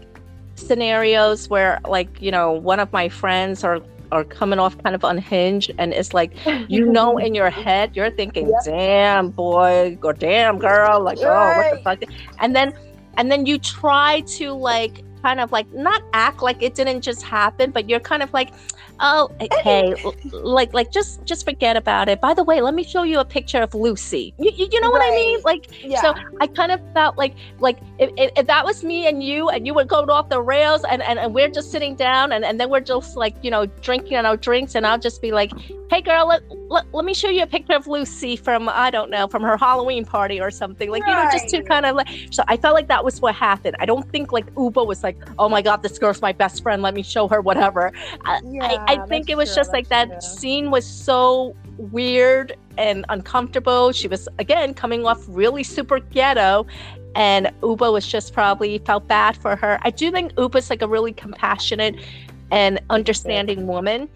scenarios 0.55 1.51
where 1.51 1.79
like 1.87 2.23
you 2.23 2.31
know 2.31 2.53
one 2.53 2.81
of 2.81 2.91
my 2.93 3.11
friends 3.11 3.65
or 3.65 3.83
are 4.13 4.25
coming 4.25 4.59
off 4.59 4.81
kind 4.83 4.95
of 4.95 5.03
unhinged 5.03 5.73
and 5.79 5.93
it's 5.93 6.15
like 6.15 6.33
you 6.69 6.87
know 6.87 7.19
in 7.19 7.35
your 7.35 7.51
head 7.51 7.97
you're 7.97 8.11
thinking 8.11 8.49
yep. 8.49 8.65
damn 8.65 9.31
boy 9.31 9.99
or 10.03 10.13
damn 10.13 10.59
girl 10.59 11.01
like 11.01 11.19
right. 11.19 11.73
oh 11.81 11.89
what 11.89 11.99
the 11.99 12.07
fuck 12.07 12.15
and 12.41 12.55
then 12.55 12.73
and 13.17 13.33
then 13.33 13.47
you 13.47 13.59
try 13.59 14.21
to 14.21 14.53
like 14.53 15.03
kind 15.23 15.41
of 15.41 15.51
like 15.51 15.73
not 15.73 16.03
act 16.13 16.43
like 16.43 16.63
it 16.63 16.75
didn't 16.75 17.01
just 17.01 17.23
happen 17.23 17.71
but 17.71 17.89
you're 17.89 18.01
kind 18.01 18.23
of 18.23 18.33
like 18.33 18.51
oh 19.01 19.31
hey. 19.63 19.95
like 20.33 20.73
like 20.73 20.91
just 20.91 21.25
just 21.25 21.45
forget 21.45 21.77
about 21.77 22.09
it. 22.09 22.21
By 22.21 22.35
the 22.35 22.45
way 22.45 22.61
let 22.61 22.75
me 22.75 22.85
show 22.85 23.03
you 23.03 23.21
a 23.21 23.25
picture 23.25 23.61
of 23.61 23.75
lucy. 23.75 24.35
You, 24.39 24.51
you 24.57 24.81
know 24.81 24.91
right. 24.91 25.01
what 25.01 25.13
i 25.13 25.15
mean? 25.15 25.41
Like 25.45 25.85
yeah. 25.85 26.01
so 26.01 26.15
i 26.41 26.47
kind 26.47 26.73
of 26.73 26.81
felt 26.93 27.17
like 27.17 27.35
like 27.59 27.79
if, 27.99 28.11
if, 28.17 28.31
if, 28.37 28.47
that 28.47 28.65
was 28.65 28.85
me 28.85 29.07
and 29.07 29.23
you 29.23 29.49
and 29.49 29.67
you 29.67 29.75
were 29.75 29.85
going 29.85 30.11
off 30.11 30.29
the 30.29 30.41
rails 30.41 30.85
and, 30.89 31.03
and 31.03 31.19
and 31.19 31.35
we're 31.35 31.49
just 31.49 31.71
sitting 31.71 31.95
down 31.95 32.33
and, 32.33 32.45
and 32.45 32.59
then 32.61 32.71
we're 32.71 32.81
just 32.81 33.17
like 33.17 33.35
you 33.43 33.51
know 33.51 33.67
drinking 33.67 34.17
our 34.17 34.37
drinks 34.37 34.75
and 34.75 34.87
i'll 34.87 34.99
just 34.99 35.23
be 35.23 35.33
like 35.33 35.53
hey 35.93 36.01
girl, 36.01 36.27
let, 36.27 36.43
let, 36.71 36.95
let 36.95 37.05
me 37.05 37.13
show 37.13 37.29
you 37.29 37.43
a 37.43 37.47
picture 37.47 37.75
of 37.75 37.87
Lucy 37.87 38.35
from 38.35 38.67
I 38.67 38.91
don't 38.91 39.11
know 39.11 39.29
from 39.29 39.43
her 39.43 39.59
Halloween 39.59 40.07
party 40.07 40.41
or 40.41 40.51
something. 40.51 40.91
Like 40.91 41.03
you 41.07 41.13
know, 41.13 41.29
just 41.31 41.51
to 41.51 41.63
kind 41.63 41.85
of 41.85 41.97
like. 41.97 42.09
So 42.31 42.43
I 42.49 42.57
felt 42.57 42.75
like 42.75 42.89
that 42.89 43.05
was 43.05 43.21
what 43.21 43.35
happened. 43.35 43.77
I 43.79 43.85
don't 43.85 44.11
think 44.11 44.33
like 44.33 44.53
Ubah 44.55 44.87
was 44.87 45.03
like, 45.03 45.19
oh 45.39 45.51
my 45.51 45.61
god, 45.61 45.83
this 45.83 45.99
girl's 45.99 46.23
my 46.23 46.33
best 46.33 46.63
friend. 46.63 46.81
Let 46.81 46.95
me 46.95 47.03
show 47.03 47.29
her 47.29 47.43
whatever. 47.43 47.93
I, 48.25 48.41
I, 48.63 48.85
I 48.89 49.07
think 49.07 49.29
it 49.29 49.37
was 49.37 49.55
just 49.55 49.73
like 49.73 49.89
that 49.89 50.23
scene 50.23 50.71
was 50.71 50.87
so 50.87 51.55
weird 51.77 52.57
and 52.79 53.05
uncomfortable. 53.11 53.93
She 53.93 54.09
was 54.09 54.31
again 54.39 54.73
coming 54.73 55.05
off 55.05 55.23
really 55.29 55.63
super 55.63 56.01
ghetto. 56.01 56.67
And 57.15 57.53
Ubah 57.61 57.93
was 57.93 58.07
just 58.07 58.33
probably 58.33 58.79
felt 58.79 59.07
bad 59.07 59.37
for 59.37 59.57
her. 59.57 59.79
I 59.83 59.91
do 59.91 60.11
think 60.11 60.33
Ubah's 60.37 60.71
like 60.71 60.81
a 60.81 60.89
really 60.89 61.13
compassionate 61.13 61.97
and 62.51 62.81
understanding 62.89 63.67
woman. 63.67 64.09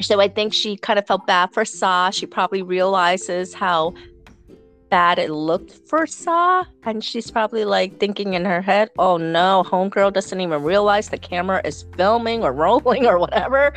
So 0.00 0.20
I 0.20 0.28
think 0.28 0.52
she 0.52 0.76
kind 0.76 0.98
of 0.98 1.06
felt 1.06 1.26
bad 1.26 1.52
for 1.52 1.64
Sai. 1.64 2.10
She 2.10 2.26
probably 2.26 2.62
realizes 2.62 3.54
how 3.54 3.94
bad 4.92 5.18
it 5.18 5.30
looked 5.30 5.72
for 5.88 6.06
Sai. 6.06 6.64
And 6.82 7.02
she's 7.02 7.30
probably 7.30 7.64
like 7.64 7.98
thinking 7.98 8.34
in 8.34 8.44
her 8.44 8.60
head, 8.60 8.90
oh 8.98 9.16
no, 9.16 9.64
homegirl 9.66 10.12
doesn't 10.12 10.38
even 10.38 10.62
realize 10.62 11.08
the 11.08 11.16
camera 11.16 11.62
is 11.64 11.86
filming 11.96 12.44
or 12.44 12.52
rolling 12.64 13.06
or 13.06 13.18
whatever. 13.18 13.72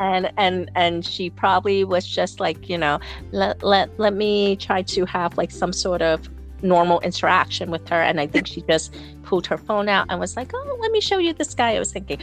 And 0.00 0.32
and 0.38 0.70
and 0.74 1.04
she 1.04 1.28
probably 1.28 1.84
was 1.84 2.06
just 2.06 2.40
like, 2.40 2.68
you 2.70 2.78
know, 2.78 2.98
let 3.32 3.62
let 3.62 3.98
let 3.98 4.14
me 4.14 4.56
try 4.56 4.80
to 4.82 5.04
have 5.04 5.36
like 5.36 5.50
some 5.50 5.72
sort 5.72 6.00
of 6.00 6.30
normal 6.62 6.98
interaction 7.00 7.70
with 7.70 7.86
her. 7.90 8.00
And 8.00 8.18
I 8.18 8.26
think 8.26 8.46
she 8.46 8.62
just 8.62 8.94
pulled 9.22 9.46
her 9.46 9.58
phone 9.58 9.90
out 9.90 10.06
and 10.08 10.18
was 10.18 10.34
like, 10.34 10.52
oh, 10.54 10.78
let 10.80 10.90
me 10.92 11.00
show 11.02 11.18
you 11.18 11.34
this 11.34 11.54
guy 11.54 11.76
I 11.76 11.78
was 11.78 11.92
thinking. 11.92 12.22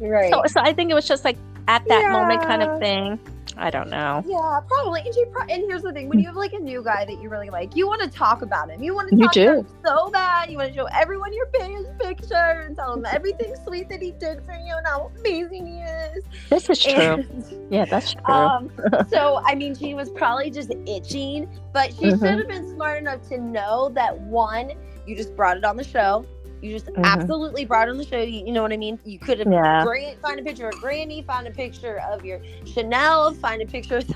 Right. 0.00 0.32
So, 0.32 0.42
so 0.46 0.60
I 0.60 0.72
think 0.72 0.90
it 0.90 0.94
was 0.94 1.06
just 1.06 1.22
like 1.22 1.36
at 1.68 1.86
that 1.88 2.10
moment 2.12 2.42
kind 2.42 2.62
of 2.62 2.78
thing. 2.78 3.18
I 3.58 3.68
don't 3.68 3.90
know. 3.90 4.24
Yeah, 4.26 4.60
probably. 4.66 5.00
And, 5.04 5.14
she 5.14 5.24
pro- 5.26 5.44
and 5.46 5.62
here's 5.68 5.82
the 5.82 5.92
thing: 5.92 6.08
when 6.08 6.18
you 6.18 6.26
have 6.26 6.36
like 6.36 6.54
a 6.54 6.58
new 6.58 6.82
guy 6.82 7.04
that 7.04 7.20
you 7.20 7.28
really 7.28 7.50
like, 7.50 7.76
you 7.76 7.86
want 7.86 8.00
to 8.00 8.08
talk 8.08 8.40
about 8.40 8.70
him. 8.70 8.82
You 8.82 8.94
want 8.94 9.10
to 9.10 9.16
You 9.16 9.24
talk 9.24 9.32
do. 9.32 9.42
about 9.42 9.58
him 9.58 9.66
so 9.84 10.10
bad. 10.10 10.50
You 10.50 10.56
want 10.56 10.70
to 10.70 10.74
show 10.74 10.86
everyone 10.86 11.34
your 11.34 11.46
biggest 11.52 11.98
picture 11.98 12.64
and 12.66 12.74
tell 12.74 12.94
him 12.94 13.04
everything 13.12 13.54
sweet 13.66 13.90
that 13.90 14.00
he 14.00 14.12
did 14.12 14.42
for 14.46 14.52
you 14.54 14.74
and 14.74 14.86
how 14.86 15.10
amazing 15.20 15.66
he 15.66 15.80
is. 15.80 16.24
This 16.48 16.70
is 16.70 16.82
true. 16.82 16.94
And, 16.94 17.44
yeah, 17.70 17.84
that's 17.84 18.14
true. 18.14 18.34
um, 18.34 18.70
so 19.10 19.42
I 19.44 19.54
mean, 19.54 19.74
she 19.74 19.92
was 19.92 20.08
probably 20.10 20.50
just 20.50 20.72
itching, 20.86 21.46
but 21.74 21.92
she 21.94 22.06
Mhm. 22.06 22.20
should 22.20 22.38
have 22.38 22.48
been 22.48 22.74
smart 22.74 22.98
enough 23.00 23.28
to 23.28 23.38
know 23.38 23.90
that 23.94 24.18
one, 24.18 24.72
you 25.06 25.14
just 25.14 25.36
brought 25.36 25.58
it 25.58 25.64
on 25.64 25.76
the 25.76 25.84
show. 25.84 26.24
You 26.62 26.72
just 26.72 26.88
Mhm. 26.96 27.04
absolutely 27.04 27.66
brought 27.66 27.88
on 27.90 27.98
the 27.98 28.04
show. 28.06 28.20
You, 28.20 28.46
you 28.46 28.52
know 28.52 28.62
what 28.62 28.72
I 28.72 28.78
mean? 28.78 29.00
You 29.04 29.20
could 29.20 29.40
have 29.40 29.48
yeah. 29.50 29.80
Gran- 29.80 30.16
find 30.22 30.40
a 30.40 30.44
picture 30.44 30.68
of 30.70 30.80
Granny, 30.80 31.22
find 31.22 31.48
a 31.48 31.52
picture 31.52 32.00
of 32.10 32.24
your 32.24 32.40
Chanel, 32.64 33.34
find 33.34 33.62
a 33.62 33.66
picture 33.66 33.98
of 33.98 34.06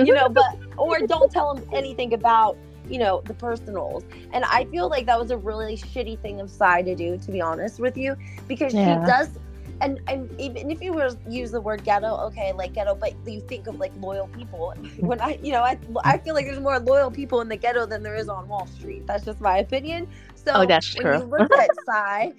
you 0.00 0.14
know, 0.14 0.28
but 0.30 0.44
or 0.78 1.02
don't 1.02 1.32
tell 1.32 1.54
them 1.54 1.64
anything 1.72 2.14
about 2.14 2.58
you 2.88 2.98
know 2.98 3.22
the 3.26 3.34
personals. 3.34 4.04
And 4.32 4.44
I 4.46 4.66
feel 4.66 4.88
like 4.90 5.06
that 5.06 5.18
was 5.20 5.30
a 5.32 5.38
really 5.38 5.76
shitty 5.76 6.20
thing 6.22 6.40
of 6.40 6.50
Sai 6.50 6.82
to 6.82 6.96
do, 6.96 7.18
to 7.18 7.32
be 7.32 7.40
honest 7.42 7.80
with 7.80 7.96
you, 7.96 8.16
because 8.48 8.74
Yeah. 8.74 8.82
she 8.82 8.96
does. 8.98 9.38
And, 9.80 10.00
and 10.08 10.30
even 10.40 10.70
if 10.70 10.80
you 10.80 10.94
were 10.94 11.10
use 11.28 11.50
the 11.52 11.60
word 11.60 11.84
ghetto, 11.84 12.16
okay, 12.28 12.52
like 12.52 12.74
ghetto, 12.74 12.94
but 12.94 13.14
you 13.26 13.40
think 13.42 13.66
of 13.66 13.78
like 13.78 13.92
loyal 13.96 14.28
people. 14.28 14.74
When 15.00 15.20
I, 15.20 15.38
you 15.42 15.52
know, 15.52 15.62
I, 15.62 15.78
I 16.04 16.18
feel 16.18 16.34
like 16.34 16.46
there's 16.46 16.60
more 16.60 16.78
loyal 16.80 17.10
people 17.10 17.40
in 17.42 17.48
the 17.48 17.56
ghetto 17.56 17.86
than 17.86 18.02
there 18.02 18.14
is 18.16 18.28
on 18.28 18.48
Wall 18.48 18.66
Street. 18.66 19.06
That's 19.06 19.24
just 19.24 19.40
my 19.40 19.58
opinion. 19.58 20.08
So 20.44 20.52
Oh, 20.54 20.66
that's 20.66 20.94
when 20.94 21.06
true. 21.06 21.18
you 21.18 21.24
look 21.24 21.52
at 21.52 21.70
Sai, 21.86 22.32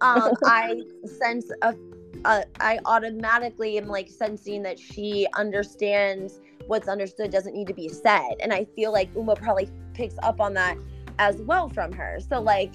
um, 0.00 0.32
I 0.44 0.82
sense 1.04 1.50
a, 1.62 1.74
a, 2.24 2.44
I 2.60 2.78
automatically 2.86 3.78
am 3.78 3.86
like 3.86 4.08
sensing 4.08 4.62
that 4.64 4.78
she 4.78 5.26
understands 5.36 6.40
what's 6.66 6.88
understood 6.88 7.30
doesn't 7.30 7.54
need 7.54 7.66
to 7.68 7.74
be 7.74 7.88
said, 7.88 8.34
and 8.40 8.52
I 8.52 8.64
feel 8.76 8.92
like 8.92 9.12
Ubah 9.14 9.40
probably 9.40 9.68
picks 9.94 10.16
up 10.22 10.40
on 10.40 10.54
that 10.54 10.76
as 11.18 11.36
well 11.42 11.68
from 11.68 11.92
her. 11.92 12.18
So 12.28 12.40
like. 12.40 12.72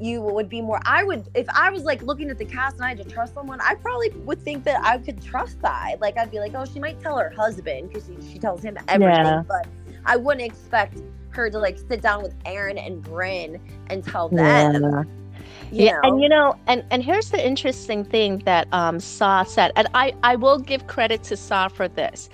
You 0.00 0.20
would 0.20 0.48
be 0.48 0.62
more. 0.62 0.80
I 0.84 1.02
would, 1.02 1.26
if 1.34 1.48
I 1.48 1.70
was 1.70 1.82
like 1.82 2.02
looking 2.02 2.30
at 2.30 2.38
the 2.38 2.44
cast 2.44 2.76
and 2.76 2.84
I 2.84 2.90
had 2.90 2.98
to 2.98 3.04
trust 3.04 3.34
someone, 3.34 3.60
I 3.60 3.74
probably 3.74 4.10
would 4.10 4.40
think 4.40 4.62
that 4.62 4.80
I 4.84 4.98
could 4.98 5.20
trust 5.20 5.60
Sai. 5.60 5.96
Like 6.00 6.16
I'd 6.16 6.30
be 6.30 6.38
like, 6.38 6.52
oh, 6.54 6.64
she 6.64 6.78
might 6.78 7.00
tell 7.00 7.18
her 7.18 7.30
husband 7.36 7.88
because 7.88 8.06
she, 8.06 8.34
she 8.34 8.38
tells 8.38 8.62
him 8.62 8.78
everything, 8.86 9.24
Yeah. 9.24 9.42
but 9.48 9.66
I 10.06 10.16
wouldn't 10.16 10.46
expect 10.46 11.02
her 11.38 11.48
to 11.48 11.58
like 11.58 11.78
sit 11.78 12.02
down 12.02 12.22
with 12.22 12.34
Erin 12.44 12.76
and 12.76 13.02
Brynn 13.02 13.60
and 13.88 14.04
tell 14.04 14.28
them. 14.28 15.08
You 15.70 15.84
yeah, 15.84 15.92
know? 15.92 16.00
and 16.02 16.22
you 16.22 16.28
know, 16.28 16.56
and 16.66 16.84
and 16.90 17.02
here's 17.02 17.30
the 17.30 17.44
interesting 17.44 18.04
thing 18.04 18.38
that 18.40 18.66
um 18.72 19.00
Sai 19.00 19.44
said, 19.44 19.72
and 19.76 19.86
I 19.94 20.14
I 20.22 20.36
will 20.36 20.58
give 20.58 20.86
credit 20.86 21.22
to 21.24 21.36
Sai 21.36 21.68
for 21.68 21.88
this. 21.88 22.28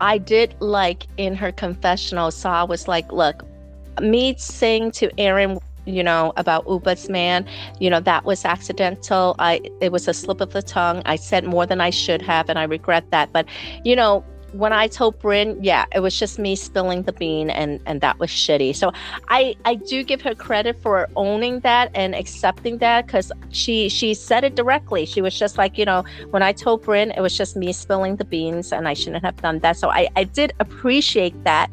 I 0.00 0.18
did 0.18 0.54
like 0.60 1.06
in 1.16 1.34
her 1.34 1.52
confessional, 1.52 2.30
Sai 2.30 2.62
was 2.64 2.86
like, 2.86 3.10
"Look, 3.12 3.44
me 4.00 4.36
saying 4.38 4.92
to 4.92 5.10
Erin, 5.18 5.58
you 5.84 6.02
know, 6.02 6.32
about 6.36 6.64
Ubah's 6.66 7.08
man, 7.08 7.44
you 7.80 7.90
know, 7.90 8.00
that 8.00 8.24
was 8.24 8.44
accidental. 8.44 9.34
I 9.38 9.60
it 9.80 9.90
was 9.90 10.06
a 10.06 10.14
slip 10.14 10.40
of 10.40 10.52
the 10.52 10.62
tongue. 10.62 11.02
I 11.06 11.16
said 11.16 11.44
more 11.44 11.66
than 11.66 11.80
I 11.80 11.90
should 11.90 12.22
have, 12.22 12.48
and 12.48 12.58
I 12.58 12.64
regret 12.64 13.10
that. 13.10 13.32
But 13.32 13.46
you 13.84 13.96
know." 13.96 14.24
When 14.52 14.72
I 14.72 14.86
told 14.86 15.20
Brynn, 15.20 15.58
yeah, 15.60 15.84
it 15.94 16.00
was 16.00 16.18
just 16.18 16.38
me 16.38 16.56
spilling 16.56 17.02
the 17.02 17.12
bean, 17.12 17.50
and 17.50 17.80
and 17.86 18.00
that 18.00 18.18
was 18.18 18.30
shitty. 18.30 18.74
So 18.74 18.92
I 19.28 19.54
I 19.64 19.74
do 19.74 20.02
give 20.02 20.22
her 20.22 20.34
credit 20.34 20.80
for 20.80 21.08
owning 21.16 21.60
that 21.60 21.90
and 21.94 22.14
accepting 22.14 22.78
that 22.78 23.06
because 23.06 23.32
she 23.50 23.88
she 23.88 24.14
said 24.14 24.44
it 24.44 24.54
directly. 24.54 25.04
She 25.04 25.20
was 25.20 25.38
just 25.38 25.58
like, 25.58 25.76
you 25.76 25.84
know, 25.84 26.04
when 26.30 26.42
I 26.42 26.52
told 26.52 26.84
Brynn, 26.84 27.16
it 27.16 27.20
was 27.20 27.36
just 27.36 27.56
me 27.56 27.72
spilling 27.72 28.16
the 28.16 28.24
beans, 28.24 28.72
and 28.72 28.88
I 28.88 28.94
shouldn't 28.94 29.24
have 29.24 29.36
done 29.36 29.58
that. 29.60 29.76
So 29.76 29.90
I 29.90 30.08
I 30.16 30.24
did 30.24 30.52
appreciate 30.60 31.44
that 31.44 31.70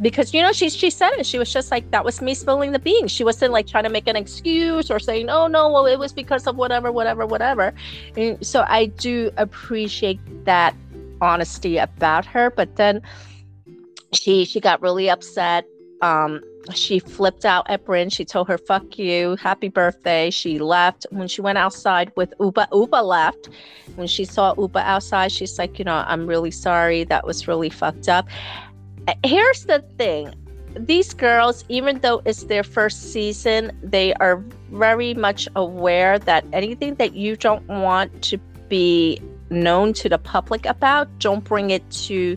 because 0.00 0.34
you 0.34 0.42
know 0.42 0.52
she 0.52 0.68
she 0.68 0.90
said 0.90 1.12
it. 1.12 1.26
She 1.26 1.38
was 1.38 1.52
just 1.52 1.70
like 1.70 1.90
that 1.90 2.04
was 2.04 2.20
me 2.20 2.34
spilling 2.34 2.72
the 2.72 2.78
beans. 2.78 3.10
She 3.10 3.24
wasn't 3.24 3.52
like 3.52 3.66
trying 3.66 3.84
to 3.84 3.90
make 3.90 4.06
an 4.06 4.16
excuse 4.16 4.90
or 4.90 4.98
saying, 4.98 5.30
oh 5.30 5.46
no, 5.46 5.70
well 5.70 5.86
it 5.86 5.98
was 5.98 6.12
because 6.12 6.46
of 6.46 6.56
whatever, 6.56 6.92
whatever, 6.92 7.26
whatever. 7.26 7.72
And 8.16 8.44
so 8.44 8.64
I 8.68 8.86
do 8.86 9.30
appreciate 9.36 10.20
that 10.44 10.74
honesty 11.20 11.78
about 11.78 12.24
her. 12.26 12.50
But 12.50 12.76
then 12.76 13.02
she 14.12 14.44
she 14.44 14.60
got 14.60 14.80
really 14.80 15.10
upset 15.10 15.66
um 16.02 16.40
she 16.74 16.98
flipped 16.98 17.44
out 17.44 17.68
at 17.68 17.84
Brynn. 17.84 18.12
She 18.12 18.24
told 18.24 18.48
her, 18.48 18.58
fuck 18.58 18.98
you, 18.98 19.36
happy 19.36 19.68
birthday. 19.68 20.30
She 20.30 20.58
left. 20.58 21.06
When 21.10 21.28
she 21.28 21.40
went 21.40 21.58
outside 21.58 22.12
with 22.16 22.34
Ubah, 22.40 22.68
Ubah 22.70 23.04
left. 23.04 23.48
When 23.94 24.06
she 24.06 24.24
saw 24.24 24.54
Ubah 24.54 24.82
outside, 24.82 25.32
she's 25.32 25.58
like, 25.58 25.78
you 25.78 25.84
know, 25.84 26.04
I'm 26.06 26.26
really 26.26 26.50
sorry. 26.50 27.04
That 27.04 27.26
was 27.26 27.46
really 27.46 27.70
fucked 27.70 28.08
up. 28.08 28.26
Here's 29.24 29.64
the 29.66 29.84
thing 29.96 30.34
these 30.78 31.14
girls, 31.14 31.64
even 31.68 32.00
though 32.00 32.20
it's 32.26 32.44
their 32.44 32.62
first 32.62 33.12
season, 33.12 33.70
they 33.82 34.12
are 34.14 34.44
very 34.70 35.14
much 35.14 35.48
aware 35.56 36.18
that 36.18 36.44
anything 36.52 36.96
that 36.96 37.14
you 37.14 37.36
don't 37.36 37.66
want 37.66 38.22
to 38.22 38.38
be 38.68 39.20
known 39.50 39.92
to 39.94 40.08
the 40.08 40.18
public 40.18 40.66
about, 40.66 41.18
don't 41.18 41.44
bring 41.44 41.70
it 41.70 41.88
to 41.90 42.36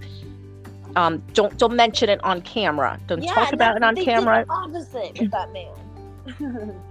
um 0.96 1.22
don't 1.34 1.56
don't 1.60 1.76
mention 1.76 2.10
it 2.10 2.20
on 2.24 2.42
camera 2.42 3.00
don't 3.06 3.22
talk 3.22 3.54
about 3.54 3.78
it 3.78 3.84
on 3.84 3.96
camera 3.96 4.44
opposite 4.50 5.20
with 5.20 5.30
that 5.30 5.54
man. 5.54 6.76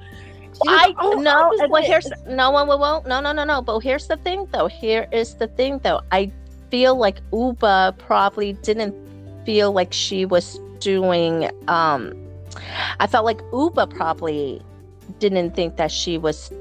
I 0.66 0.94
no, 1.16 1.52
well 1.68 1.82
here's 1.82 2.10
no 2.26 2.50
one 2.50 2.66
will 2.66 2.78
won't 2.78 3.06
no 3.06 3.20
no 3.20 3.32
no 3.32 3.44
no. 3.44 3.62
But 3.62 3.80
here's 3.80 4.06
the 4.08 4.16
thing 4.16 4.46
though. 4.52 4.66
Here 4.66 5.06
is 5.12 5.34
the 5.34 5.46
thing 5.46 5.78
though. 5.78 6.00
I 6.10 6.32
feel 6.70 6.96
like 6.96 7.20
Ubah 7.30 7.98
probably 7.98 8.54
didn't 8.54 8.94
feel 9.44 9.72
like 9.72 9.92
she 9.92 10.24
was 10.24 10.58
doing. 10.80 11.50
um 11.68 12.14
I 12.98 13.06
felt 13.06 13.24
like 13.24 13.38
Ubah 13.52 13.90
probably 13.90 14.62
didn't 15.18 15.54
think 15.54 15.76
that 15.76 15.92
she 15.92 16.18
was 16.18 16.52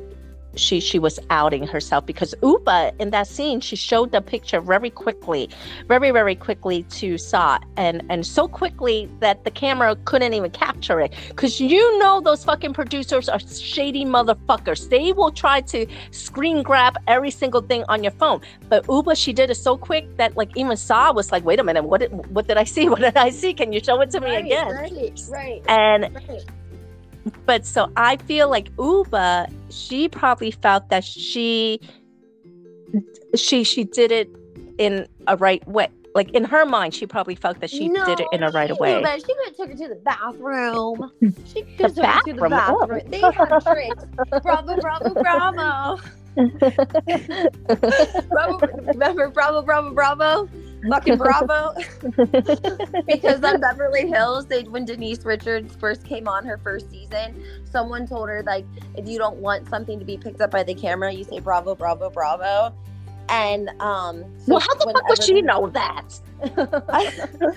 she 0.57 0.79
she 0.79 0.99
was 0.99 1.19
outing 1.29 1.65
herself 1.65 2.05
because 2.05 2.33
Ubah 2.41 2.99
in 2.99 3.11
that 3.11 3.27
scene 3.27 3.59
she 3.59 3.75
showed 3.75 4.11
the 4.11 4.21
picture 4.21 4.61
very 4.61 4.89
quickly, 4.89 5.49
very 5.87 6.11
very 6.11 6.35
quickly 6.35 6.83
to 6.83 7.17
Sai 7.17 7.59
and 7.77 8.03
and 8.09 8.25
so 8.25 8.47
quickly 8.47 9.09
that 9.19 9.43
the 9.43 9.51
camera 9.51 9.95
couldn't 10.05 10.33
even 10.33 10.51
capture 10.51 10.99
it 10.99 11.13
because 11.29 11.59
you 11.59 11.97
know 11.99 12.21
those 12.21 12.43
fucking 12.43 12.73
producers 12.73 13.29
are 13.29 13.39
shady 13.39 14.05
motherfuckers. 14.05 14.89
They 14.89 15.13
will 15.13 15.31
try 15.31 15.61
to 15.61 15.85
screen 16.11 16.63
grab 16.63 16.97
every 17.07 17.31
single 17.31 17.61
thing 17.61 17.83
on 17.87 18.03
your 18.03 18.13
phone. 18.13 18.41
But 18.69 18.85
Ubah 18.87 19.15
she 19.17 19.33
did 19.33 19.49
it 19.49 19.55
so 19.55 19.77
quick 19.77 20.05
that 20.17 20.35
like 20.35 20.55
even 20.55 20.77
Sai 20.77 21.11
was 21.11 21.31
like, 21.31 21.43
wait 21.45 21.59
a 21.59 21.63
minute, 21.63 21.83
what 21.83 22.01
did 22.01 22.11
what 22.33 22.47
did 22.47 22.57
I 22.57 22.63
see? 22.63 22.87
What 22.97 23.01
did 23.01 23.17
I 23.17 23.29
see? 23.29 23.53
Can 23.53 23.73
you 23.73 23.81
show 23.83 24.01
it 24.01 24.09
to 24.11 24.19
me 24.21 24.31
right, 24.31 24.45
again? 24.45 24.69
Right, 24.69 25.21
right, 25.29 25.61
And 25.67 26.15
right. 26.15 26.45
But 27.45 27.65
so 27.65 27.91
I 27.97 28.17
feel 28.17 28.49
like 28.49 28.73
Ubah, 28.75 29.51
she 29.69 30.09
probably 30.09 30.51
felt 30.51 30.89
that 30.89 31.03
she 31.03 31.79
she 33.35 33.63
she 33.63 33.83
did 33.83 34.11
it 34.11 34.29
in 34.77 35.07
a 35.27 35.37
right 35.37 35.65
way. 35.67 35.89
Like 36.15 36.31
in 36.31 36.43
her 36.45 36.65
mind, 36.65 36.95
she 36.95 37.05
probably 37.05 37.35
felt 37.35 37.59
that 37.61 37.69
she 37.69 37.89
did 37.89 38.19
it 38.19 38.27
in 38.31 38.41
a 38.41 38.49
right 38.49 38.69
she 38.69 38.73
way. 38.73 39.01
better. 39.03 39.19
She 39.19 39.25
could 39.25 39.45
have 39.45 39.55
took 39.55 39.69
her 39.69 39.75
to 39.75 39.87
the 39.89 40.01
bathroom. 40.03 41.11
Hmm. 41.19 41.29
She 41.45 41.61
could 41.61 41.79
have 41.79 41.95
took 41.95 42.05
her 42.05 42.21
to 42.21 42.33
the 42.33 42.49
bathroom? 42.49 43.01
Oh. 43.05 43.09
They 43.09 43.19
had 43.19 43.59
tricks. 43.61 44.05
Bravo, 44.41 44.77
bravo, 44.81 45.13
bravo. 45.13 45.53
bravo. 45.53 46.01
Remember, 48.93 49.29
bravo, 49.33 49.61
bravo, 49.61 49.91
bravo. 49.91 50.49
Fucking 50.89 51.17
Bravo. 51.17 51.73
because 53.05 53.43
on 53.43 53.59
Beverly 53.59 54.07
Hills, 54.07 54.45
they 54.45 54.63
when 54.63 54.85
Denise 54.85 55.23
Richards 55.25 55.75
first 55.75 56.05
came 56.05 56.27
on 56.27 56.45
her 56.45 56.57
first 56.57 56.89
season, 56.89 57.43
someone 57.65 58.07
told 58.07 58.29
her 58.29 58.43
like, 58.43 58.65
if 58.95 59.07
you 59.07 59.17
don't 59.17 59.37
want 59.37 59.67
something 59.69 59.99
to 59.99 60.05
be 60.05 60.17
picked 60.17 60.41
up 60.41 60.51
by 60.51 60.63
the 60.63 60.73
camera, 60.73 61.11
you 61.11 61.23
say 61.23 61.39
Bravo, 61.39 61.75
Bravo, 61.75 62.09
Bravo. 62.09 62.73
And 63.29 63.69
um, 63.81 64.23
so 64.37 64.53
well, 64.53 64.59
how 64.59 64.73
the 64.75 64.91
fuck 64.93 65.09
would 65.09 65.23
she 65.23 65.41
know 65.41 65.67
that? 65.67 66.19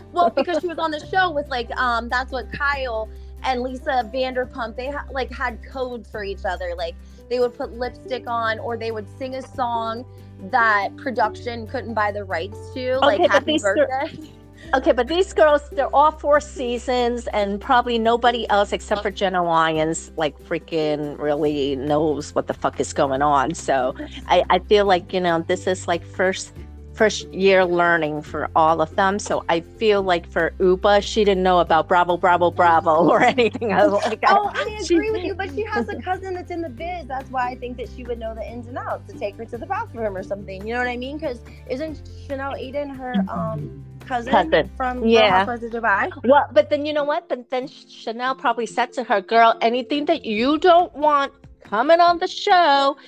well, 0.13 0.31
because 0.31 0.61
she 0.61 0.67
was 0.67 0.79
on 0.79 0.91
the 0.91 1.05
show 1.07 1.31
with 1.31 1.49
like 1.49 1.71
um, 1.77 2.09
that's 2.09 2.33
what 2.33 2.51
Kyle 2.53 3.09
and 3.45 3.63
Lisa 3.63 4.11
Vanderpump 4.13 4.77
they 4.77 4.89
ha- 4.89 5.07
like 5.13 5.31
had 5.31 5.63
codes 5.65 6.11
for 6.11 6.25
each 6.25 6.45
other. 6.45 6.75
Like 6.77 6.97
they 7.31 7.41
would 7.41 7.57
put 7.57 7.73
lipstick 7.73 8.25
on, 8.27 8.59
or 8.59 8.77
they 8.77 8.91
would 8.91 9.07
sing 9.19 9.37
a 9.37 9.43
song 9.43 10.05
that 10.51 10.95
production 10.97 11.67
couldn't 11.67 11.95
buy 11.95 12.13
the 12.13 12.25
rights 12.25 12.59
to, 12.75 12.97
okay, 12.97 13.19
like 13.19 13.31
Happy 13.31 13.59
Birthday. 13.59 14.31
Okay, 14.75 14.93
but 14.93 15.09
these 15.09 15.33
girls, 15.33 15.69
they're 15.71 15.93
all 15.93 16.13
four 16.13 16.39
seasons, 16.39 17.27
and 17.29 17.61
probably 17.61 17.99
nobody 17.99 18.49
else 18.51 18.73
except 18.73 19.03
for 19.03 19.11
Jenna 19.11 19.43
Lyons, 19.43 20.13
like, 20.17 20.39
freaking 20.39 21.19
really 21.19 21.77
knows 21.77 22.35
what 22.35 22.47
the 22.47 22.55
fuck 22.55 22.79
is 22.79 22.93
going 22.93 23.23
on. 23.23 23.55
So 23.55 23.97
I, 24.29 24.45
I 24.51 24.59
feel 24.61 24.85
like, 24.85 25.13
you 25.13 25.21
know, 25.21 25.43
this 25.49 25.67
is 25.67 25.89
like 25.89 26.05
first 26.05 26.53
first 27.01 27.33
year 27.33 27.65
learning 27.65 28.21
for 28.21 28.51
all 28.55 28.83
of 28.83 28.95
them. 28.95 29.19
So 29.19 29.43
I 29.49 29.61
feel 29.61 30.03
like 30.03 30.31
for 30.31 30.51
Ubah, 30.61 31.03
she 31.03 31.25
didn't 31.25 31.43
know 31.43 31.61
about 31.61 31.89
Bravo, 31.89 32.19
Bravo, 32.19 32.51
Bravo 32.51 33.09
or 33.13 33.23
anything. 33.23 33.71
like, 33.71 34.23
oh, 34.29 34.51
I 34.53 34.61
agree 34.85 35.07
she, 35.07 35.11
with 35.11 35.25
you, 35.25 35.35
but 35.35 35.49
she 35.55 35.63
has 35.63 35.89
a 35.89 35.99
cousin 36.03 36.35
that's 36.35 36.51
in 36.51 36.61
the 36.61 36.69
biz. 36.69 37.07
That's 37.07 37.31
why 37.31 37.49
I 37.53 37.55
think 37.55 37.79
that 37.79 37.89
she 37.97 38.05
would 38.05 38.19
know 38.19 38.35
the 38.35 38.47
ins 38.47 38.67
and 38.67 38.77
outs 38.77 39.11
to 39.11 39.19
take 39.19 39.37
her 39.37 39.47
to 39.47 39.57
the 39.57 39.65
bathroom 39.65 40.15
or 40.15 40.23
something. 40.23 40.67
You 40.67 40.75
know 40.75 40.81
what 40.81 40.89
I 40.89 40.99
mean? 40.99 41.17
Because 41.17 41.41
isn't 41.71 42.03
Chanel 42.27 42.53
Ayan 42.53 42.95
her 42.95 43.15
um 43.31 43.83
cousin, 44.01 44.33
cousin. 44.33 44.71
from 44.77 45.03
yeah. 45.07 45.47
Dubai? 45.47 46.13
Well, 46.25 46.49
but 46.53 46.69
then 46.69 46.85
you 46.85 46.93
know 46.93 47.05
what? 47.05 47.31
But 47.31 47.49
then 47.49 47.67
Chanel 47.67 48.35
probably 48.35 48.67
said 48.67 48.93
to 48.99 49.05
her, 49.05 49.23
girl, 49.23 49.57
anything 49.63 50.05
that 50.05 50.27
you 50.27 50.59
don't 50.59 50.93
want 50.95 51.33
coming 51.65 52.01
on 52.01 52.19
the 52.19 52.29
show 52.29 52.99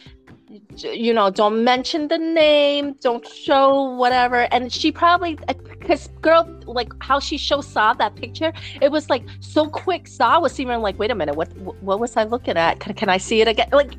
you 0.77 1.15
know 1.15 1.31
don't 1.31 1.65
mention 1.65 2.09
the 2.09 2.19
name 2.19 2.95
don't 3.01 3.27
show 3.27 3.95
whatever. 3.97 4.49
And 4.53 4.73
she 4.73 4.93
probably 4.93 5.39
because 5.79 6.09
uh, 6.09 6.21
girl 6.21 6.61
like 6.67 6.93
how 7.01 7.19
she 7.21 7.39
shows 7.39 7.67
sai 7.67 7.95
that 7.95 8.15
picture 8.17 8.53
it 8.81 8.91
was 8.91 9.09
like 9.11 9.25
so 9.41 9.69
quick. 9.69 10.07
Sai 10.07 10.39
was 10.39 10.59
even 10.61 10.81
like 10.81 10.99
wait 10.99 11.11
a 11.11 11.15
minute 11.15 11.37
what 11.37 11.55
what 11.83 12.01
was 12.01 12.17
i 12.17 12.25
looking 12.25 12.57
at? 12.57 12.81
Can, 12.81 12.95
can 12.95 13.09
i 13.09 13.19
see 13.19 13.41
it 13.41 13.49
again? 13.49 13.69
Like 13.73 13.95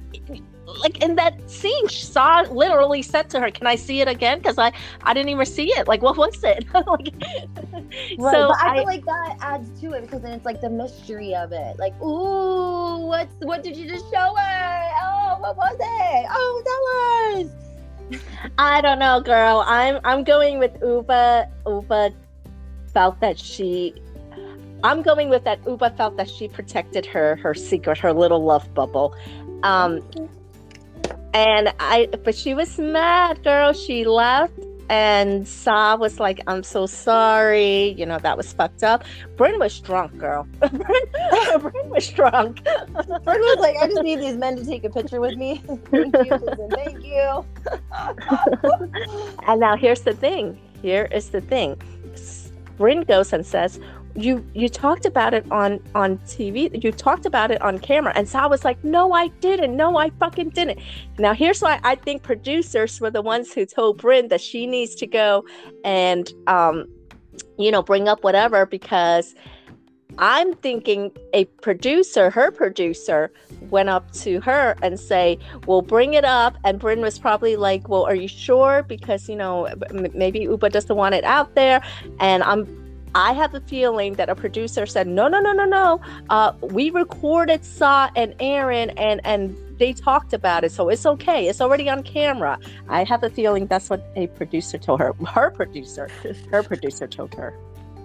like 0.79 1.03
in 1.03 1.15
that 1.15 1.49
scene 1.49 1.87
sai 1.89 2.43
literally 2.43 3.01
said 3.01 3.29
to 3.29 3.39
her 3.39 3.51
can 3.51 3.67
i 3.67 3.75
see 3.75 4.01
it 4.01 4.07
again? 4.07 4.39
Because 4.39 4.57
i 4.57 4.71
i 5.03 5.13
didn't 5.13 5.29
even 5.29 5.45
see 5.45 5.67
it. 5.73 5.87
Like 5.87 6.01
what 6.01 6.17
was 6.17 6.43
it? 6.43 6.65
Like, 6.73 8.17
right, 8.17 8.33
so 8.33 8.47
but 8.49 8.57
I, 8.59 8.69
I, 8.69 8.75
feel 8.77 8.85
like 8.85 9.05
that 9.05 9.37
adds 9.39 9.81
to 9.81 9.91
it 9.93 10.01
because 10.01 10.21
then 10.21 10.33
it's 10.33 10.45
like 10.45 10.61
the 10.61 10.69
mystery 10.69 11.33
of 11.35 11.51
it. 11.51 11.77
Like 11.79 11.99
ooh 12.01 13.07
what's 13.07 13.33
what 13.41 13.63
did 13.63 13.77
you 13.77 13.87
just 13.87 14.05
show 14.11 14.35
us 14.37 14.91
oh 15.03 15.37
what 15.39 15.57
was 15.57 15.75
it? 15.79 16.27
Oh 16.29 17.41
tell 17.41 17.41
us 17.41 18.21
i 18.57 18.81
don't 18.81 18.99
know 18.99 19.21
girl. 19.21 19.63
I'm 19.65 19.99
i'm 20.03 20.23
going 20.23 20.59
with 20.59 20.73
ubah 20.81 21.47
ubah 21.65 22.13
felt 22.93 23.19
that 23.21 23.39
she 23.39 23.95
I'm 24.83 25.01
going 25.01 25.29
with 25.29 25.45
that 25.45 25.61
Ubah 25.63 25.95
felt 25.95 26.17
that 26.17 26.29
she 26.29 26.47
protected 26.47 27.05
her 27.05 27.37
her 27.37 27.53
secret, 27.53 27.97
her 27.99 28.11
little 28.11 28.43
love 28.43 28.71
bubble. 28.73 29.15
Um, 29.63 30.01
and 31.33 31.73
I, 31.79 32.07
but 32.23 32.35
she 32.35 32.53
was 32.53 32.77
mad, 32.77 33.43
girl. 33.43 33.73
She 33.73 34.05
left, 34.05 34.53
and 34.89 35.47
Sai 35.47 35.95
was 35.95 36.19
like, 36.19 36.41
"I'm 36.47 36.63
so 36.63 36.85
sorry. 36.85 37.95
You 37.97 38.05
know 38.05 38.19
that 38.19 38.37
was 38.37 38.53
fucked 38.53 38.83
up." 38.83 39.03
Brynn 39.35 39.59
was 39.59 39.79
drunk, 39.79 40.17
girl. 40.17 40.47
Brynn, 40.61 41.61
Brynn 41.61 41.89
was 41.89 42.07
drunk. 42.09 42.63
Brynn 42.63 43.25
was 43.25 43.59
like, 43.59 43.75
"I 43.77 43.87
just 43.87 44.03
need 44.03 44.19
these 44.19 44.37
men 44.37 44.55
to 44.57 44.65
take 44.65 44.83
a 44.83 44.89
picture 44.89 45.19
with 45.19 45.35
me. 45.35 45.61
thank 45.91 46.15
you, 46.15 46.39
thank 46.71 47.03
you." 47.03 47.45
and 49.47 49.59
now 49.59 49.75
here's 49.75 50.01
the 50.01 50.13
thing. 50.13 50.59
Here 50.81 51.07
is 51.11 51.29
the 51.29 51.41
thing. 51.41 51.81
Brynn 52.77 53.07
goes 53.07 53.31
and 53.31 53.45
says, 53.45 53.79
you 54.15 54.45
you 54.53 54.69
talked 54.69 55.05
about 55.05 55.33
it 55.33 55.49
on 55.51 55.79
on 55.95 56.17
TV. 56.19 56.83
You 56.83 56.91
talked 56.91 57.25
about 57.25 57.51
it 57.51 57.61
on 57.61 57.79
camera, 57.79 58.13
and 58.15 58.27
Sai 58.27 58.45
was 58.45 58.63
like, 58.63 58.83
"No, 58.83 59.13
I 59.13 59.27
didn't. 59.39 59.75
No, 59.75 59.97
I 59.97 60.09
fucking 60.11 60.49
didn't." 60.49 60.79
Now 61.17 61.33
here's 61.33 61.61
why 61.61 61.79
I 61.83 61.95
think 61.95 62.21
producers 62.21 63.01
were 63.01 63.09
the 63.09 63.21
ones 63.21 63.53
who 63.53 63.65
told 63.65 64.01
Brynn 64.01 64.29
that 64.29 64.41
she 64.41 64.67
needs 64.67 64.93
to 64.95 65.07
go 65.07 65.45
and 65.83 66.31
um, 66.47 66.85
you 67.57 67.71
know, 67.71 67.81
bring 67.81 68.07
up 68.07 68.23
whatever 68.23 68.65
because 68.65 69.33
I'm 70.19 70.53
thinking 70.55 71.11
a 71.33 71.45
producer, 71.45 72.29
her 72.29 72.51
producer, 72.51 73.31
went 73.71 73.89
up 73.89 74.11
to 74.13 74.39
her 74.41 74.75
and 74.83 74.99
say, 74.99 75.39
"Well, 75.65 75.81
bring 75.81 76.13
it 76.13 76.25
up." 76.25 76.55
And 76.63 76.79
Brynn 76.79 77.01
was 77.01 77.17
probably 77.17 77.55
like, 77.55 77.89
"Well, 77.89 78.03
are 78.03 78.15
you 78.15 78.27
sure? 78.27 78.83
Because 78.87 79.27
you 79.27 79.35
know, 79.35 79.67
maybe 80.13 80.41
Ubah 80.41 80.71
doesn't 80.71 80.95
want 80.95 81.15
it 81.15 81.23
out 81.23 81.55
there." 81.55 81.81
And 82.19 82.43
I'm 82.43 82.82
I 83.15 83.33
have 83.33 83.53
a 83.53 83.61
feeling 83.61 84.13
that 84.15 84.29
a 84.29 84.35
producer 84.35 84.85
said, 84.85 85.07
no, 85.07 85.27
no, 85.27 85.39
no, 85.39 85.51
no, 85.51 85.65
no. 85.65 86.01
Uh, 86.29 86.53
we 86.61 86.89
recorded 86.89 87.63
Sai 87.63 88.09
and 88.15 88.35
Erin 88.39 88.89
and 88.91 89.21
and 89.23 89.55
they 89.77 89.93
talked 89.93 90.33
about 90.33 90.63
it, 90.63 90.71
so 90.71 90.89
it's 90.89 91.05
okay. 91.05 91.47
It's 91.47 91.59
already 91.59 91.89
on 91.89 92.03
camera. 92.03 92.59
I 92.89 93.03
have 93.03 93.23
a 93.23 93.29
feeling 93.29 93.65
that's 93.67 93.89
what 93.89 94.05
a 94.15 94.27
producer 94.27 94.77
told 94.77 94.99
her. 94.99 95.13
Her 95.27 95.51
producer, 95.51 96.09
her 96.51 96.63
producer 96.63 97.07
told 97.07 97.33
her. 97.33 97.57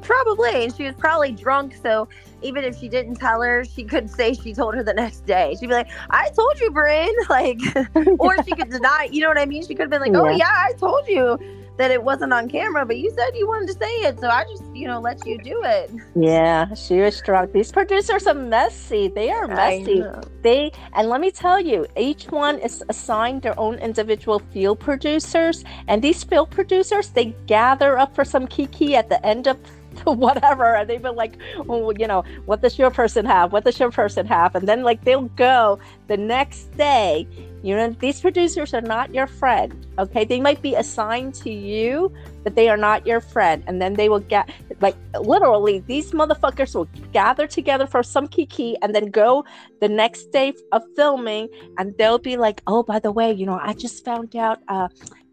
Probably, 0.02 0.64
and 0.64 0.74
she 0.74 0.84
was 0.84 0.94
probably 0.94 1.32
drunk. 1.32 1.76
So 1.82 2.08
even 2.40 2.64
if 2.64 2.78
she 2.78 2.88
didn't 2.88 3.16
tell 3.16 3.42
her, 3.42 3.64
she 3.64 3.84
could 3.84 4.08
say 4.08 4.32
she 4.32 4.54
told 4.54 4.74
her 4.76 4.82
the 4.82 4.94
next 4.94 5.26
day. 5.26 5.56
She'd 5.58 5.68
be 5.68 5.74
like, 5.74 5.90
"I 6.10 6.30
told 6.30 6.58
you, 6.60 6.70
Brynn," 6.70 7.12
like, 7.28 7.60
or 8.18 8.42
she 8.44 8.52
could 8.52 8.70
deny. 8.70 9.08
You 9.10 9.22
know 9.22 9.28
what 9.28 9.38
I 9.38 9.46
mean? 9.46 9.62
She 9.62 9.74
could 9.74 9.82
have 9.82 9.90
been 9.90 10.00
like, 10.00 10.14
"Oh 10.14 10.30
yeah, 10.30 10.50
I 10.50 10.72
told 10.78 11.06
you." 11.08 11.38
That 11.78 11.90
it 11.92 12.02
wasn't 12.02 12.32
on 12.32 12.48
camera, 12.48 12.84
but 12.84 12.98
you 12.98 13.10
said 13.16 13.30
you 13.34 13.46
wanted 13.46 13.68
to 13.68 13.74
say 13.74 13.92
it, 14.02 14.18
so 14.20 14.28
I 14.28 14.44
just, 14.44 14.64
you 14.74 14.86
know, 14.86 15.00
let 15.00 15.24
you 15.24 15.38
do 15.38 15.62
it. 15.64 15.90
Yeah, 16.14 16.74
she 16.74 16.98
was 16.98 17.20
drunk. 17.22 17.52
These 17.52 17.72
producers 17.72 18.26
are 18.26 18.34
messy. 18.34 19.08
They 19.08 19.30
are 19.30 19.46
messy. 19.46 20.04
They 20.42 20.72
and 20.94 21.08
let 21.08 21.20
me 21.20 21.30
tell 21.30 21.60
you, 21.60 21.86
each 21.96 22.26
one 22.26 22.58
is 22.58 22.84
assigned 22.88 23.42
their 23.42 23.58
own 23.58 23.76
individual 23.78 24.40
field 24.52 24.80
producers, 24.80 25.64
and 25.86 26.02
these 26.02 26.24
field 26.24 26.50
producers 26.50 27.10
they 27.10 27.26
gather 27.46 27.96
up 27.96 28.14
for 28.14 28.24
some 28.24 28.46
kiki 28.46 28.96
at 28.96 29.08
the 29.08 29.24
end 29.24 29.46
of 29.46 29.56
whatever 30.04 30.74
and 30.76 30.88
they've 30.88 31.02
been 31.02 31.16
like 31.16 31.38
well, 31.64 31.92
you 31.98 32.06
know 32.06 32.22
what 32.44 32.62
does 32.62 32.78
your 32.78 32.90
person 32.90 33.24
have 33.24 33.52
what 33.52 33.64
does 33.64 33.80
your 33.80 33.90
person 33.90 34.26
have 34.26 34.54
and 34.54 34.68
then 34.68 34.82
like 34.82 35.02
they'll 35.04 35.22
go 35.34 35.78
the 36.06 36.16
next 36.16 36.64
day 36.76 37.26
you 37.62 37.74
know 37.74 37.90
these 37.90 38.20
producers 38.20 38.72
are 38.74 38.80
not 38.80 39.12
your 39.12 39.26
friend 39.26 39.86
okay? 39.98 40.24
They 40.24 40.40
might 40.40 40.62
be 40.62 40.74
assigned 40.74 41.34
to 41.36 41.50
you 41.50 42.12
but 42.48 42.54
they 42.54 42.68
are 42.68 42.76
not 42.76 43.06
your 43.06 43.20
friend. 43.20 43.62
And 43.66 43.82
then 43.82 43.94
they 43.94 44.08
will 44.08 44.20
get 44.20 44.48
like 44.80 44.96
literally 45.20 45.80
these 45.80 46.12
motherfuckers 46.12 46.74
will 46.74 46.88
gather 47.12 47.46
together 47.46 47.86
for 47.86 48.02
some 48.02 48.26
kiki 48.28 48.76
and 48.80 48.94
then 48.94 49.10
go 49.10 49.44
the 49.80 49.88
next 49.88 50.26
day 50.32 50.54
of 50.72 50.82
filming 50.96 51.48
and 51.76 51.94
they'll 51.98 52.18
be 52.18 52.36
like 52.36 52.62
oh 52.66 52.82
by 52.82 52.98
the 52.98 53.10
way 53.10 53.32
you 53.32 53.44
know 53.44 53.58
i 53.62 53.72
just 53.72 54.04
found 54.04 54.34
out 54.36 54.60
uh 54.68 54.88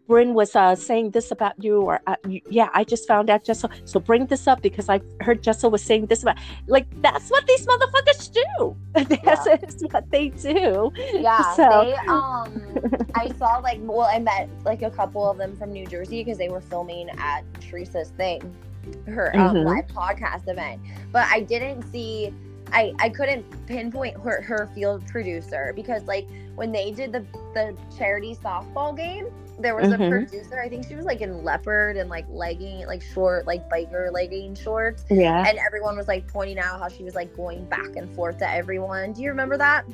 Brynn 0.08 0.34
was 0.34 0.54
uh, 0.54 0.74
saying 0.74 1.10
this 1.10 1.30
about 1.30 1.62
you, 1.62 1.82
or 1.82 2.00
uh, 2.06 2.16
yeah, 2.48 2.68
I 2.74 2.84
just 2.84 3.08
found 3.08 3.28
out 3.28 3.44
Jessel. 3.44 3.70
So 3.84 3.98
bring 3.98 4.26
this 4.26 4.46
up 4.46 4.62
because 4.62 4.88
I 4.88 5.00
heard 5.20 5.42
Jessel 5.42 5.70
was 5.70 5.82
saying 5.82 6.06
this 6.06 6.22
about. 6.22 6.36
Like 6.66 6.86
that's 7.02 7.28
what 7.30 7.46
these 7.46 7.66
motherfuckers 7.66 8.32
do. 8.32 8.76
that's 9.24 9.46
yeah. 9.46 9.88
what 9.90 10.10
they 10.10 10.28
do. 10.28 10.92
Yeah. 11.12 11.44
So. 11.56 11.84
They 11.84 11.94
um, 12.08 13.06
I 13.14 13.30
saw 13.38 13.58
like 13.58 13.78
well, 13.82 14.02
I 14.02 14.18
met 14.18 14.48
like 14.64 14.82
a 14.82 14.90
couple 14.90 15.28
of 15.28 15.38
them 15.38 15.56
from 15.56 15.72
New 15.72 15.86
Jersey 15.86 16.22
because 16.22 16.38
they 16.38 16.48
were 16.48 16.60
filming 16.60 17.08
at 17.10 17.42
Teresa's 17.60 18.10
thing, 18.10 18.54
her 19.06 19.34
um, 19.36 19.56
mm-hmm. 19.56 19.66
live 19.66 19.86
podcast 19.86 20.48
event. 20.48 20.82
But 21.12 21.26
I 21.30 21.40
didn't 21.40 21.90
see. 21.90 22.34
I, 22.72 22.92
I 22.98 23.08
couldn't 23.08 23.44
pinpoint 23.66 24.16
her, 24.20 24.42
her 24.42 24.68
field 24.74 25.06
producer 25.06 25.72
because 25.74 26.02
like 26.04 26.28
when 26.54 26.72
they 26.72 26.90
did 26.90 27.12
the 27.12 27.24
the 27.54 27.76
charity 27.96 28.34
softball 28.34 28.96
game 28.96 29.26
there 29.58 29.74
was 29.74 29.88
mm-hmm. 29.88 30.02
a 30.02 30.10
producer 30.10 30.60
i 30.60 30.68
think 30.68 30.86
she 30.86 30.94
was 30.94 31.06
like 31.06 31.22
in 31.22 31.42
leopard 31.42 31.96
and 31.96 32.10
like 32.10 32.26
legging 32.28 32.86
like 32.86 33.02
short 33.02 33.46
like 33.46 33.68
biker 33.70 34.12
legging 34.12 34.54
shorts. 34.54 35.04
Yeah. 35.10 35.44
And 35.46 35.58
everyone 35.58 35.96
was 35.96 36.08
like 36.08 36.26
pointing 36.26 36.58
out 36.58 36.78
how 36.78 36.88
she 36.88 37.04
was 37.04 37.14
like 37.14 37.34
going 37.36 37.64
back 37.66 37.96
and 37.96 38.14
forth 38.14 38.38
to 38.38 38.50
everyone. 38.50 39.12
Do 39.12 39.22
you 39.22 39.28
remember 39.28 39.56
that 39.56 39.84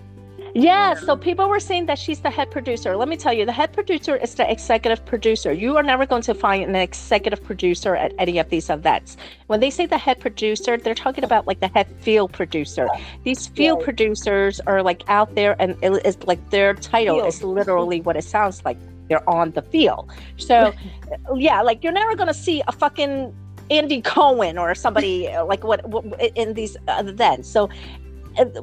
yeah, 0.55 0.95
so 0.95 1.17
people 1.17 1.49
were 1.49 1.61
saying 1.61 1.87
that 1.87 1.99
she's 1.99 2.21
the 2.21 2.31
head 2.31 2.51
producer. 2.51 2.97
Let 2.97 3.09
me 3.09 3.17
tell 3.17 3.33
you, 3.33 3.47
the 3.47 3.53
head 3.53 3.73
producer 3.73 4.17
is 4.17 4.35
the 4.35 4.51
executive 4.51 5.05
producer. 5.05 5.53
You 5.53 5.77
are 5.77 5.83
never 5.83 6.05
going 6.05 6.23
to 6.23 6.35
find 6.35 6.65
an 6.65 6.77
executive 6.77 7.43
producer 7.43 7.97
at 7.97 8.13
any 8.19 8.39
of 8.39 8.51
these 8.51 8.69
events. 8.69 9.17
When 9.47 9.61
they 9.61 9.71
say 9.71 9.87
the 9.87 9.99
head 9.99 10.21
producer, 10.21 10.77
they're 10.77 10.95
talking 10.95 11.25
about 11.25 11.47
like 11.47 11.61
the 11.61 11.69
head 11.69 11.89
field 12.01 12.33
producer. 12.33 12.89
These 13.25 13.47
field 13.49 13.83
producers 13.83 14.61
are 14.61 14.83
like 14.83 15.03
out 15.09 15.35
there, 15.35 15.57
and 15.59 15.77
it 15.83 16.05
is 16.05 16.23
like 16.25 16.51
their 16.51 16.75
title 16.75 17.17
field. 17.17 17.29
is 17.29 17.43
literally 17.43 18.01
what 18.01 18.17
it 18.17 18.25
sounds 18.25 18.65
like 18.65 18.77
they're 19.09 19.29
on 19.29 19.53
the 19.53 19.63
field. 19.63 20.11
So, 20.37 20.73
yeah, 21.35 21.63
like 21.63 21.83
you're 21.83 21.93
never 21.93 22.15
gonna 22.15 22.35
see 22.35 22.63
a 22.69 22.73
fucking 22.73 23.35
Andy 23.71 24.03
Cohen 24.03 24.59
or 24.59 24.75
somebody 24.75 25.29
like 25.47 25.65
what, 25.65 25.87
what 25.89 26.05
in 26.37 26.55
these 26.55 26.77
events. 26.89 27.49
So 27.49 27.71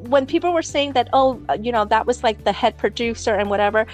when 0.07 0.25
people 0.25 0.53
were 0.53 0.61
saying 0.61 0.93
that, 0.93 1.09
oh, 1.13 1.41
uh, 1.49 1.57
you 1.61 1.71
know, 1.71 1.85
that 1.85 2.05
was 2.05 2.23
like 2.23 2.43
the 2.43 2.51
head 2.51 2.77
producer 2.77 3.35
and 3.35 3.49
whatever, 3.49 3.85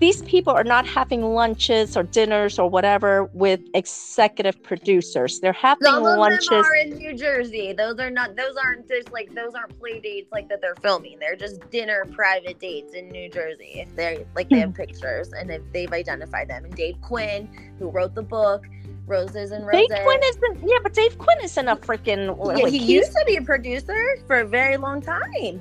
these 0.00 0.22
people 0.22 0.54
are 0.54 0.64
not 0.64 0.86
having 0.86 1.22
lunches 1.34 1.94
or 1.94 2.02
dinners 2.02 2.58
or 2.58 2.68
whatever 2.68 3.24
with 3.34 3.60
executive 3.74 4.60
producers. 4.62 5.40
They're 5.40 5.52
having 5.52 5.84
Some 5.84 6.06
of 6.06 6.18
lunches. 6.18 6.48
them 6.48 6.64
are 6.64 6.74
in 6.74 6.96
New 6.96 7.14
Jersey. 7.14 7.74
Those 7.74 7.98
are 7.98 8.10
not. 8.10 8.34
Those 8.34 8.56
aren't 8.56 8.88
just 8.88 9.12
like 9.12 9.34
those 9.34 9.54
aren't 9.54 9.78
play 9.78 10.00
dates 10.00 10.32
like 10.32 10.48
that 10.48 10.62
they're 10.62 10.74
filming. 10.76 11.18
They're 11.18 11.36
just 11.36 11.68
dinner 11.70 12.06
private 12.12 12.58
dates 12.58 12.94
in 12.94 13.10
New 13.10 13.28
Jersey. 13.28 13.72
If 13.74 13.94
they're 13.94 14.24
like 14.34 14.48
they 14.48 14.60
have 14.60 14.72
pictures 14.74 15.32
and 15.34 15.50
if 15.50 15.60
they've 15.72 15.92
identified 15.92 16.48
them. 16.48 16.64
And 16.64 16.74
Dave 16.74 16.98
Quinn, 17.02 17.74
who 17.78 17.90
wrote 17.90 18.14
the 18.14 18.22
book, 18.22 18.64
Roses 19.06 19.50
and 19.50 19.66
Roses. 19.66 19.88
Dave 19.88 20.04
Quinn 20.04 20.20
isn't. 20.22 20.68
Yeah, 20.68 20.78
but 20.82 20.92
Dave 20.94 21.18
Quinn 21.18 21.38
isn't 21.42 21.68
a 21.68 21.76
freaking. 21.76 22.26
Yeah, 22.26 22.64
like, 22.64 22.72
he 22.72 22.78
used 22.78 23.12
to 23.12 23.24
be 23.26 23.36
a 23.36 23.42
producer 23.42 24.18
for 24.26 24.40
a 24.40 24.46
very 24.46 24.76
long 24.76 25.02
time. 25.02 25.60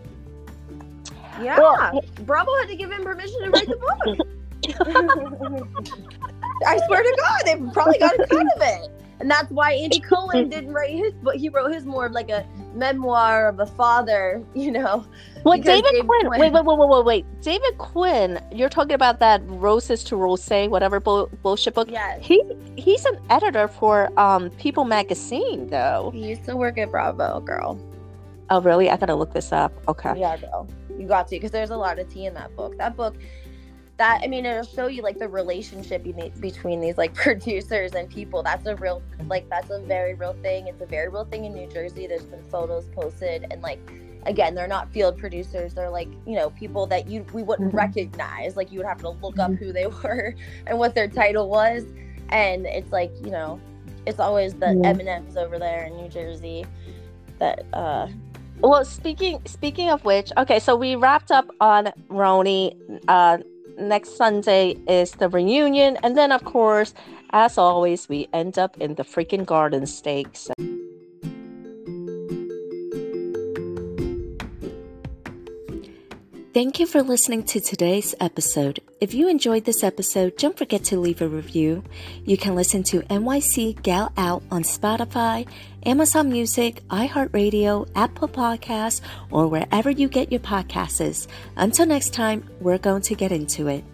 Yeah, 1.41 1.57
Well, 1.57 2.01
Bravo 2.25 2.51
had 2.59 2.67
to 2.67 2.75
give 2.75 2.91
him 2.91 3.03
permission 3.03 3.41
to 3.43 3.49
write 3.49 3.67
the 3.67 3.77
book. 3.77 4.27
I 6.67 6.79
swear 6.85 7.01
to 7.01 7.17
God, 7.17 7.41
they 7.45 7.55
probably 7.71 7.97
got 7.97 8.19
a 8.19 8.27
cut 8.27 8.45
of 8.55 8.61
it, 8.61 8.91
and 9.19 9.31
that's 9.31 9.49
why 9.49 9.71
Andy 9.71 9.99
Cohen 10.09 10.49
didn't 10.49 10.73
write 10.73 10.91
his 10.91 11.13
book. 11.13 11.35
He 11.35 11.47
wrote 11.49 11.71
his 11.73 11.85
more 11.85 12.07
of 12.07 12.11
like 12.11 12.29
a 12.29 12.45
memoir 12.73 13.47
of 13.47 13.59
a 13.59 13.65
father, 13.65 14.43
you 14.53 14.71
know. 14.71 15.05
Well, 15.43 15.57
Because 15.57 15.81
David 15.81 16.05
Quinn. 16.05 16.27
Quinn- 16.27 16.39
Wait, 16.39 16.53
wait, 16.53 16.65
wait, 16.65 16.77
wait, 16.77 16.89
wait, 16.89 17.05
wait. 17.05 17.41
David 17.41 17.77
Quinn. 17.77 18.39
You're 18.51 18.69
talking 18.69 18.93
about 18.93 19.19
that 19.19 19.41
Roses 19.45 20.03
to 20.05 20.15
Rose, 20.15 20.47
whatever 20.49 20.99
bull- 20.99 21.29
bullshit 21.41 21.73
book. 21.73 21.89
Yes. 21.89 22.19
He 22.21 22.43
he's 22.75 23.05
an 23.05 23.17
editor 23.29 23.67
for 23.67 24.11
um 24.19 24.49
People 24.51 24.85
Magazine, 24.85 25.67
though. 25.67 26.11
He 26.13 26.29
used 26.29 26.45
to 26.45 26.55
work 26.57 26.77
at 26.77 26.91
Bravo, 26.91 27.39
girl. 27.41 27.79
Oh, 28.49 28.61
really? 28.61 28.89
I 28.89 28.97
gotta 28.97 29.15
look 29.15 29.33
this 29.33 29.51
up. 29.51 29.71
Okay. 29.87 30.13
Yeah, 30.17 30.37
girl. 30.37 30.67
You 30.97 31.07
got 31.07 31.27
to, 31.29 31.35
because 31.35 31.51
there's 31.51 31.69
a 31.69 31.77
lot 31.77 31.99
of 31.99 32.09
tea 32.09 32.25
in 32.25 32.33
that 32.33 32.53
book. 32.55 32.77
That 32.77 32.97
book, 32.97 33.15
that 33.99 34.21
I 34.23 34.27
mean, 34.27 34.45
it'll 34.45 34.63
show 34.63 34.87
you 34.87 35.03
like 35.03 35.19
the 35.19 35.27
relationship 35.27 36.05
you 36.05 36.13
need 36.13 36.39
between 36.41 36.81
these 36.81 36.97
like 36.97 37.13
producers 37.25 37.93
and 37.93 38.09
people. 38.09 38.41
That's 38.41 38.65
a 38.65 38.75
real, 38.77 39.03
like, 39.27 39.47
that's 39.49 39.69
a 39.69 39.79
very 39.81 40.15
real 40.15 40.33
thing. 40.41 40.67
It's 40.67 40.81
a 40.81 40.85
very 40.85 41.09
real 41.09 41.25
thing 41.25 41.45
in 41.45 41.53
New 41.53 41.67
Jersey. 41.67 42.07
There's 42.07 42.23
been 42.23 42.43
photos 42.49 42.85
posted, 42.95 43.45
and 43.51 43.61
like, 43.61 43.79
again, 44.25 44.55
they're 44.55 44.67
not 44.67 44.89
field 44.91 45.17
producers. 45.19 45.73
They're 45.73 45.89
like, 45.89 46.07
you 46.25 46.35
know, 46.35 46.49
people 46.51 46.87
that 46.87 47.07
you 47.07 47.25
we 47.33 47.43
wouldn't 47.43 47.73
Mhm. 47.73 47.77
recognize. 47.77 48.55
Like, 48.55 48.71
you 48.71 48.79
would 48.79 48.87
have 48.87 49.01
to 49.01 49.09
look 49.09 49.37
up 49.37 49.53
who 49.53 49.71
they 49.73 49.87
were 50.03 50.33
and 50.65 50.79
what 50.79 50.95
their 50.95 51.07
title 51.07 51.49
was. 51.49 51.83
And 52.29 52.65
it's 52.65 52.91
like, 52.91 53.11
you 53.23 53.31
know, 53.31 53.59
it's 54.05 54.19
always 54.19 54.53
the 54.53 54.79
Yeah. 54.81 54.89
M&Ms 54.91 55.35
over 55.37 55.59
there 55.59 55.83
in 55.85 55.97
New 55.97 56.07
Jersey 56.09 56.65
that 57.37 57.65
uh 57.73 58.07
Well, 58.61 58.85
speaking 58.85 59.41
speaking 59.45 59.89
of 59.89 60.05
which, 60.05 60.31
okay, 60.37 60.59
so 60.59 60.75
we 60.75 60.95
wrapped 60.95 61.31
up 61.31 61.47
on 61.59 61.91
RHONY. 62.09 63.01
Uh, 63.07 63.39
next 63.79 64.17
Sunday 64.17 64.77
is 64.87 65.11
the 65.11 65.29
reunion, 65.29 65.97
and 66.03 66.17
then 66.17 66.31
of 66.31 66.43
course, 66.43 66.93
as 67.31 67.57
always, 67.57 68.09
we 68.09 68.27
end 68.33 68.57
up 68.57 68.77
in 68.77 68.95
the 68.95 69.03
freaking 69.03 69.45
Garden 69.45 69.85
Stakes. 69.85 70.49
Thank 76.59 76.77
you 76.77 76.87
for 76.87 77.01
listening 77.01 77.43
to 77.43 77.61
today's 77.61 78.13
episode. 78.19 78.81
If 78.99 79.13
you 79.13 79.29
enjoyed 79.29 79.63
this 79.63 79.81
episode, 79.81 80.35
don't 80.35 80.57
forget 80.57 80.83
to 80.91 80.99
leave 80.99 81.21
a 81.21 81.27
review. 81.29 81.85
You 82.25 82.37
can 82.37 82.53
listen 82.53 82.83
to 82.83 82.99
NYC 83.03 83.81
Gal 83.81 84.11
Out 84.17 84.43
on 84.51 84.63
Spotify, 84.63 85.47
Amazon 85.85 86.29
Music, 86.29 86.85
iHeartRadio, 86.89 87.87
Apple 87.95 88.27
Podcasts, 88.27 88.99
or 89.31 89.47
wherever 89.47 89.89
you 89.89 90.09
get 90.09 90.33
your 90.33 90.41
podcasts. 90.41 91.27
Until 91.55 91.85
next 91.85 92.13
time, 92.13 92.43
we're 92.59 92.77
going 92.77 93.03
to 93.03 93.15
get 93.15 93.31
into 93.31 93.69
it. 93.69 93.85